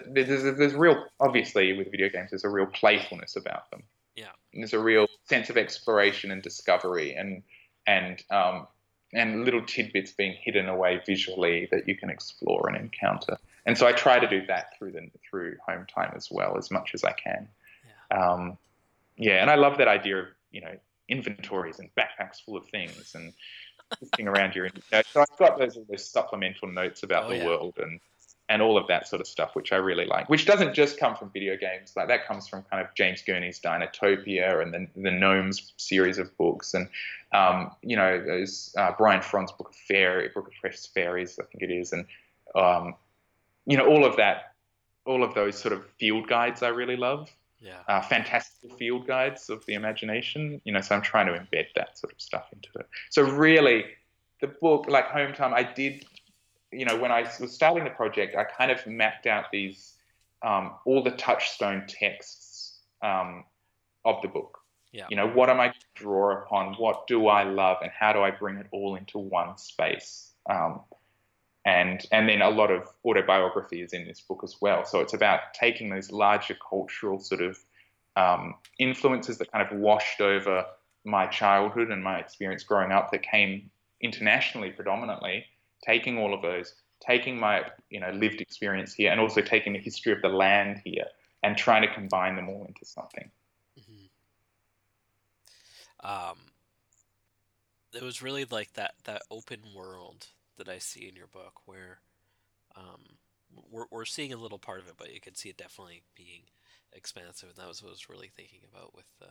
there's 0.08 0.56
there's 0.56 0.74
real 0.74 1.04
obviously 1.20 1.72
with 1.76 1.90
video 1.90 2.08
games 2.08 2.30
there's 2.30 2.44
a 2.44 2.48
real 2.48 2.66
playfulness 2.66 3.36
about 3.36 3.70
them. 3.70 3.82
Yeah. 4.14 4.28
And 4.54 4.62
there's 4.62 4.72
a 4.72 4.78
real 4.78 5.06
sense 5.24 5.50
of 5.50 5.58
exploration 5.58 6.30
and 6.30 6.40
discovery, 6.42 7.14
and 7.14 7.42
and 7.86 8.22
um, 8.30 8.66
and 9.12 9.44
little 9.44 9.62
tidbits 9.64 10.12
being 10.12 10.36
hidden 10.40 10.68
away 10.68 11.00
visually 11.06 11.68
that 11.70 11.88
you 11.88 11.96
can 11.96 12.10
explore 12.10 12.68
and 12.68 12.76
encounter. 12.76 13.38
And 13.64 13.76
so 13.76 13.86
I 13.86 13.92
try 13.92 14.18
to 14.18 14.28
do 14.28 14.46
that 14.46 14.76
through 14.78 14.92
the 14.92 15.10
through 15.28 15.56
home 15.66 15.86
time 15.86 16.12
as 16.14 16.28
well 16.30 16.56
as 16.56 16.70
much 16.70 16.90
as 16.94 17.04
I 17.04 17.12
can. 17.12 17.48
Yeah. 18.10 18.18
Um, 18.18 18.58
yeah, 19.16 19.40
and 19.42 19.50
I 19.50 19.54
love 19.54 19.78
that 19.78 19.88
idea 19.88 20.18
of 20.18 20.26
you 20.50 20.60
know 20.60 20.76
inventories 21.08 21.78
and 21.78 21.88
backpacks 21.96 22.44
full 22.44 22.56
of 22.56 22.66
things 22.68 23.14
and 23.14 23.32
looking 24.00 24.28
around 24.28 24.54
your. 24.54 24.66
You 24.66 24.72
know, 24.92 25.02
so 25.12 25.20
I've 25.20 25.38
got 25.38 25.58
those 25.58 25.78
those 25.88 26.08
supplemental 26.08 26.68
notes 26.68 27.02
about 27.02 27.24
Oh, 27.24 27.28
the 27.30 27.36
yeah. 27.38 27.46
world 27.46 27.74
and 27.78 28.00
and 28.48 28.62
all 28.62 28.78
of 28.78 28.86
that 28.86 29.08
sort 29.08 29.20
of 29.20 29.26
stuff, 29.26 29.56
which 29.56 29.72
I 29.72 29.76
really 29.76 30.04
like. 30.06 30.28
Which 30.28 30.46
doesn't 30.46 30.72
just 30.74 30.98
come 30.98 31.16
from 31.16 31.30
video 31.30 31.56
games, 31.56 31.94
like 31.96 32.06
that 32.08 32.26
comes 32.28 32.46
from 32.46 32.62
kind 32.70 32.80
of 32.84 32.94
James 32.94 33.22
Gurney's 33.22 33.58
Dinotopia 33.60 34.62
and 34.62 34.72
the 34.72 34.86
the 35.00 35.10
Gnomes 35.10 35.72
series 35.76 36.18
of 36.18 36.36
books, 36.38 36.72
and 36.74 36.88
um, 37.32 37.72
you 37.82 37.96
know 37.96 38.22
those 38.24 38.74
uh, 38.78 38.92
Brian 38.96 39.20
Froud's 39.22 39.52
book 39.52 39.70
of 39.70 39.74
fairy, 39.74 40.28
book 40.28 40.46
of 40.46 40.52
precious 40.60 40.86
fairies, 40.86 41.38
I 41.40 41.44
think 41.46 41.62
it 41.64 41.72
is, 41.74 41.92
and 41.92 42.06
um, 42.54 42.94
you 43.66 43.76
know 43.76 43.86
all 43.86 44.04
of 44.04 44.16
that, 44.16 44.54
all 45.06 45.24
of 45.24 45.34
those 45.34 45.58
sort 45.58 45.72
of 45.74 45.84
field 45.98 46.28
guides 46.28 46.62
I 46.62 46.68
really 46.68 46.96
love 46.96 47.28
Yeah. 47.60 47.80
uh, 47.88 48.00
fantastical 48.02 48.76
field 48.76 49.06
guides 49.08 49.50
of 49.50 49.66
the 49.66 49.74
imagination. 49.74 50.60
You 50.64 50.72
know, 50.72 50.80
so 50.82 50.94
I'm 50.94 51.02
trying 51.02 51.26
to 51.26 51.32
embed 51.32 51.66
that 51.74 51.98
sort 51.98 52.12
of 52.12 52.20
stuff 52.20 52.46
into 52.52 52.68
it. 52.78 52.86
So 53.10 53.22
really, 53.22 53.86
the 54.40 54.46
book, 54.46 54.86
like 54.88 55.06
Home 55.08 55.32
Time, 55.32 55.52
I 55.54 55.62
did, 55.64 56.04
you 56.72 56.84
know, 56.84 56.98
when 56.98 57.12
I 57.12 57.22
was 57.40 57.52
starting 57.52 57.84
the 57.84 57.90
project, 57.90 58.36
I 58.36 58.44
kind 58.44 58.70
of 58.70 58.86
mapped 58.86 59.26
out 59.26 59.46
these 59.52 59.94
um, 60.42 60.74
all 60.84 61.02
the 61.02 61.12
touchstone 61.12 61.84
texts 61.88 62.78
um, 63.02 63.44
of 64.04 64.20
the 64.22 64.28
book. 64.28 64.58
Yeah. 64.92 65.06
You 65.10 65.16
know, 65.16 65.28
what 65.28 65.50
am 65.50 65.60
I 65.60 65.68
to 65.68 65.74
draw 65.94 66.42
upon? 66.42 66.74
What 66.74 67.06
do 67.06 67.26
I 67.26 67.44
love, 67.44 67.78
and 67.82 67.90
how 67.90 68.12
do 68.12 68.20
I 68.20 68.30
bring 68.30 68.56
it 68.56 68.66
all 68.72 68.96
into 68.96 69.18
one 69.18 69.58
space? 69.58 70.30
Um, 70.48 70.80
and 71.64 72.06
and 72.12 72.28
then 72.28 72.42
a 72.42 72.48
lot 72.48 72.70
of 72.70 72.88
autobiography 73.04 73.82
is 73.82 73.92
in 73.92 74.06
this 74.06 74.20
book 74.20 74.40
as 74.44 74.56
well. 74.60 74.84
So 74.84 75.00
it's 75.00 75.14
about 75.14 75.40
taking 75.52 75.90
those 75.90 76.10
larger 76.10 76.56
cultural 76.68 77.18
sort 77.18 77.42
of 77.42 77.58
um, 78.16 78.54
influences 78.78 79.38
that 79.38 79.52
kind 79.52 79.66
of 79.66 79.76
washed 79.78 80.20
over 80.20 80.64
my 81.04 81.26
childhood 81.26 81.90
and 81.90 82.02
my 82.02 82.18
experience 82.18 82.64
growing 82.64 82.92
up 82.92 83.10
that 83.10 83.22
came 83.22 83.70
internationally 84.00 84.70
predominantly, 84.70 85.44
taking 85.86 86.18
all 86.18 86.34
of 86.34 86.42
those, 86.42 86.74
taking 87.00 87.38
my 87.38 87.64
you 87.90 88.00
know 88.00 88.10
lived 88.12 88.40
experience 88.40 88.94
here, 88.94 89.12
and 89.12 89.20
also 89.20 89.42
taking 89.42 89.72
the 89.74 89.80
history 89.80 90.12
of 90.12 90.22
the 90.22 90.28
land 90.28 90.80
here, 90.84 91.06
and 91.42 91.56
trying 91.56 91.82
to 91.82 91.94
combine 91.94 92.36
them 92.36 92.48
all 92.48 92.64
into 92.66 92.84
something. 92.84 93.30
hmm 93.76 94.06
Um, 96.02 96.38
it 97.94 98.02
was 98.02 98.22
really 98.22 98.44
like 98.44 98.72
that 98.74 98.94
that 99.04 99.22
open 99.30 99.60
world 99.74 100.28
that 100.58 100.68
I 100.68 100.78
see 100.78 101.08
in 101.08 101.16
your 101.16 101.26
book, 101.26 101.60
where 101.66 102.00
um, 102.76 103.18
we're 103.70 103.86
we're 103.90 104.04
seeing 104.06 104.32
a 104.32 104.36
little 104.38 104.58
part 104.58 104.80
of 104.80 104.88
it, 104.88 104.96
but 104.98 105.14
you 105.14 105.20
can 105.20 105.34
see 105.34 105.50
it 105.50 105.56
definitely 105.58 106.02
being 106.16 106.44
expansive, 106.92 107.50
and 107.50 107.58
that 107.58 107.68
was 107.68 107.82
what 107.82 107.90
I 107.90 107.92
was 107.92 108.10
really 108.10 108.30
thinking 108.34 108.62
about 108.70 108.94
with 108.94 109.06
the 109.20 109.30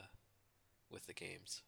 with 0.92 1.08
the 1.08 1.14
games. 1.14 1.64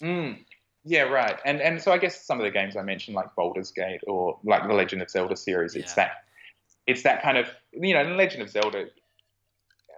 Mm. 0.00 0.44
Yeah, 0.88 1.02
right. 1.02 1.36
And 1.44 1.60
and 1.60 1.82
so 1.82 1.90
I 1.92 1.98
guess 1.98 2.24
some 2.24 2.38
of 2.38 2.44
the 2.44 2.50
games 2.52 2.76
I 2.76 2.82
mentioned, 2.82 3.16
like 3.16 3.34
Baldur's 3.34 3.72
Gate 3.72 4.00
or 4.06 4.38
like 4.44 4.66
the 4.68 4.72
Legend 4.74 5.02
of 5.02 5.10
Zelda 5.10 5.36
series, 5.36 5.74
it's 5.74 5.94
that 5.94 6.24
it's 6.86 7.02
that 7.02 7.22
kind 7.22 7.36
of 7.38 7.48
you 7.72 7.92
know, 7.94 8.00
in 8.02 8.16
Legend 8.16 8.42
of 8.42 8.50
Zelda. 8.50 8.86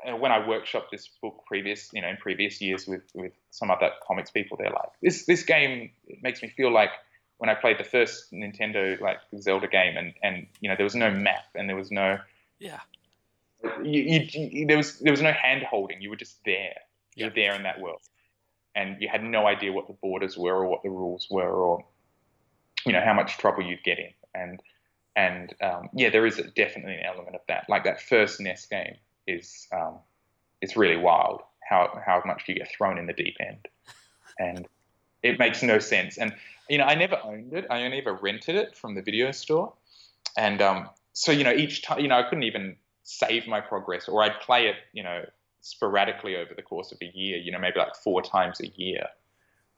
uh, 0.08 0.16
When 0.16 0.32
I 0.32 0.38
workshopped 0.38 0.90
this 0.90 1.08
book 1.20 1.44
previous, 1.46 1.92
you 1.92 2.00
know, 2.00 2.08
in 2.08 2.16
previous 2.16 2.60
years 2.62 2.86
with 2.86 3.02
with 3.14 3.32
some 3.50 3.70
other 3.70 3.90
comics 4.06 4.30
people, 4.30 4.56
they're 4.56 4.70
like, 4.70 4.88
this 5.02 5.26
this 5.26 5.42
game 5.42 5.90
it 6.06 6.22
makes 6.22 6.42
me 6.42 6.48
feel 6.48 6.72
like 6.72 6.90
when 7.36 7.50
I 7.50 7.54
played 7.54 7.78
the 7.78 7.84
first 7.84 8.32
Nintendo 8.32 8.98
like 9.00 9.18
Zelda 9.40 9.68
game, 9.68 9.96
and 9.98 10.14
and 10.22 10.46
you 10.60 10.70
know 10.70 10.76
there 10.76 10.84
was 10.84 10.94
no 10.94 11.10
map 11.10 11.44
and 11.54 11.68
there 11.68 11.76
was 11.76 11.90
no 11.90 12.18
Yeah, 12.58 12.80
you, 13.84 14.00
you, 14.02 14.20
you, 14.32 14.66
there 14.66 14.76
was 14.78 14.98
there 15.00 15.12
was 15.12 15.20
no 15.22 15.32
hand 15.32 15.62
holding. 15.64 16.00
You 16.00 16.08
were 16.10 16.16
just 16.16 16.42
there. 16.44 16.74
You 17.14 17.24
Yeah. 17.24 17.28
were 17.28 17.34
there 17.34 17.54
in 17.54 17.62
that 17.64 17.80
world, 17.80 18.00
and 18.78 18.96
you 19.00 19.08
had 19.08 19.24
no 19.24 19.46
idea 19.46 19.72
what 19.72 19.88
the 19.88 19.92
borders 19.94 20.38
were 20.38 20.54
or 20.54 20.66
what 20.66 20.82
the 20.84 20.88
rules 20.88 21.26
were 21.28 21.50
or 21.50 21.84
you 22.86 22.92
know 22.92 23.00
how 23.00 23.12
much 23.12 23.36
trouble 23.36 23.62
you'd 23.62 23.82
get 23.82 23.98
in. 23.98 24.12
And 24.34 24.62
and 25.16 25.54
um, 25.60 25.88
yeah, 25.92 26.10
there 26.10 26.24
is 26.24 26.36
definitely 26.54 26.94
an 26.94 27.04
element 27.04 27.34
of 27.34 27.40
that. 27.48 27.66
Like 27.68 27.82
that 27.84 28.00
first 28.00 28.40
NES 28.40 28.66
game 28.66 28.94
is 29.26 29.66
um, 29.72 29.96
it's 30.62 30.76
really 30.76 30.96
wild 30.96 31.42
how 31.68 32.00
how 32.06 32.22
much 32.24 32.44
you 32.46 32.54
get 32.54 32.70
thrown 32.70 32.98
in 32.98 33.06
the 33.06 33.12
deep 33.12 33.36
end, 33.40 33.66
and 34.38 34.66
it 35.24 35.40
makes 35.40 35.60
no 35.62 35.80
sense. 35.80 36.16
And 36.16 36.32
you 36.68 36.78
know, 36.78 36.84
I 36.84 36.94
never 36.94 37.18
owned 37.24 37.52
it. 37.52 37.66
I 37.68 37.82
only 37.82 37.98
ever 37.98 38.14
rented 38.14 38.54
it 38.54 38.76
from 38.76 38.94
the 38.94 39.02
video 39.02 39.32
store, 39.32 39.72
and 40.36 40.62
um, 40.62 40.88
so 41.14 41.32
you 41.32 41.42
know, 41.42 41.52
each 41.52 41.82
time, 41.82 41.98
you 41.98 42.06
know, 42.06 42.16
I 42.16 42.22
couldn't 42.22 42.44
even 42.44 42.76
save 43.02 43.48
my 43.48 43.60
progress, 43.60 44.08
or 44.08 44.22
I'd 44.22 44.38
play 44.40 44.68
it, 44.68 44.76
you 44.92 45.02
know, 45.02 45.24
sporadically 45.60 46.36
over 46.36 46.54
the 46.54 46.62
course 46.62 46.92
of 46.92 46.98
a 47.02 47.10
year. 47.14 47.38
You 47.38 47.52
know, 47.52 47.58
maybe 47.58 47.78
like 47.78 47.96
four 47.96 48.22
times 48.22 48.60
a 48.60 48.68
year, 48.68 49.06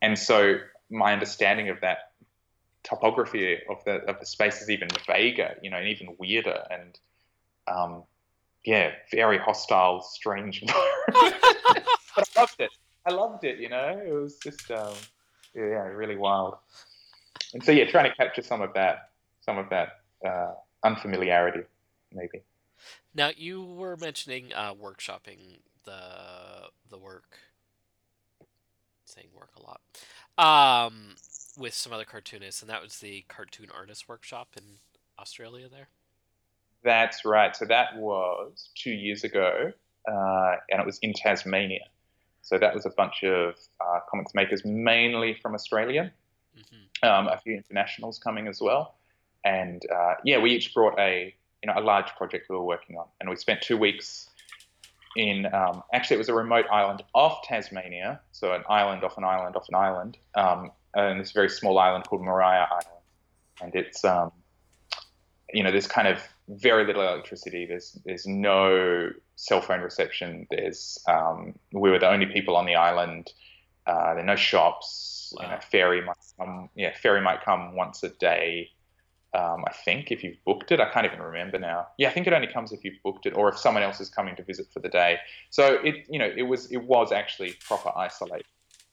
and 0.03 0.19
so 0.19 0.57
my 0.91 1.13
understanding 1.13 1.69
of 1.69 1.81
that 1.81 2.13
topography 2.83 3.59
of 3.69 3.85
the 3.85 3.97
of 4.09 4.19
the 4.21 4.27
space 4.27 4.61
is 4.61 4.71
even 4.71 4.89
vaguer, 5.07 5.57
you 5.63 5.71
know, 5.71 5.77
and 5.77 5.89
even 5.89 6.15
weirder, 6.19 6.63
and 6.71 6.99
um, 7.69 8.03
yeah, 8.65 8.93
very 9.11 9.39
hostile, 9.39 10.03
strange 10.03 10.63
environment. 10.63 11.43
but 12.17 12.29
I 12.37 12.41
loved 12.41 12.61
it. 12.61 12.71
I 13.07 13.11
loved 13.13 13.45
it. 13.45 13.59
You 13.59 13.69
know, 13.69 14.03
it 14.05 14.13
was 14.13 14.37
just 14.37 14.71
um, 14.71 14.95
yeah, 15.55 15.63
really 15.63 16.17
wild. 16.17 16.57
And 17.55 17.63
so 17.63 17.73
yeah, 17.73 17.91
trying 17.91 18.11
to 18.11 18.17
capture 18.17 18.43
some 18.43 18.63
of 18.63 18.73
that, 18.75 19.11
some 19.41 19.59
of 19.59 19.69
that 19.71 20.01
uh, 20.25 20.53
unfamiliarity, 20.85 21.63
maybe. 22.13 22.43
Now 23.15 23.31
you 23.37 23.63
were 23.63 23.97
mentioning 23.97 24.53
uh, 24.55 24.75
workshopping 24.75 25.59
the 25.85 26.69
the 26.91 26.99
work, 26.99 27.39
saying 29.05 29.29
work 29.35 29.51
a 29.57 29.63
lot, 29.63 30.87
um, 30.87 31.15
with 31.59 31.75
some 31.75 31.93
other 31.93 32.05
cartoonists, 32.05 32.63
and 32.63 32.71
that 32.71 32.83
was 32.83 32.99
the 32.99 33.25
cartoon 33.29 33.69
artist 33.75 34.09
workshop 34.09 34.49
in 34.57 34.65
Australia. 35.19 35.69
There. 35.69 35.89
That's 36.83 37.25
right. 37.25 37.55
So 37.55 37.67
that 37.67 37.97
was 37.97 38.71
two 38.75 38.93
years 38.93 39.25
ago, 39.25 39.73
uh, 40.11 40.53
and 40.71 40.81
it 40.81 40.87
was 40.87 40.99
in 41.03 41.13
Tasmania. 41.13 41.85
So 42.43 42.59
that 42.59 42.75
was 42.75 42.87
a 42.87 42.91
bunch 42.91 43.23
of 43.23 43.55
uh, 43.81 44.01
comics 44.11 44.35
makers, 44.35 44.65
mainly 44.65 45.35
from 45.35 45.55
Australia. 45.55 46.13
hmm 46.55 46.81
um, 47.03 47.29
a 47.29 47.39
few 47.39 47.55
internationals 47.55 48.19
coming 48.19 48.49
as 48.49 48.61
well. 48.61 48.95
And 49.45 49.83
uh, 49.95 50.15
yeah, 50.25 50.39
we 50.39 50.53
each 50.53 50.75
brought 50.75 50.99
a 50.99 51.35
you 51.63 51.67
know 51.67 51.79
a 51.79 51.83
large 51.83 52.09
project 52.17 52.47
we 52.49 52.57
were 52.57 52.65
working 52.65 52.97
on, 52.97 53.07
and 53.21 53.29
we 53.29 53.37
spent 53.37 53.63
two 53.63 53.77
weeks 53.77 54.30
in. 55.17 55.47
Um, 55.53 55.83
actually, 55.93 56.17
it 56.17 56.19
was 56.19 56.29
a 56.29 56.35
remote 56.35 56.67
island 56.71 57.03
off 57.15 57.43
Tasmania, 57.45 58.21
so 58.33 58.53
an 58.53 58.65
island 58.69 59.05
off 59.05 59.17
an 59.19 59.25
island 59.25 59.57
off 59.57 59.69
an 59.69 59.75
island, 59.75 60.19
um, 60.35 60.71
and 60.95 61.21
this 61.21 61.33
very 61.33 61.49
small 61.49 61.79
island 61.79 62.05
called 62.07 62.23
Maria 62.23 62.67
Island, 62.71 63.03
and 63.63 63.75
it's 63.75 64.05
um, 64.05 64.33
you 65.53 65.63
know 65.63 65.71
there's 65.71 65.87
kind 65.87 66.09
of 66.09 66.21
very 66.49 66.85
little 66.87 67.03
electricity. 67.03 67.67
There's 67.67 67.99
there's 68.05 68.27
no 68.27 69.11
cell 69.37 69.61
phone 69.61 69.81
reception. 69.81 70.47
There's 70.51 70.99
um, 71.09 71.55
we 71.73 71.91
were 71.91 71.99
the 71.99 72.11
only 72.11 72.27
people 72.27 72.57
on 72.57 72.67
the 72.67 72.75
island. 72.75 73.33
Uh, 73.87 74.15
there 74.15 74.23
are 74.23 74.27
no 74.27 74.37
shops. 74.37 75.33
You 75.41 75.47
know, 75.47 75.59
ferry 75.71 76.05
might 76.05 76.17
come. 76.39 76.69
Yeah, 76.75 76.95
ferry 76.97 77.21
might 77.21 77.43
come 77.45 77.75
once 77.75 78.03
a 78.03 78.09
day. 78.09 78.71
Um, 79.33 79.65
I 79.67 79.73
think 79.85 80.11
if 80.11 80.25
you've 80.25 80.43
booked 80.45 80.73
it, 80.73 80.81
I 80.81 80.91
can't 80.91 81.07
even 81.07 81.21
remember 81.21 81.59
now. 81.59 81.87
Yeah, 81.99 82.09
I 82.09 82.13
think 82.13 82.27
it 82.27 82.33
only 82.33 82.49
comes 82.49 82.73
if 82.73 82.85
you've 82.85 83.01
booked 83.05 83.27
it 83.27 83.37
or 83.37 83.49
if 83.49 83.59
someone 83.59 83.85
else 83.85 84.01
is 84.01 84.09
coming 84.09 84.35
to 84.37 84.43
visit 84.43 84.67
for 84.73 84.81
the 84.81 84.89
day. 84.89 85.19
So 85.51 85.75
it, 85.85 86.07
you 86.09 86.19
know, 86.19 86.31
it 86.37 86.43
was 86.43 86.71
it 86.73 86.83
was 86.85 87.13
actually 87.13 87.55
proper 87.65 87.93
isolate, 87.97 88.47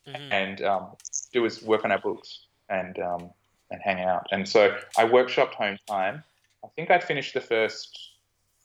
mm-hmm. 0.07 0.31
and 0.31 0.61
um, 0.61 0.87
do 1.33 1.45
is 1.45 1.63
work 1.63 1.83
on 1.85 1.91
our 1.91 1.99
books 1.99 2.45
and 2.69 2.99
um, 2.99 3.31
and 3.71 3.81
hang 3.83 3.99
out. 3.99 4.27
And 4.31 4.47
so 4.47 4.77
I 4.97 5.05
workshopped 5.05 5.55
home 5.55 5.79
time. 5.87 6.23
I 6.63 6.67
think 6.75 6.91
I 6.91 6.99
finished 6.99 7.33
the 7.33 7.41
first 7.41 7.97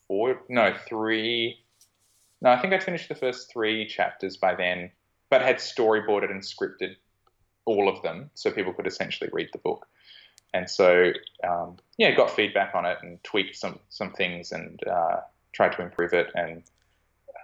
four, 0.07 0.41
no, 0.49 0.75
three. 0.87 1.59
No, 2.41 2.51
I 2.51 2.59
think 2.59 2.73
I'd 2.73 2.83
finished 2.83 3.09
the 3.09 3.15
first 3.15 3.51
three 3.51 3.87
chapters 3.87 4.37
by 4.37 4.53
then, 4.53 4.91
but 5.29 5.41
had 5.41 5.57
storyboarded 5.57 6.29
and 6.29 6.41
scripted 6.41 6.97
all 7.65 7.87
of 7.87 8.01
them 8.01 8.29
so 8.33 8.51
people 8.51 8.73
could 8.73 8.85
essentially 8.85 9.29
read 9.33 9.49
the 9.53 9.59
book. 9.59 9.87
And 10.53 10.69
so, 10.69 11.11
um, 11.43 11.77
yeah, 11.97 12.11
got 12.15 12.29
feedback 12.29 12.75
on 12.75 12.85
it 12.85 12.97
and 13.01 13.23
tweaked 13.23 13.55
some 13.55 13.79
some 13.89 14.11
things 14.11 14.51
and 14.51 14.79
uh, 14.87 15.21
tried 15.51 15.73
to 15.73 15.81
improve 15.81 16.13
it. 16.13 16.31
And 16.35 16.63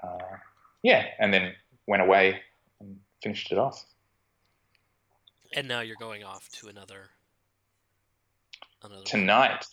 uh, 0.04 0.38
yeah, 0.84 1.06
and 1.20 1.34
then 1.34 1.54
went 1.88 2.02
away 2.02 2.42
and 2.80 3.00
finished 3.24 3.52
it 3.52 3.58
off. 3.58 3.84
And 5.54 5.68
now 5.68 5.82
you're 5.82 5.96
going 6.00 6.24
off 6.24 6.50
to 6.60 6.68
another. 6.68 7.10
another 8.84 9.04
tonight 9.04 9.66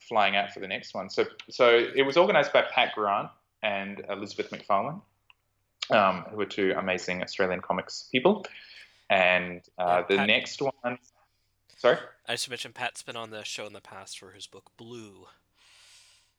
flying 0.00 0.36
out 0.36 0.52
for 0.52 0.60
the 0.60 0.68
next 0.68 0.94
one. 0.94 1.08
So, 1.08 1.24
so 1.48 1.86
it 1.94 2.02
was 2.02 2.16
organised 2.16 2.52
by 2.52 2.62
Pat 2.62 2.94
Grant 2.94 3.28
and 3.62 4.04
Elizabeth 4.10 4.50
MacFarlane, 4.50 5.00
um, 5.90 6.24
who 6.30 6.40
are 6.40 6.46
two 6.46 6.74
amazing 6.76 7.22
Australian 7.22 7.60
comics 7.60 8.08
people. 8.10 8.44
And 9.08 9.62
uh, 9.78 9.84
yeah, 9.84 10.02
the 10.08 10.16
Pat, 10.16 10.26
next 10.26 10.60
one, 10.60 10.98
sorry, 11.82 11.98
I 12.28 12.32
just 12.32 12.48
mentioned 12.48 12.74
Pat's 12.74 13.02
been 13.02 13.16
on 13.16 13.30
the 13.30 13.44
show 13.44 13.66
in 13.66 13.72
the 13.72 13.80
past 13.80 14.18
for 14.18 14.30
his 14.30 14.46
book 14.46 14.70
Blue. 14.76 15.26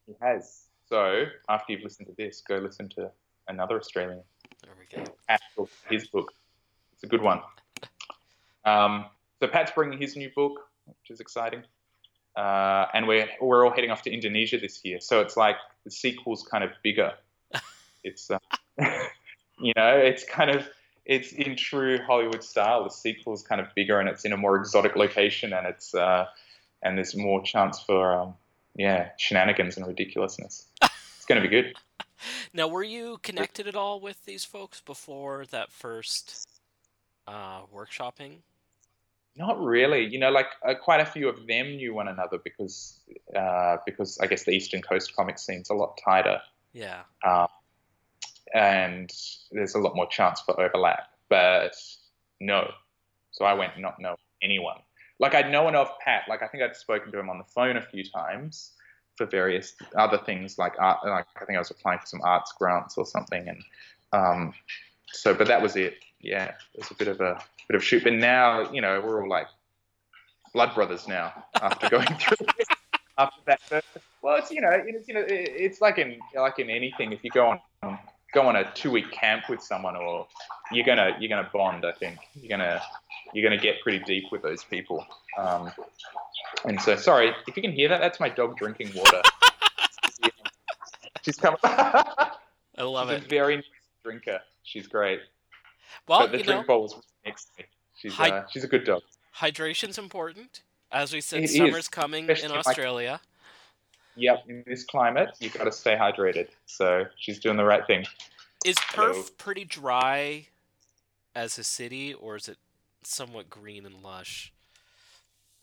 He 0.08 0.16
has. 0.22 0.64
So 0.90 1.26
after 1.50 1.74
you've 1.74 1.84
listened 1.84 2.08
to 2.08 2.14
this, 2.18 2.42
go 2.48 2.56
listen 2.58 2.90
to 2.96 3.12
another 3.48 3.78
Australian. 3.78 4.22
There 4.64 4.74
we 4.80 5.04
go. 5.04 5.68
His 5.90 6.08
book. 6.08 6.32
It's 6.94 7.04
a 7.04 7.08
good 7.08 7.22
one. 7.22 7.42
Um, 8.66 9.06
so 9.40 9.48
Pat's 9.48 9.72
bringing 9.76 10.00
his 10.00 10.16
new 10.16 10.30
book, 10.36 10.62
which 10.86 11.12
is 11.12 11.20
exciting 11.20 11.64
uh, 12.36 12.86
and 12.94 13.08
we're 13.08 13.28
we're 13.42 13.66
all 13.66 13.72
heading 13.72 13.92
off 13.92 14.02
to 14.04 14.12
Indonesia 14.12 14.58
this 14.58 14.84
year. 14.84 15.00
So 15.00 15.22
it's 15.22 15.38
like 15.38 15.58
the 15.84 15.92
sequel's 15.92 16.44
kind 16.44 16.64
of 16.64 16.72
bigger. 16.84 17.14
it's 18.04 18.32
uh, 18.32 18.40
you 19.60 19.74
know, 19.76 19.98
it's 19.98 20.24
kind 20.24 20.50
of 20.50 20.68
it's 21.06 21.32
in 21.34 21.56
true 21.56 22.00
Hollywood 22.06 22.44
style. 22.44 22.84
The 22.84 22.90
sequel 22.90 23.34
is 23.34 23.42
kind 23.42 23.60
of 23.60 23.68
bigger 23.76 24.00
and 24.00 24.08
it's 24.08 24.26
in 24.26 24.34
a 24.34 24.38
more 24.38 24.56
exotic 24.56 24.96
location, 24.96 25.54
and 25.54 25.68
it's 25.68 25.94
uh, 25.94 26.28
and 26.82 26.98
there's 26.98 27.16
more 27.16 27.42
chance 27.44 27.80
for 27.80 28.14
um, 28.14 28.36
yeah 28.76 29.10
shenanigans 29.18 29.78
and 29.78 29.86
ridiculousness. 29.88 30.68
it's 30.82 31.26
going 31.26 31.42
to 31.42 31.48
be 31.48 31.54
good. 31.54 31.76
Now, 32.54 32.68
were 32.68 32.84
you 32.84 33.18
connected 33.22 33.68
at 33.68 33.76
all 33.76 34.00
with 34.00 34.24
these 34.26 34.46
folks 34.46 34.80
before 34.80 35.46
that 35.52 35.72
first 35.72 36.48
uh, 37.28 37.64
workshopping? 37.66 38.38
Not 39.36 39.60
really. 39.60 40.06
You 40.06 40.20
know, 40.20 40.30
like 40.30 40.48
uh, 40.66 40.76
quite 40.76 41.02
a 41.02 41.06
few 41.06 41.28
of 41.28 41.48
them 41.48 41.76
knew 41.76 41.94
one 41.94 42.08
another 42.08 42.38
because 42.44 43.00
uh, 43.36 43.78
because 43.86 44.20
I 44.20 44.28
guess 44.28 44.44
the 44.44 44.52
Eastern 44.52 44.82
Coast 44.82 45.16
comic 45.16 45.40
scene's 45.40 45.70
a 45.70 45.74
lot 45.74 46.00
tighter. 46.04 46.40
Yeah. 46.72 47.02
Um, 47.26 47.48
and 48.54 49.12
there's 49.52 49.76
a 49.76 49.80
lot 49.80 49.96
more 49.96 50.08
chance 50.08 50.42
for 50.42 50.60
overlap. 50.60 51.10
But 51.30 51.76
no. 52.40 52.72
So 53.32 53.46
I 53.46 53.54
went 53.54 53.80
not 53.80 54.00
know 54.00 54.16
anyone. 54.42 54.78
Like 55.20 55.34
I'd 55.36 55.52
known 55.52 55.76
of 55.76 55.90
Pat. 56.00 56.24
Like 56.30 56.44
I 56.44 56.48
think 56.48 56.64
I'd 56.64 56.76
spoken 56.76 57.12
to 57.12 57.20
him 57.20 57.30
on 57.30 57.38
the 57.38 57.44
phone 57.44 57.78
a 57.78 57.82
few 57.82 58.04
times 58.04 58.72
for 59.16 59.26
various 59.26 59.74
other 59.96 60.18
things 60.18 60.58
like 60.58 60.74
art. 60.80 61.00
Like 61.06 61.26
I 61.42 61.46
think 61.46 61.56
I 61.56 61.60
was 61.60 61.72
applying 61.72 62.00
for 62.00 62.06
some 62.06 62.22
arts 62.24 62.54
grants 62.58 62.98
or 62.98 63.06
something. 63.06 63.48
And 63.48 63.64
um, 64.12 64.54
so, 65.08 65.34
but 65.34 65.48
that 65.48 65.62
was 65.62 65.76
it. 65.76 65.96
Yeah, 66.20 66.46
it 66.46 66.80
was 66.80 66.92
a 66.92 66.96
bit 66.96 67.08
of 67.08 67.22
a 67.22 67.42
bit 67.68 67.76
of 67.76 67.84
shoot. 67.84 68.04
But 68.04 68.14
now, 68.14 68.72
you 68.72 68.82
know, 68.82 69.02
we're 69.02 69.24
all 69.24 69.30
like 69.30 69.48
blood 70.54 70.76
brothers 70.76 71.08
now 71.08 71.34
after 71.56 71.90
going 71.90 72.08
through 72.20 72.48
after 73.18 73.42
that. 73.46 73.62
But, 73.70 73.86
well, 74.22 74.38
it's 74.38 74.52
you 74.52 74.62
know, 74.62 74.70
it's 74.72 75.08
you 75.08 75.14
know, 75.16 75.26
it's 75.28 75.82
like 75.82 75.98
in 75.98 76.20
like 76.36 76.60
in 76.60 76.70
anything. 76.70 77.12
If 77.12 77.24
you 77.24 77.32
go 77.32 77.48
on 77.82 78.00
go 78.34 78.42
on 78.42 78.56
a 78.56 78.72
two 78.74 78.92
week 78.92 79.12
camp 79.12 79.50
with 79.50 79.62
someone, 79.62 79.96
or 79.96 80.28
you're 80.72 80.86
gonna 80.86 81.16
you're 81.20 81.30
gonna 81.30 81.50
bond. 81.54 81.86
I 81.86 81.92
think 81.94 82.18
you're 82.36 82.50
gonna 82.50 82.82
you're 83.34 83.48
gonna 83.48 83.62
get 83.62 83.82
pretty 83.82 84.00
deep 84.00 84.26
with 84.32 84.42
those 84.42 84.64
people. 84.64 85.06
Um, 85.38 85.72
and 86.66 86.80
so, 86.82 86.96
sorry 86.96 87.34
if 87.48 87.56
you 87.56 87.64
can 87.64 87.72
hear 87.72 87.90
that. 87.90 88.02
That's 88.02 88.20
my 88.20 88.30
dog 88.30 88.58
drinking 88.58 88.92
water. 88.96 89.22
She's 91.22 91.38
coming. 91.38 91.58
I 91.64 92.32
love 92.80 93.10
She's 93.10 93.20
it. 93.20 93.26
A 93.26 93.28
very 93.30 93.56
nice 93.58 93.66
drinker. 94.04 94.40
She's 94.64 94.88
great. 94.88 95.22
Well, 96.08 96.22
but 96.22 96.32
the 96.32 96.40
you 96.40 96.44
drink 96.44 96.62
know, 96.62 96.68
bowl 96.68 96.82
was 96.84 96.96
next 97.26 97.46
to 97.46 97.62
me. 97.62 97.68
She's 97.96 98.14
Hy- 98.14 98.30
uh, 98.30 98.46
she's 98.52 98.64
a 98.64 98.68
good 98.68 98.84
dog. 98.84 99.04
Hydration's 99.32 99.98
important. 99.98 100.62
As 100.92 101.14
we 101.14 101.22
said, 101.22 101.44
it 101.44 101.50
summer's 101.50 101.86
is, 101.86 101.88
coming 101.88 102.30
in 102.30 102.52
Australia. 102.52 103.22
Yep, 104.16 104.44
in 104.48 104.64
this 104.66 104.84
climate, 104.84 105.30
you've 105.40 105.54
got 105.54 105.66
to 105.66 105.72
stay 105.72 105.96
hydrated. 105.96 106.48
So 106.66 107.06
she's 107.18 107.40
doing 107.40 107.58
the 107.58 107.66
right 107.66 107.86
thing. 107.86 108.06
Is 108.66 108.76
Perth 108.76 109.16
Hello. 109.16 109.24
pretty 109.38 109.66
dry 109.66 110.48
as 111.36 111.58
a 111.58 111.64
city, 111.64 112.14
or 112.14 112.36
is 112.36 112.48
it 112.48 112.58
somewhat 113.04 113.50
green 113.50 113.86
and 113.86 114.02
lush? 114.02 114.54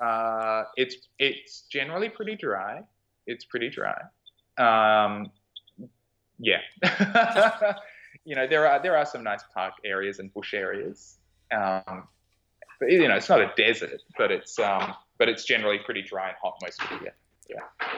Uh, 0.00 0.64
it's 0.76 0.96
it's 1.18 1.62
generally 1.62 2.08
pretty 2.08 2.36
dry. 2.36 2.82
It's 3.26 3.44
pretty 3.44 3.70
dry. 3.70 4.00
Um, 4.58 5.30
yeah. 6.38 6.60
you 8.24 8.34
know, 8.34 8.46
there 8.46 8.66
are 8.66 8.82
there 8.82 8.96
are 8.96 9.06
some 9.06 9.22
nice 9.22 9.42
park 9.54 9.74
areas 9.84 10.18
and 10.18 10.32
bush 10.32 10.54
areas. 10.54 11.18
Um, 11.52 12.08
but, 12.78 12.90
you 12.90 13.06
know, 13.08 13.16
it's 13.16 13.28
not 13.28 13.40
a 13.40 13.52
desert, 13.56 14.00
but 14.16 14.30
it's 14.30 14.58
um, 14.58 14.94
but 15.18 15.28
it's 15.28 15.44
generally 15.44 15.78
pretty 15.84 16.02
dry 16.02 16.28
and 16.28 16.36
hot 16.42 16.58
most 16.62 16.82
of 16.82 16.88
the 16.88 17.04
year. 17.04 17.14
Yeah. 17.48 17.88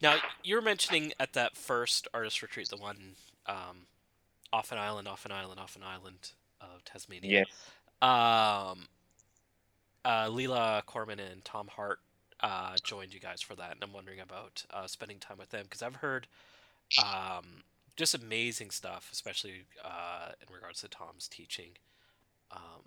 Now 0.00 0.16
you 0.42 0.56
were 0.56 0.62
mentioning 0.62 1.12
at 1.18 1.32
that 1.32 1.56
first 1.56 2.08
artist 2.12 2.42
retreat, 2.42 2.68
the 2.68 2.76
one 2.76 3.14
um, 3.46 3.86
off 4.52 4.72
an 4.72 4.78
island, 4.78 5.08
off 5.08 5.24
an 5.24 5.32
island, 5.32 5.58
off 5.60 5.76
an 5.76 5.82
island 5.82 6.32
of 6.60 6.84
Tasmania. 6.84 7.30
Yes. 7.30 7.46
Um, 8.02 8.86
uh, 10.04 10.28
Leela 10.28 10.84
Corman 10.86 11.18
and 11.18 11.44
Tom 11.44 11.68
Hart 11.68 11.98
uh, 12.40 12.74
joined 12.84 13.14
you 13.14 13.20
guys 13.20 13.40
for 13.40 13.54
that, 13.56 13.72
and 13.72 13.82
I'm 13.82 13.92
wondering 13.92 14.20
about 14.20 14.64
uh, 14.70 14.86
spending 14.86 15.18
time 15.18 15.38
with 15.38 15.50
them 15.50 15.64
because 15.64 15.82
I've 15.82 15.96
heard 15.96 16.26
um, 17.02 17.62
just 17.96 18.14
amazing 18.14 18.70
stuff, 18.70 19.08
especially 19.12 19.64
uh, 19.82 20.32
in 20.46 20.54
regards 20.54 20.82
to 20.82 20.88
Tom's 20.88 21.26
teaching. 21.26 21.70
Um, 22.52 22.84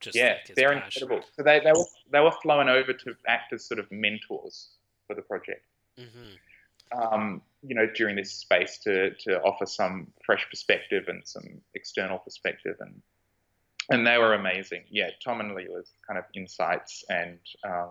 just 0.00 0.16
yeah, 0.16 0.38
like 0.46 0.56
they're 0.56 0.72
passion. 0.72 1.02
incredible. 1.02 1.28
So 1.36 1.42
they, 1.42 1.60
they 1.60 1.72
were 1.72 1.84
they 2.10 2.20
were 2.20 2.32
flown 2.42 2.68
over 2.68 2.92
to 2.92 3.14
act 3.28 3.52
as 3.52 3.64
sort 3.64 3.78
of 3.78 3.90
mentors 3.90 4.68
for 5.06 5.14
the 5.14 5.22
project. 5.22 5.64
Mm-hmm. 5.98 6.98
Um, 7.00 7.42
you 7.62 7.74
know, 7.74 7.86
during 7.94 8.16
this 8.16 8.32
space 8.32 8.78
to 8.78 9.10
to 9.10 9.40
offer 9.42 9.66
some 9.66 10.08
fresh 10.24 10.46
perspective 10.48 11.04
and 11.08 11.26
some 11.26 11.60
external 11.74 12.18
perspective, 12.18 12.76
and 12.80 13.02
and 13.90 14.06
they 14.06 14.18
were 14.18 14.34
amazing. 14.34 14.84
Yeah, 14.88 15.10
Tom 15.22 15.40
and 15.40 15.54
Leela's 15.54 15.90
kind 16.06 16.18
of 16.18 16.24
insights 16.34 17.04
and 17.08 17.38
um, 17.64 17.90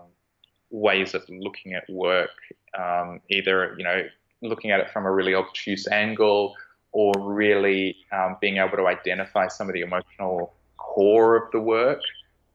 ways 0.70 1.14
of 1.14 1.24
looking 1.28 1.74
at 1.74 1.88
work, 1.90 2.30
um, 2.78 3.20
either 3.28 3.74
you 3.76 3.84
know 3.84 4.02
looking 4.42 4.70
at 4.70 4.80
it 4.80 4.90
from 4.90 5.06
a 5.06 5.12
really 5.12 5.34
obtuse 5.34 5.86
angle 5.88 6.54
or 6.92 7.12
really 7.18 7.96
um, 8.12 8.36
being 8.40 8.58
able 8.58 8.76
to 8.76 8.86
identify 8.86 9.48
some 9.48 9.68
of 9.68 9.74
the 9.74 9.80
emotional 9.80 10.54
core 10.76 11.36
of 11.36 11.50
the 11.52 11.60
work 11.60 12.00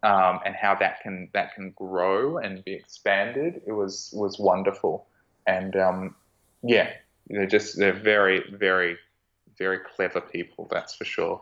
um, 0.04 0.40
and 0.46 0.56
how 0.56 0.76
that 0.76 1.02
can 1.02 1.30
that 1.34 1.54
can 1.56 1.72
grow 1.72 2.38
and 2.38 2.64
be 2.64 2.74
expanded. 2.74 3.62
It 3.66 3.72
was 3.72 4.12
was 4.14 4.40
wonderful, 4.40 5.08
and 5.48 5.76
um, 5.76 6.16
yeah, 6.64 6.92
they're 7.28 7.48
just 7.48 7.78
they're 7.78 7.94
very 7.94 8.44
very 8.52 8.98
very 9.58 9.80
clever 9.80 10.22
people. 10.22 10.68
That's 10.72 10.96
for 10.96 11.06
sure, 11.06 11.42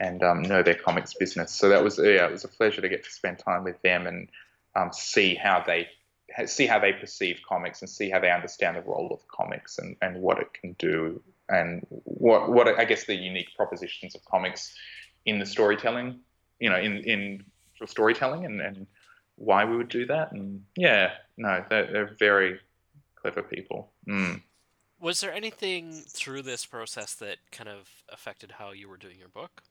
and 0.00 0.22
um, 0.22 0.42
know 0.42 0.62
their 0.62 0.74
comics 0.74 1.14
business. 1.14 1.52
So 1.52 1.68
that 1.68 1.82
was 1.82 1.98
yeah, 1.98 2.26
it 2.26 2.32
was 2.32 2.44
a 2.44 2.48
pleasure 2.48 2.80
to 2.80 2.88
get 2.88 3.04
to 3.04 3.10
spend 3.10 3.38
time 3.38 3.64
with 3.64 3.80
them 3.82 4.06
and 4.06 4.28
um, 4.74 4.92
see 4.92 5.34
how 5.34 5.62
they 5.66 5.88
see 6.46 6.66
how 6.66 6.78
they 6.78 6.92
perceive 6.92 7.40
comics 7.48 7.80
and 7.80 7.88
see 7.88 8.10
how 8.10 8.20
they 8.20 8.30
understand 8.30 8.76
the 8.76 8.82
role 8.82 9.08
of 9.12 9.26
comics 9.28 9.78
and, 9.78 9.96
and 10.02 10.20
what 10.20 10.38
it 10.38 10.52
can 10.52 10.74
do 10.78 11.22
and 11.48 11.86
what 11.90 12.50
what 12.50 12.68
I 12.68 12.84
guess 12.84 13.04
the 13.04 13.14
unique 13.14 13.48
propositions 13.56 14.14
of 14.14 14.24
comics 14.24 14.74
in 15.24 15.38
the 15.38 15.46
storytelling, 15.46 16.20
you 16.60 16.68
know, 16.70 16.78
in 16.78 16.98
in 16.98 17.44
storytelling 17.84 18.44
and, 18.44 18.60
and 18.60 18.86
why 19.36 19.64
we 19.64 19.76
would 19.76 19.88
do 19.88 20.06
that. 20.06 20.32
And 20.32 20.62
yeah, 20.76 21.12
no, 21.36 21.64
they're, 21.68 21.92
they're 21.92 22.16
very 22.18 22.58
clever 23.16 23.42
people. 23.42 23.90
Mm. 24.08 24.42
Was 24.98 25.20
there 25.20 25.32
anything 25.32 25.92
through 26.08 26.42
this 26.42 26.64
process 26.64 27.14
that 27.16 27.36
kind 27.52 27.68
of 27.68 27.88
affected 28.08 28.52
how 28.52 28.72
you 28.72 28.88
were 28.88 28.96
doing 28.96 29.18
your 29.18 29.28
book? 29.28 29.62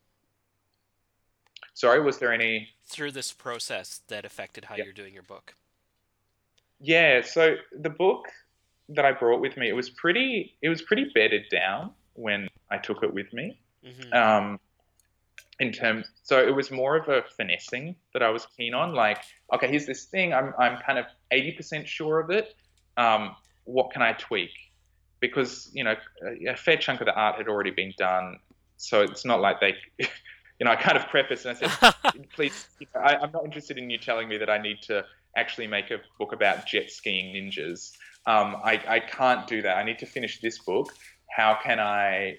Sorry, 1.74 2.00
was 2.02 2.20
there 2.20 2.32
any 2.32 2.70
through 2.86 3.12
this 3.12 3.34
process 3.34 4.02
that 4.08 4.24
affected 4.24 4.66
how 4.66 4.76
you're 4.76 4.94
doing 4.94 5.14
your 5.14 5.24
book? 5.24 5.56
yeah, 6.80 7.22
so 7.22 7.56
the 7.72 7.90
book 7.90 8.28
that 8.90 9.06
I 9.06 9.12
brought 9.12 9.42
with 9.42 9.58
me, 9.58 9.70
it 9.70 9.74
was 9.76 9.90
pretty, 9.90 10.56
it 10.62 10.70
was 10.70 10.82
pretty 10.82 11.12
bedded 11.14 11.46
down 11.52 11.92
when 12.14 12.48
I 12.70 12.78
took 12.78 13.04
it 13.04 13.14
with 13.14 13.32
me. 13.34 13.60
Mm-hmm. 13.86 14.14
Um, 14.14 14.60
in 15.60 15.72
terms, 15.72 16.08
so 16.24 16.40
it 16.46 16.54
was 16.54 16.70
more 16.70 16.98
of 16.98 17.08
a 17.08 17.24
finessing 17.38 17.96
that 18.14 18.22
I 18.22 18.30
was 18.30 18.48
keen 18.58 18.74
on. 18.74 18.94
Like, 18.94 19.20
okay, 19.54 19.68
here's 19.68 19.86
this 19.86 20.06
thing. 20.06 20.34
I'm, 20.34 20.54
I'm 20.60 20.78
kind 20.82 21.00
of 21.00 21.06
80% 21.32 21.86
sure 21.86 22.20
of 22.20 22.30
it. 22.30 22.56
Um, 22.98 23.36
what 23.64 23.92
can 23.92 24.02
I 24.02 24.14
tweak? 24.14 24.52
Because 25.20 25.70
you 25.74 25.84
know, 25.84 25.96
a 26.48 26.56
fair 26.56 26.78
chunk 26.78 27.00
of 27.02 27.06
the 27.06 27.14
art 27.14 27.38
had 27.38 27.48
already 27.48 27.72
been 27.72 27.94
done, 27.98 28.40
so 28.78 29.02
it's 29.02 29.26
not 29.26 29.42
like 29.42 29.60
they. 29.60 29.76
You 30.58 30.64
know, 30.64 30.72
I 30.72 30.78
kind 30.78 30.98
of 30.98 31.10
preface 31.10 31.44
and 31.44 31.58
I 31.58 31.68
said, 31.68 31.96
please, 32.34 32.70
you 32.80 32.88
know, 32.96 33.02
I, 33.02 33.18
I'm 33.18 33.30
not 33.34 33.44
interested 33.44 33.78
in 33.78 33.90
you 33.90 33.98
telling 33.98 34.30
me 34.30 34.38
that 34.38 34.50
I 34.50 34.58
need 34.58 34.82
to 34.84 35.04
actually 35.36 35.68
make 35.68 35.92
a 35.92 35.98
book 36.18 36.32
about 36.32 36.66
jet 36.66 36.90
skiing 36.90 37.36
ninjas. 37.36 37.92
Um, 38.26 38.56
I, 38.64 38.82
I 38.88 39.00
can't 39.02 39.46
do 39.48 39.62
that. 39.62 39.78
I 39.78 39.84
need 39.84 40.00
to 40.00 40.06
finish 40.06 40.40
this 40.40 40.60
book. 40.60 40.94
How 41.30 41.60
can 41.62 41.80
I, 41.80 42.38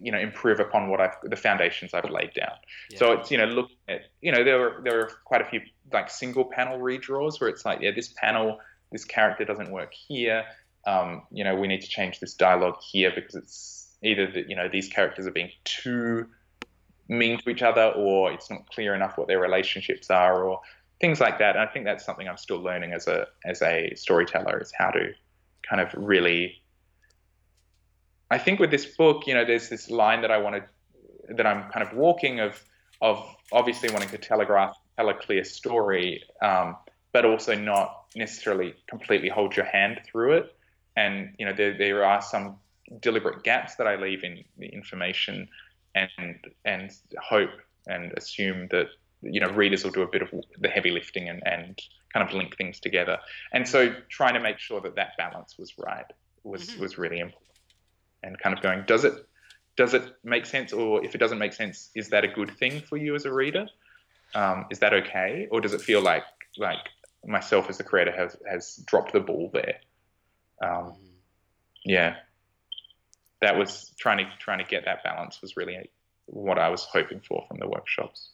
you 0.00 0.12
know, 0.12 0.18
improve 0.18 0.60
upon 0.60 0.88
what 0.88 1.00
I've 1.00 1.16
the 1.22 1.36
foundations 1.36 1.94
I've 1.94 2.08
laid 2.10 2.34
down? 2.34 2.54
Yeah. 2.90 2.98
So 2.98 3.12
it's 3.12 3.30
you 3.30 3.38
know, 3.38 3.44
look 3.44 3.70
at 3.88 4.02
you 4.20 4.32
know, 4.32 4.44
there 4.44 4.58
were 4.58 4.80
there 4.84 4.96
were 4.96 5.10
quite 5.24 5.40
a 5.40 5.44
few 5.44 5.60
like 5.92 6.10
single 6.10 6.44
panel 6.44 6.78
redraws 6.78 7.40
where 7.40 7.50
it's 7.50 7.64
like, 7.64 7.80
yeah, 7.80 7.90
this 7.94 8.08
panel, 8.08 8.58
this 8.92 9.04
character 9.04 9.44
doesn't 9.44 9.70
work 9.70 9.92
here. 9.92 10.44
Um, 10.86 11.22
you 11.30 11.44
know, 11.44 11.54
we 11.54 11.68
need 11.68 11.80
to 11.82 11.88
change 11.88 12.20
this 12.20 12.34
dialogue 12.34 12.80
here 12.80 13.12
because 13.14 13.34
it's 13.34 13.96
either 14.02 14.30
that 14.30 14.50
you 14.50 14.56
know 14.56 14.68
these 14.68 14.88
characters 14.88 15.26
are 15.26 15.32
being 15.32 15.50
too 15.64 16.26
mean 17.08 17.38
to 17.38 17.50
each 17.50 17.62
other 17.62 17.92
or 17.96 18.32
it's 18.32 18.50
not 18.50 18.70
clear 18.70 18.94
enough 18.94 19.18
what 19.18 19.28
their 19.28 19.38
relationships 19.38 20.10
are 20.10 20.42
or 20.42 20.60
things 21.00 21.20
like 21.20 21.38
that. 21.38 21.56
And 21.56 21.68
I 21.68 21.70
think 21.70 21.84
that's 21.84 22.04
something 22.04 22.28
I'm 22.28 22.36
still 22.36 22.62
learning 22.62 22.92
as 22.92 23.06
a 23.06 23.26
as 23.44 23.62
a 23.62 23.92
storyteller 23.94 24.60
is 24.60 24.72
how 24.76 24.90
to 24.90 25.12
kind 25.68 25.80
of 25.80 25.88
really. 25.96 26.60
I 28.34 28.38
think 28.38 28.58
with 28.58 28.72
this 28.72 28.84
book, 28.84 29.28
you 29.28 29.34
know, 29.34 29.44
there's 29.44 29.68
this 29.68 29.88
line 29.88 30.22
that 30.22 30.32
I 30.32 30.38
want 30.38 30.56
to 30.56 30.64
that 31.36 31.46
I'm 31.46 31.70
kind 31.70 31.86
of 31.86 31.96
walking 31.96 32.40
of 32.40 32.62
of 33.00 33.16
obviously 33.52 33.90
wanting 33.90 34.08
to 34.08 34.18
telegraph 34.18 34.74
tell 34.96 35.08
a 35.08 35.14
clear 35.14 35.44
story, 35.44 36.22
um, 36.42 36.76
but 37.12 37.24
also 37.24 37.54
not 37.54 38.06
necessarily 38.16 38.74
completely 38.88 39.28
hold 39.28 39.56
your 39.56 39.66
hand 39.66 40.00
through 40.06 40.32
it. 40.38 40.56
And 40.96 41.34
you 41.38 41.46
know, 41.46 41.52
there 41.52 41.78
there 41.78 42.04
are 42.04 42.20
some 42.20 42.56
deliberate 43.00 43.44
gaps 43.44 43.76
that 43.76 43.86
I 43.86 43.94
leave 43.96 44.24
in 44.24 44.44
the 44.58 44.66
information, 44.66 45.48
and 45.94 46.36
and 46.64 46.90
hope 47.20 47.54
and 47.86 48.12
assume 48.16 48.66
that 48.72 48.88
you 49.22 49.40
know 49.40 49.50
readers 49.62 49.84
will 49.84 49.92
do 49.92 50.02
a 50.02 50.08
bit 50.08 50.22
of 50.22 50.30
the 50.58 50.68
heavy 50.68 50.90
lifting 50.90 51.28
and, 51.28 51.40
and 51.46 51.80
kind 52.12 52.28
of 52.28 52.34
link 52.34 52.56
things 52.56 52.78
together 52.78 53.18
and 53.52 53.66
so 53.66 53.92
trying 54.08 54.34
to 54.34 54.40
make 54.40 54.58
sure 54.58 54.80
that 54.80 54.94
that 54.94 55.10
balance 55.18 55.58
was 55.58 55.72
right 55.78 56.10
was 56.44 56.70
Mhm. 56.70 56.78
was 56.78 56.98
really 56.98 57.18
important 57.18 57.53
and 58.24 58.38
kind 58.38 58.56
of 58.56 58.62
going 58.62 58.82
does 58.86 59.04
it 59.04 59.14
does 59.76 59.94
it 59.94 60.04
make 60.24 60.46
sense 60.46 60.72
or 60.72 61.04
if 61.04 61.14
it 61.14 61.18
doesn't 61.18 61.38
make 61.38 61.52
sense 61.52 61.90
is 61.94 62.08
that 62.08 62.24
a 62.24 62.28
good 62.28 62.50
thing 62.58 62.80
for 62.80 62.96
you 62.96 63.14
as 63.14 63.24
a 63.24 63.32
reader 63.32 63.66
um, 64.34 64.66
is 64.70 64.80
that 64.80 64.92
okay 64.92 65.46
or 65.50 65.60
does 65.60 65.72
it 65.74 65.80
feel 65.80 66.00
like 66.00 66.24
like 66.58 66.88
myself 67.26 67.68
as 67.68 67.78
the 67.78 67.84
creator 67.84 68.12
has 68.12 68.36
has 68.50 68.76
dropped 68.86 69.12
the 69.12 69.20
ball 69.20 69.50
there 69.52 69.76
um, 70.62 70.94
yeah 71.84 72.16
that 73.40 73.56
was 73.56 73.92
trying 73.98 74.18
to 74.18 74.26
trying 74.38 74.58
to 74.58 74.64
get 74.64 74.84
that 74.84 75.04
balance 75.04 75.40
was 75.42 75.56
really 75.56 75.90
what 76.26 76.58
I 76.58 76.68
was 76.70 76.84
hoping 76.84 77.20
for 77.20 77.44
from 77.48 77.58
the 77.58 77.68
workshops 77.68 78.30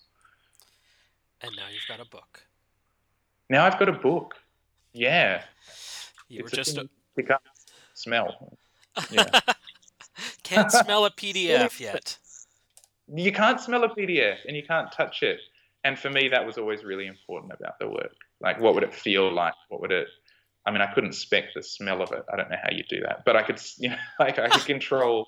And 1.42 1.52
now 1.56 1.68
you've 1.72 1.88
got 1.88 2.00
a 2.04 2.08
book. 2.08 2.42
Now 3.48 3.64
I've 3.66 3.78
got 3.78 3.88
a 3.88 3.92
book. 3.92 4.34
Yeah. 4.92 5.42
You 6.28 6.40
It's 6.44 6.52
a 6.52 6.56
just 6.56 6.78
pick 7.16 7.30
up, 7.30 7.42
smell. 7.94 8.56
Yeah. 9.10 9.40
Can't 10.50 10.72
smell 10.84 11.04
a 11.04 11.10
PDF 11.10 11.80
yet. 11.80 12.18
You 13.12 13.32
can't 13.32 13.60
smell 13.60 13.84
a 13.84 13.88
PDF 13.88 14.38
and 14.46 14.56
you 14.56 14.62
can't 14.62 14.90
touch 14.92 15.22
it. 15.22 15.40
And 15.84 15.98
for 15.98 16.10
me, 16.10 16.28
that 16.28 16.44
was 16.46 16.58
always 16.58 16.84
really 16.84 17.06
important 17.06 17.52
about 17.52 17.78
the 17.78 17.88
work. 17.88 18.14
Like, 18.40 18.60
what 18.60 18.74
would 18.74 18.82
it 18.82 18.94
feel 18.94 19.32
like? 19.32 19.54
What 19.68 19.80
would 19.80 19.92
it? 19.92 20.08
I 20.66 20.70
mean, 20.70 20.82
I 20.82 20.92
couldn't 20.92 21.14
spec 21.14 21.54
the 21.54 21.62
smell 21.62 22.02
of 22.02 22.12
it. 22.12 22.22
I 22.32 22.36
don't 22.36 22.50
know 22.50 22.58
how 22.62 22.70
you 22.70 22.84
do 22.88 23.00
that, 23.00 23.22
but 23.24 23.34
I 23.34 23.42
could, 23.42 23.60
you 23.78 23.90
know, 23.90 23.96
like 24.18 24.38
I 24.38 24.48
could 24.48 24.66
control. 24.66 25.26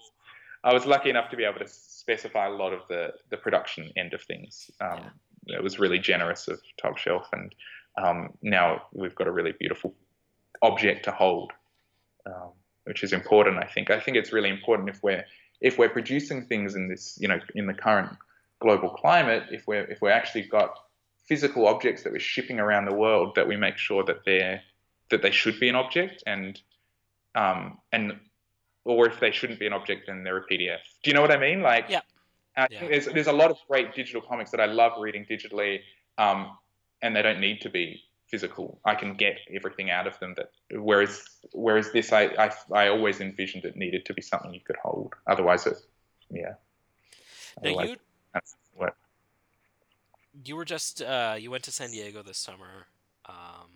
I 0.65 0.73
was 0.73 0.87
lucky 0.87 1.11
enough 1.11 1.31
to 1.31 1.37
be 1.37 1.45
able 1.45 1.59
to 1.59 1.69
specify 1.69 2.47
a 2.47 2.51
lot 2.51 2.73
of 2.73 2.81
the 2.89 3.15
the 3.31 3.37
production 3.37 3.91
end 3.97 4.15
of 4.15 4.23
things. 4.23 4.71
Um, 4.81 5.11
It 5.47 5.63
was 5.63 5.79
really 5.79 5.99
generous 5.99 6.49
of 6.49 6.61
Top 6.81 6.99
Shelf, 6.99 7.27
and 7.33 7.55
um, 7.97 8.31
now 8.43 8.83
we've 8.93 9.15
got 9.15 9.27
a 9.27 9.33
really 9.33 9.55
beautiful 9.59 9.95
object 10.63 11.05
to 11.05 11.11
hold, 11.11 11.53
um, 12.27 12.53
which 12.85 13.03
is 13.03 13.13
important. 13.13 13.59
I 13.59 13.67
think. 13.67 13.91
I 13.91 14.01
think 14.01 14.17
it's 14.17 14.33
really 14.33 14.51
important 14.51 14.89
if 14.89 15.03
we're 15.03 15.25
if 15.61 15.79
we're 15.79 15.89
producing 15.89 16.47
things 16.47 16.75
in 16.75 16.89
this, 16.89 17.17
you 17.21 17.29
know, 17.29 17.39
in 17.55 17.67
the 17.67 17.75
current 17.75 18.11
global 18.61 18.91
climate, 18.91 19.45
if 19.51 19.67
we're 19.67 19.85
if 19.85 20.01
we're 20.01 20.11
actually 20.11 20.43
got 20.43 20.75
physical 21.27 21.67
objects 21.67 22.03
that 22.03 22.13
we're 22.13 22.19
shipping 22.19 22.59
around 22.59 22.85
the 22.85 22.95
world, 22.95 23.35
that 23.37 23.47
we 23.47 23.57
make 23.57 23.79
sure 23.79 24.05
that 24.05 24.25
they're 24.25 24.61
that 25.11 25.23
they 25.23 25.31
should 25.31 25.59
be 25.61 25.69
an 25.69 25.77
object 25.77 26.23
and 26.27 26.61
um, 27.35 27.79
and 27.93 28.19
or 28.85 29.07
if 29.07 29.21
they 29.21 29.31
shouldn't 29.31 29.61
be 29.61 29.67
an 29.67 29.73
object, 29.73 30.09
then 30.09 30.25
they're 30.25 30.39
a 30.39 30.47
PDF. 30.47 30.79
Do 31.03 31.11
you 31.11 31.15
know 31.15 31.21
what 31.21 31.31
I 31.31 31.39
mean? 31.39 31.63
Like, 31.63 31.89
Yeah. 31.89 32.01
I 32.57 32.67
Yeah. 32.71 32.89
there's 32.89 33.07
there's 33.07 33.27
a 33.29 33.33
lot 33.33 33.51
of 33.51 33.59
great 33.69 33.95
digital 33.95 34.21
comics 34.21 34.51
that 34.51 34.61
I 34.61 34.67
love 34.67 34.93
reading 35.01 35.25
digitally, 35.25 35.83
um, 36.19 36.59
and 37.01 37.15
they 37.15 37.23
don't 37.23 37.41
need 37.41 37.61
to 37.63 37.71
be 37.71 38.05
physical. 38.33 38.81
I 38.85 38.97
can 38.97 39.15
get 39.15 39.39
everything 39.55 39.91
out 39.91 40.09
of 40.09 40.19
them. 40.19 40.35
That 40.37 40.51
whereas 40.73 41.23
whereas 41.53 41.93
this, 41.93 42.13
I 42.13 42.25
I, 42.39 42.51
I 42.75 42.89
always 42.89 43.21
envisioned 43.21 43.65
it 43.65 43.77
needed 43.77 44.05
to 44.07 44.15
be 44.15 44.23
something 44.23 44.53
you 44.53 44.61
could 44.61 44.77
hold. 44.83 45.15
Otherwise, 45.29 45.67
it 45.67 45.77
yeah. 46.31 46.55
Now 47.63 47.71
Otherwise 47.71 47.89
you 47.91 47.95
it 47.95 48.95
you 50.45 50.57
were 50.57 50.65
just 50.65 51.03
uh, 51.03 51.37
you 51.39 51.51
went 51.51 51.65
to 51.65 51.73
San 51.73 51.91
Diego 51.91 52.23
this 52.23 52.39
summer, 52.39 52.87
um, 53.27 53.69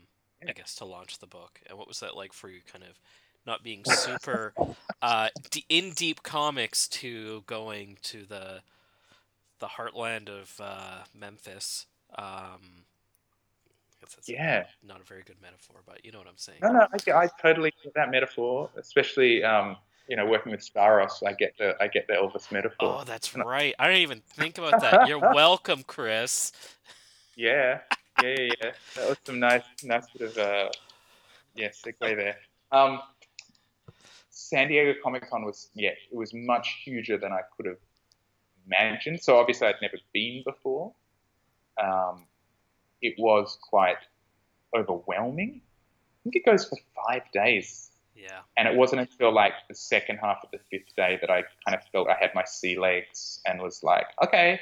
I 0.46 0.52
guess, 0.52 0.74
to 0.76 0.84
launch 0.84 1.18
the 1.18 1.26
book. 1.26 1.60
And 1.68 1.78
what 1.78 1.88
was 1.88 2.00
that 2.00 2.16
like 2.16 2.32
for 2.32 2.48
you? 2.48 2.60
Kind 2.70 2.84
of 2.84 2.98
not 3.46 3.62
being 3.62 3.84
super 3.86 4.54
uh, 5.02 5.28
in 5.68 5.90
deep 5.90 6.22
comics 6.22 6.88
to 6.88 7.42
going 7.46 7.98
to 8.04 8.24
the 8.24 8.60
the 9.58 9.66
heartland 9.66 10.28
of 10.28 10.60
uh, 10.60 11.04
Memphis. 11.14 11.86
Um, 12.16 12.84
guess 14.06 14.14
that's 14.14 14.28
Yeah. 14.28 14.66
not 14.82 15.00
a 15.00 15.04
very 15.04 15.22
good 15.22 15.40
metaphor, 15.42 15.82
but 15.86 16.04
you 16.04 16.12
know 16.12 16.18
what 16.18 16.28
I'm 16.28 16.36
saying. 16.38 16.58
No, 16.62 16.70
no, 16.70 16.86
I, 16.92 17.24
I 17.24 17.28
totally 17.40 17.72
get 17.82 17.94
that 17.94 18.10
metaphor, 18.10 18.70
especially 18.76 19.42
um, 19.44 19.76
you 20.08 20.16
know 20.16 20.26
working 20.26 20.52
with 20.52 20.60
Staros. 20.60 21.24
I 21.26 21.32
get 21.32 21.56
the 21.58 21.76
I 21.80 21.88
get 21.88 22.06
the 22.06 22.14
Elvis 22.14 22.50
metaphor. 22.52 22.98
Oh, 23.00 23.04
that's 23.04 23.34
No. 23.36 23.44
right. 23.44 23.74
I 23.78 23.86
didn't 23.88 24.02
even 24.02 24.20
think 24.34 24.58
about 24.58 24.80
that. 24.80 25.08
You're 25.08 25.18
welcome, 25.34 25.82
Chris. 25.82 26.52
Yeah, 27.34 27.80
yeah, 28.22 28.34
yeah, 28.38 28.52
yeah. 28.62 28.70
That 28.94 29.08
was 29.08 29.18
some 29.24 29.40
nice, 29.40 29.62
nice 29.82 30.06
bit 30.16 30.22
of 30.30 30.38
uh, 30.38 30.68
yeah, 31.54 31.68
segue 31.68 31.98
there. 32.00 32.36
Um, 32.72 33.00
San 34.30 34.68
Diego 34.68 34.94
Comic 35.02 35.28
Con 35.28 35.44
was 35.44 35.70
yeah, 35.74 35.90
it 35.90 36.16
was 36.16 36.32
much 36.32 36.80
huger 36.84 37.18
than 37.18 37.32
I 37.32 37.40
could 37.56 37.66
have 37.66 37.78
imagined. 38.66 39.20
So 39.22 39.38
obviously 39.38 39.66
I'd 39.68 39.74
never 39.82 39.96
been 40.12 40.42
before. 40.44 40.92
Um, 41.82 42.25
it 43.06 43.14
was 43.18 43.58
quite 43.62 43.96
overwhelming. 44.74 45.60
I 45.60 46.16
think 46.24 46.36
it 46.36 46.44
goes 46.44 46.64
for 46.68 46.76
five 47.06 47.22
days, 47.32 47.90
Yeah. 48.14 48.40
and 48.56 48.66
it 48.68 48.76
wasn't 48.76 49.02
until 49.02 49.32
like 49.32 49.52
the 49.68 49.74
second 49.74 50.18
half 50.18 50.38
of 50.42 50.50
the 50.50 50.58
fifth 50.70 50.94
day 50.96 51.18
that 51.20 51.30
I 51.30 51.44
kind 51.64 51.76
of 51.76 51.82
felt 51.92 52.08
I 52.08 52.16
had 52.20 52.34
my 52.34 52.44
sea 52.44 52.78
legs 52.78 53.40
and 53.46 53.60
was 53.62 53.82
like, 53.82 54.06
okay, 54.22 54.60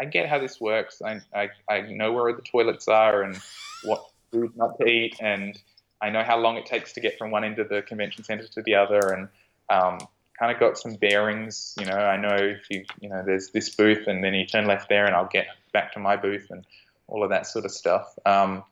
I 0.00 0.04
get 0.04 0.28
how 0.28 0.38
this 0.38 0.60
works. 0.60 1.02
I, 1.02 1.20
I, 1.34 1.48
I 1.68 1.80
know 1.82 2.12
where 2.12 2.32
the 2.32 2.42
toilets 2.42 2.88
are 2.88 3.22
and 3.22 3.38
what 3.84 4.04
food 4.30 4.52
not 4.56 4.78
to 4.78 4.86
eat, 4.86 5.16
and 5.20 5.58
I 6.00 6.10
know 6.10 6.22
how 6.22 6.38
long 6.38 6.56
it 6.56 6.66
takes 6.66 6.92
to 6.92 7.00
get 7.00 7.18
from 7.18 7.30
one 7.30 7.42
end 7.44 7.58
of 7.58 7.68
the 7.68 7.82
convention 7.82 8.22
center 8.22 8.46
to 8.46 8.62
the 8.62 8.74
other, 8.76 8.98
and 8.98 9.28
um, 9.70 9.98
kind 10.38 10.52
of 10.52 10.60
got 10.60 10.78
some 10.78 10.94
bearings. 10.94 11.74
You 11.80 11.86
know, 11.86 11.96
I 11.96 12.16
know 12.16 12.36
if 12.36 12.70
you, 12.70 12.84
you 13.00 13.08
know, 13.08 13.22
there's 13.24 13.50
this 13.50 13.74
booth, 13.74 14.06
and 14.06 14.22
then 14.22 14.34
you 14.34 14.46
turn 14.46 14.66
left 14.66 14.88
there, 14.88 15.06
and 15.06 15.14
I'll 15.16 15.28
get 15.32 15.46
back 15.72 15.92
to 15.94 15.98
my 15.98 16.16
booth, 16.16 16.46
and 16.50 16.64
all 17.08 17.24
of 17.24 17.30
that 17.30 17.46
sort 17.46 17.64
of 17.64 17.70
stuff. 17.70 18.06
Um, 18.24 18.62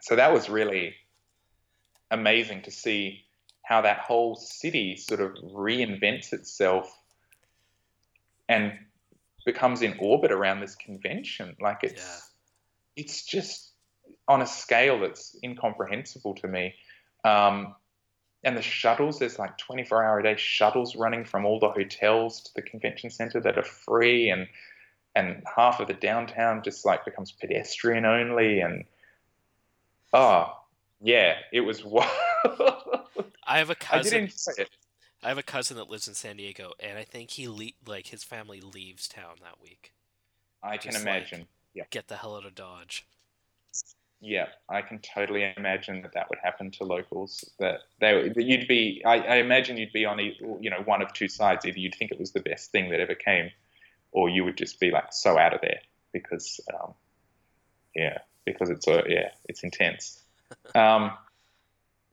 so 0.00 0.16
that 0.16 0.32
was 0.32 0.50
really 0.50 0.94
amazing 2.10 2.62
to 2.62 2.70
see 2.70 3.24
how 3.62 3.80
that 3.82 3.98
whole 3.98 4.36
city 4.36 4.96
sort 4.96 5.20
of 5.20 5.32
reinvents 5.36 6.32
itself 6.32 6.94
and 8.48 8.72
becomes 9.46 9.82
in 9.82 9.96
orbit 9.98 10.32
around 10.32 10.60
this 10.60 10.74
convention. 10.74 11.56
Like 11.60 11.78
it's 11.82 12.02
Yeah. 12.02 13.02
it's 13.02 13.24
just 13.24 13.70
on 14.28 14.42
a 14.42 14.46
scale 14.46 15.00
that's 15.00 15.36
incomprehensible 15.42 16.34
to 16.36 16.48
me. 16.48 16.74
Um, 17.24 17.74
and 18.42 18.56
the 18.56 18.62
shuttles, 18.62 19.18
there's 19.18 19.38
like 19.38 19.56
24 19.56 20.04
hour 20.04 20.18
a 20.20 20.22
day 20.22 20.36
shuttles 20.36 20.94
running 20.94 21.24
from 21.24 21.46
all 21.46 21.58
the 21.58 21.70
hotels 21.70 22.42
to 22.42 22.50
the 22.54 22.62
convention 22.62 23.10
center 23.10 23.40
that 23.40 23.56
are 23.56 23.64
free 23.64 24.28
and 24.28 24.46
and 25.14 25.42
half 25.56 25.80
of 25.80 25.86
the 25.88 25.94
downtown 25.94 26.62
just 26.62 26.84
like 26.84 27.04
becomes 27.04 27.32
pedestrian 27.32 28.04
only 28.04 28.60
and 28.60 28.84
oh 30.12 30.52
yeah, 31.00 31.34
it 31.52 31.60
was 31.60 31.84
wild. 31.84 32.08
I 33.46 33.58
have 33.58 33.68
a 33.70 33.72
I 33.72 33.74
cousin. 33.74 34.30
it. 34.58 34.70
I 35.22 35.28
have 35.28 35.38
a 35.38 35.42
cousin 35.42 35.76
that 35.76 35.90
lives 35.90 36.08
in 36.08 36.14
San 36.14 36.36
Diego, 36.36 36.72
and 36.80 36.98
I 36.98 37.04
think 37.04 37.30
he 37.30 37.48
le- 37.48 37.72
like 37.86 38.06
his 38.08 38.24
family 38.24 38.60
leaves 38.60 39.08
town 39.08 39.36
that 39.42 39.60
week. 39.62 39.92
I 40.62 40.76
can 40.78 40.92
Just 40.92 41.04
like- 41.04 41.16
imagine. 41.16 41.46
yeah, 41.74 41.84
Get 41.90 42.08
the 42.08 42.16
hell 42.16 42.36
out 42.36 42.46
of 42.46 42.54
Dodge. 42.54 43.06
yeah, 44.20 44.46
I 44.68 44.80
can 44.82 44.98
totally 45.00 45.52
imagine 45.58 46.00
that 46.02 46.12
that 46.14 46.30
would 46.30 46.38
happen 46.42 46.70
to 46.72 46.84
locals. 46.84 47.44
That 47.58 47.80
they, 48.00 48.30
that 48.30 48.44
you'd 48.44 48.66
be. 48.68 49.02
I, 49.04 49.18
I 49.18 49.36
imagine 49.36 49.76
you'd 49.76 49.92
be 49.92 50.06
on, 50.06 50.20
e- 50.20 50.38
you 50.60 50.70
know, 50.70 50.80
one 50.84 51.02
of 51.02 51.12
two 51.12 51.28
sides. 51.28 51.66
Either 51.66 51.78
you'd 51.78 51.94
think 51.96 52.12
it 52.12 52.18
was 52.20 52.32
the 52.32 52.40
best 52.40 52.70
thing 52.70 52.88
that 52.90 53.00
ever 53.00 53.14
came, 53.14 53.50
or 54.14 54.30
you 54.30 54.44
would 54.44 54.56
just 54.56 54.80
be 54.80 54.90
like 54.90 55.12
so 55.12 55.38
out 55.38 55.52
of 55.52 55.60
there 55.60 55.80
because, 56.12 56.60
um, 56.72 56.94
yeah, 57.94 58.18
because 58.46 58.70
it's 58.70 58.86
a 58.88 59.02
yeah, 59.08 59.30
it's 59.48 59.62
intense. 59.62 60.20
Um, 60.74 61.10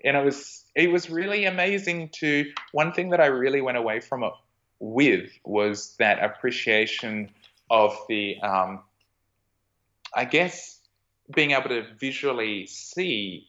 and 0.03 0.17
it 0.17 0.25
was 0.25 0.65
it 0.75 0.91
was 0.91 1.09
really 1.09 1.45
amazing 1.45 2.09
to. 2.19 2.51
One 2.71 2.91
thing 2.91 3.11
that 3.11 3.21
I 3.21 3.27
really 3.27 3.61
went 3.61 3.77
away 3.77 3.99
from 3.99 4.23
it 4.23 4.33
with 4.79 5.29
was 5.45 5.95
that 5.99 6.23
appreciation 6.23 7.29
of 7.69 7.95
the, 8.09 8.39
um, 8.41 8.81
I 10.15 10.25
guess, 10.25 10.79
being 11.33 11.51
able 11.51 11.69
to 11.69 11.85
visually 11.99 12.65
see 12.67 13.47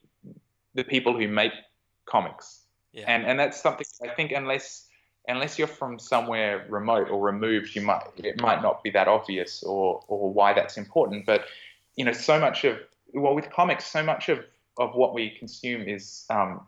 the 0.74 0.84
people 0.84 1.16
who 1.18 1.26
make 1.28 1.52
comics 2.06 2.60
Yeah. 2.92 3.04
and 3.08 3.24
and 3.24 3.38
that's 3.38 3.60
something 3.60 3.86
I 4.02 4.08
think 4.14 4.32
unless 4.32 4.86
unless 5.28 5.58
you're 5.58 5.68
from 5.68 5.98
somewhere 5.98 6.66
remote 6.68 7.08
or 7.10 7.20
removed, 7.20 7.74
you 7.74 7.82
might 7.82 8.02
it 8.16 8.40
might 8.40 8.62
not 8.62 8.82
be 8.82 8.90
that 8.90 9.08
obvious 9.08 9.62
or 9.62 10.04
or 10.08 10.32
why 10.32 10.52
that's 10.52 10.76
important. 10.76 11.26
But 11.26 11.44
you 11.96 12.04
know, 12.04 12.12
so 12.12 12.38
much 12.38 12.64
of 12.64 12.78
well 13.12 13.34
with 13.34 13.50
comics, 13.50 13.86
so 13.86 14.02
much 14.02 14.28
of 14.28 14.44
of 14.78 14.94
what 14.94 15.14
we 15.14 15.30
consume 15.30 15.82
is 15.82 16.24
um, 16.30 16.66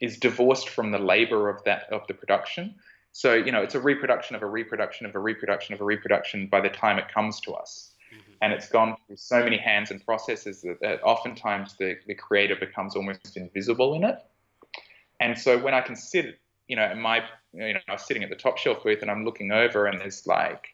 is 0.00 0.18
divorced 0.18 0.68
from 0.68 0.90
the 0.90 0.98
labor 0.98 1.48
of 1.48 1.62
that 1.64 1.84
of 1.92 2.06
the 2.06 2.14
production. 2.14 2.74
So 3.12 3.32
you 3.34 3.52
know, 3.52 3.62
it's 3.62 3.74
a 3.74 3.80
reproduction 3.80 4.36
of 4.36 4.42
a 4.42 4.46
reproduction 4.46 5.06
of 5.06 5.14
a 5.14 5.20
reproduction 5.20 5.74
of 5.74 5.80
a 5.80 5.84
reproduction 5.84 6.46
by 6.48 6.60
the 6.60 6.68
time 6.68 6.98
it 6.98 7.08
comes 7.12 7.40
to 7.40 7.54
us 7.54 7.94
Mhm. 8.14 8.36
and 8.42 8.52
it's 8.52 8.68
gone 8.68 8.96
through 9.06 9.16
so 9.16 9.42
many 9.42 9.56
hands 9.56 9.90
and 9.90 10.04
processes 10.04 10.62
that, 10.62 10.80
that 10.80 11.02
oftentimes 11.02 11.76
the, 11.76 11.98
the 12.06 12.14
creator 12.14 12.56
becomes 12.56 12.96
almost 12.96 13.36
invisible 13.36 13.94
in 13.94 14.04
it. 14.04 14.18
And 15.20 15.38
so 15.38 15.58
when 15.58 15.74
I 15.74 15.80
can 15.80 15.96
sit, 15.96 16.38
you 16.68 16.76
know, 16.76 16.94
my, 16.94 17.24
you 17.52 17.74
know, 17.74 17.80
I 17.88 17.92
was 17.92 18.06
sitting 18.06 18.22
at 18.22 18.30
the 18.30 18.36
top 18.36 18.58
shelf 18.58 18.82
booth 18.82 19.02
and 19.02 19.10
I'm 19.10 19.24
looking 19.24 19.52
over 19.52 19.86
and 19.86 20.00
there's 20.00 20.26
like, 20.26 20.68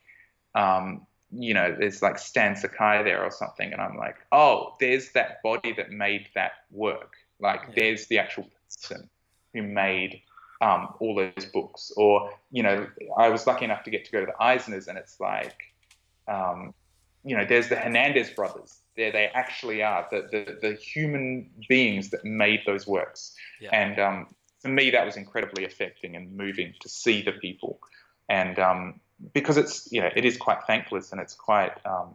um, 0.54 1.06
you 1.32 1.54
know, 1.54 1.74
there's 1.78 2.02
like 2.02 2.18
Stan 2.18 2.56
Sakai 2.56 3.02
there 3.04 3.22
or 3.22 3.30
something, 3.30 3.72
and 3.72 3.80
I'm 3.80 3.96
like, 3.96 4.16
oh, 4.32 4.74
there's 4.80 5.12
that 5.12 5.42
body 5.44 5.72
that 5.74 5.90
made 5.90 6.28
that 6.34 6.52
work. 6.72 7.14
Like, 7.38 7.60
Yeah. 7.68 7.74
there's 7.76 8.06
the 8.08 8.18
actual 8.18 8.48
person 8.68 9.08
who 9.54 9.62
made 9.62 10.22
um, 10.60 10.94
all 10.98 11.14
those 11.14 11.46
books. 11.46 11.92
Or, 11.96 12.32
you 12.50 12.62
know, 12.62 12.86
I 13.16 13.28
was 13.28 13.46
lucky 13.46 13.64
enough 13.64 13.84
to 13.84 13.90
get 13.90 14.04
to 14.06 14.10
go 14.10 14.20
to 14.20 14.26
the 14.26 14.44
Eisners, 14.44 14.88
and 14.88 14.98
it's 14.98 15.20
like, 15.20 15.56
um, 16.26 16.74
you 17.24 17.36
know, 17.36 17.44
there's 17.44 17.68
the 17.68 17.76
Hernandez 17.76 18.30
brothers. 18.30 18.80
There 18.96 19.12
they 19.12 19.26
actually 19.26 19.82
are, 19.82 20.08
the, 20.10 20.28
the, 20.30 20.58
the 20.60 20.74
human 20.74 21.48
beings 21.68 22.10
that 22.10 22.24
made 22.24 22.62
those 22.66 22.86
works. 22.88 23.34
Yeah. 23.60 23.70
And 23.72 23.98
um, 24.00 24.26
for 24.60 24.68
me, 24.68 24.90
that 24.90 25.04
was 25.04 25.16
incredibly 25.16 25.64
affecting 25.64 26.16
and 26.16 26.36
moving 26.36 26.74
to 26.80 26.88
see 26.88 27.22
the 27.22 27.32
people. 27.32 27.80
And 28.28 28.58
um, 28.58 29.00
because 29.32 29.56
it's, 29.56 29.90
you 29.90 30.00
know, 30.00 30.10
it 30.14 30.24
is 30.24 30.36
quite 30.36 30.64
thankless 30.66 31.12
and 31.12 31.20
it's 31.20 31.34
quite 31.34 31.72
um, 31.84 32.14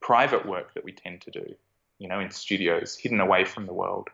private 0.00 0.46
work 0.46 0.74
that 0.74 0.84
we 0.84 0.92
tend 0.92 1.22
to 1.22 1.30
do, 1.30 1.54
you 1.98 2.08
know, 2.08 2.20
in 2.20 2.30
studios, 2.30 2.96
hidden 2.96 3.20
away 3.20 3.44
from 3.44 3.66
the 3.66 3.72
world. 3.72 4.08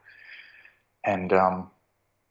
And 1.05 1.33
um, 1.33 1.71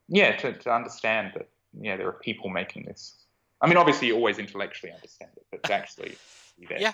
yeah, 0.08 0.36
to, 0.36 0.52
to 0.52 0.72
understand 0.72 1.32
that, 1.34 1.48
yeah, 1.78 1.96
there 1.96 2.08
are 2.08 2.12
people 2.12 2.48
making 2.50 2.84
this. 2.84 3.14
I 3.60 3.66
mean, 3.66 3.76
obviously, 3.76 4.08
you 4.08 4.14
always 4.14 4.38
intellectually 4.38 4.92
understand 4.92 5.30
it, 5.36 5.46
but 5.50 5.62
to 5.64 5.72
actually 5.74 6.16
there. 6.68 6.80
Yeah. 6.80 6.92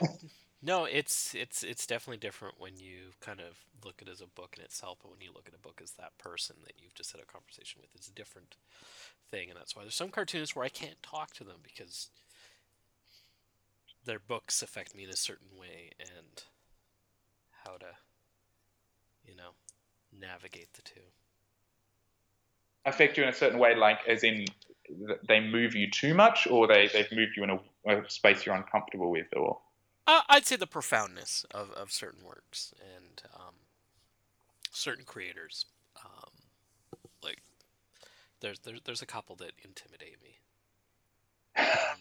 No, 0.64 0.84
it's 0.84 1.34
it's 1.34 1.64
it's 1.64 1.86
definitely 1.86 2.18
different 2.18 2.60
when 2.60 2.76
you 2.78 3.14
kind 3.20 3.40
of 3.40 3.58
look 3.84 4.00
at 4.00 4.08
it 4.08 4.12
as 4.12 4.20
a 4.20 4.26
book 4.26 4.54
in 4.56 4.62
itself, 4.64 4.98
but 5.02 5.10
when 5.10 5.20
you 5.20 5.32
look 5.34 5.48
at 5.48 5.54
a 5.54 5.58
book 5.58 5.80
as 5.82 5.92
that 5.92 6.16
person 6.18 6.56
that 6.64 6.74
you've 6.78 6.94
just 6.94 7.10
had 7.12 7.20
a 7.20 7.26
conversation 7.26 7.80
with, 7.80 7.90
it's 7.96 8.08
a 8.08 8.12
different 8.14 8.56
thing, 9.30 9.50
and 9.50 9.58
that's 9.58 9.74
why 9.74 9.82
there's 9.82 9.94
some 9.96 10.10
cartoonists 10.10 10.54
where 10.54 10.64
I 10.64 10.68
can't 10.68 11.02
talk 11.02 11.34
to 11.34 11.44
them 11.44 11.58
because 11.64 12.10
their 14.04 14.20
books 14.20 14.62
affect 14.62 14.94
me 14.94 15.04
in 15.04 15.10
a 15.10 15.16
certain 15.16 15.48
way, 15.58 15.90
and 15.98 16.44
how 17.64 17.76
to, 17.78 17.96
you 19.26 19.34
know, 19.34 19.50
navigate 20.12 20.72
the 20.74 20.82
two. 20.82 21.00
affect 22.84 23.16
you 23.16 23.22
in 23.22 23.28
a 23.28 23.32
certain 23.32 23.58
way, 23.58 23.74
like 23.74 24.00
as 24.08 24.24
in 24.24 24.44
they 25.28 25.40
move 25.40 25.74
you 25.74 25.90
too 25.90 26.14
much, 26.14 26.46
or 26.46 26.66
they 26.66 26.88
they've 26.88 27.10
moved 27.12 27.36
you 27.36 27.44
in 27.44 27.50
a, 27.50 27.60
a 27.86 28.10
space 28.10 28.44
you're 28.44 28.54
uncomfortable 28.54 29.10
with, 29.10 29.26
or 29.36 29.58
Uh, 30.06 30.22
I'd 30.28 30.46
say 30.46 30.56
the 30.56 30.66
profoundness 30.66 31.46
of, 31.52 31.70
of 31.72 31.92
certain 31.92 32.24
works 32.24 32.74
and 32.80 33.22
um, 33.34 33.54
certain 34.70 35.04
creators. 35.04 35.66
Um, 35.96 36.30
like, 37.22 37.38
there's, 38.40 38.58
there's 38.60 38.80
there's 38.84 39.02
a 39.02 39.06
couple 39.06 39.36
that 39.36 39.52
intimidate 39.64 40.16
me. 40.22 40.38
Um, 41.56 41.98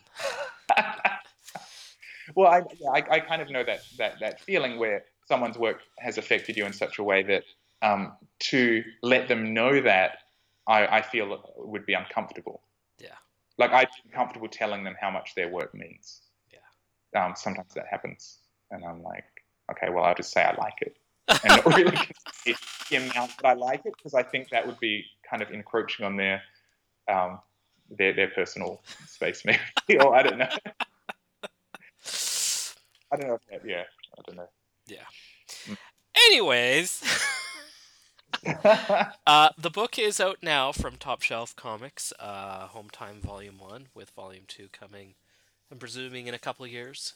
well, 2.36 2.48
I, 2.48 2.64
I 2.98 3.04
I 3.12 3.20
kind 3.20 3.42
of 3.42 3.50
know 3.50 3.64
that 3.64 3.82
that 3.98 4.20
that 4.20 4.40
feeling 4.42 4.80
where 4.80 5.04
someone's 5.28 5.58
work 5.58 5.82
has 6.00 6.18
affected 6.18 6.58
you 6.58 6.66
in 6.66 6.74
such 6.74 6.98
a 6.98 7.04
way 7.04 7.22
that 7.24 7.44
um, 7.82 8.14
to 8.40 8.84
let 9.04 9.28
them 9.28 9.54
know 9.54 9.80
that 9.82 10.20
I, 10.68 10.88
I 10.88 11.02
feel 11.02 11.44
would 11.58 11.86
be 11.86 11.94
uncomfortable. 11.94 12.62
Yeah. 13.00 13.10
Like 13.58 13.72
I'd 13.72 13.90
be 14.04 14.10
comfortable 14.10 14.48
telling 14.48 14.84
them 14.84 14.96
how 15.00 15.12
much 15.12 15.36
their 15.36 15.50
work 15.50 15.74
means. 15.76 16.21
Um, 17.16 17.34
sometimes 17.36 17.74
that 17.74 17.86
happens, 17.90 18.40
and 18.72 18.84
I'm 18.86 19.04
like, 19.04 19.26
okay, 19.72 19.90
well, 19.90 20.04
I'll 20.04 20.16
just 20.16 20.32
say 20.32 20.44
I 20.44 20.56
like 20.56 20.82
it, 20.82 20.98
and 21.28 21.64
not 21.66 21.66
really 21.66 21.98
consider 22.46 22.58
the 22.90 22.96
amount 22.98 23.32
that 23.38 23.46
I 23.46 23.54
like 23.54 23.86
it, 23.86 23.94
because 23.98 24.14
I 24.14 24.24
think 24.24 24.50
that 24.50 24.66
would 24.66 24.80
be 24.80 25.06
kind 25.30 25.42
of 25.42 25.52
encroaching 25.52 26.06
on 26.06 26.16
their 26.16 26.42
um, 27.08 27.40
their 27.90 28.14
their 28.14 28.30
personal 28.30 28.82
space, 29.08 29.44
maybe, 29.46 29.60
or 30.00 30.16
I 30.16 30.24
don't 30.24 30.38
know. 30.38 30.50
I 33.12 33.18
don't 33.18 33.28
know. 33.28 33.36
If 33.36 33.42
that, 33.62 33.70
yeah, 33.70 33.84
I 34.18 34.22
don't 34.26 34.38
know. 34.38 34.50
Yeah. 34.88 35.04
Anyways, 36.28 37.04
uh, 39.28 39.50
the 39.58 39.70
book 39.70 40.00
is 40.00 40.20
out 40.20 40.38
now 40.42 40.72
from 40.72 40.96
Top 40.96 41.22
Shelf 41.22 41.56
Comics, 41.56 42.14
uh, 42.20 42.68
Home 42.68 42.90
Time 42.90 43.22
Volume 43.22 43.60
One, 43.60 43.88
with 43.94 44.12
Volume 44.12 44.46
Two 44.48 44.68
coming. 44.72 45.16
I'm 45.72 45.78
presuming 45.78 46.28
in 46.28 46.34
a 46.34 46.40
couple 46.40 46.66
of 46.66 46.72
years. 46.72 47.14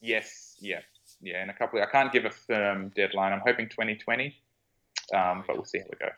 yes, 0.00 0.56
yeah, 0.60 0.80
yeah. 1.20 1.42
In 1.42 1.50
a 1.50 1.54
couple, 1.54 1.80
of, 1.80 1.88
I 1.88 1.90
can't 1.90 2.12
give 2.12 2.24
a 2.24 2.30
firm 2.30 2.90
deadline. 2.96 3.32
I'm 3.32 3.42
hoping 3.46 3.68
2020, 3.68 4.34
um, 5.14 5.44
but 5.46 5.56
we'll 5.56 5.64
see 5.64 5.78
how 5.78 5.84
we 5.90 5.96
go. 5.98 6.10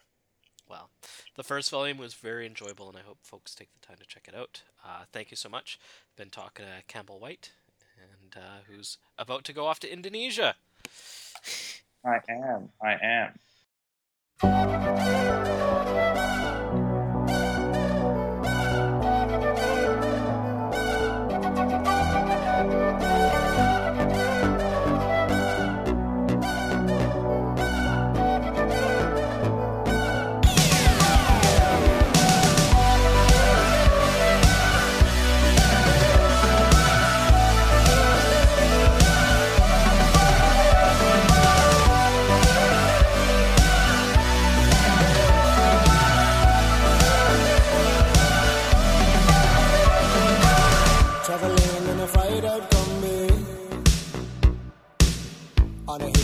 Well, 0.68 0.90
the 1.36 1.44
first 1.44 1.70
volume 1.70 1.98
was 1.98 2.14
very 2.14 2.46
enjoyable, 2.46 2.88
and 2.88 2.96
I 2.96 3.02
hope 3.02 3.18
folks 3.22 3.54
take 3.54 3.68
the 3.72 3.86
time 3.86 3.96
to 3.98 4.06
check 4.06 4.26
it 4.28 4.34
out. 4.34 4.62
Uh, 4.84 5.04
thank 5.12 5.30
you 5.30 5.36
so 5.36 5.48
much. 5.48 5.78
Been 6.16 6.30
talking 6.30 6.66
to 6.66 6.82
Campbell 6.86 7.20
Whyte, 7.20 7.52
and 7.96 8.42
uh, 8.42 8.62
who's 8.66 8.98
about 9.18 9.44
to 9.44 9.52
go 9.52 9.66
off 9.66 9.80
to 9.80 9.92
Indonesia. 9.92 10.56
I 12.04 12.18
am. 12.28 12.70
I 12.82 13.32
am. 14.42 15.14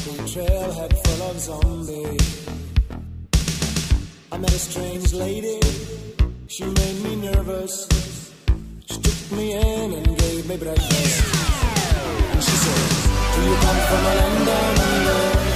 Trailhead 0.05 0.92
full 1.07 1.22
of 1.30 1.38
zombies. 1.38 2.48
I 4.30 4.36
met 4.36 4.52
a 4.52 4.59
strange 4.59 5.14
lady. 5.14 5.59
She 6.46 6.64
made 6.64 7.02
me 7.05 7.16
nervous. 7.16 7.88
She 8.84 8.98
took 9.00 9.32
me 9.38 9.55
in 9.55 9.92
and 9.94 10.18
gave 10.18 10.46
me 10.46 10.57
breakfast. 10.59 11.34
And 12.32 12.44
she 12.44 12.50
said 12.50 13.34
Do 13.34 13.48
you 13.48 13.57
come 13.57 13.80
from 13.88 14.05
a 14.05 14.14
land 14.14 14.46
down 14.46 15.53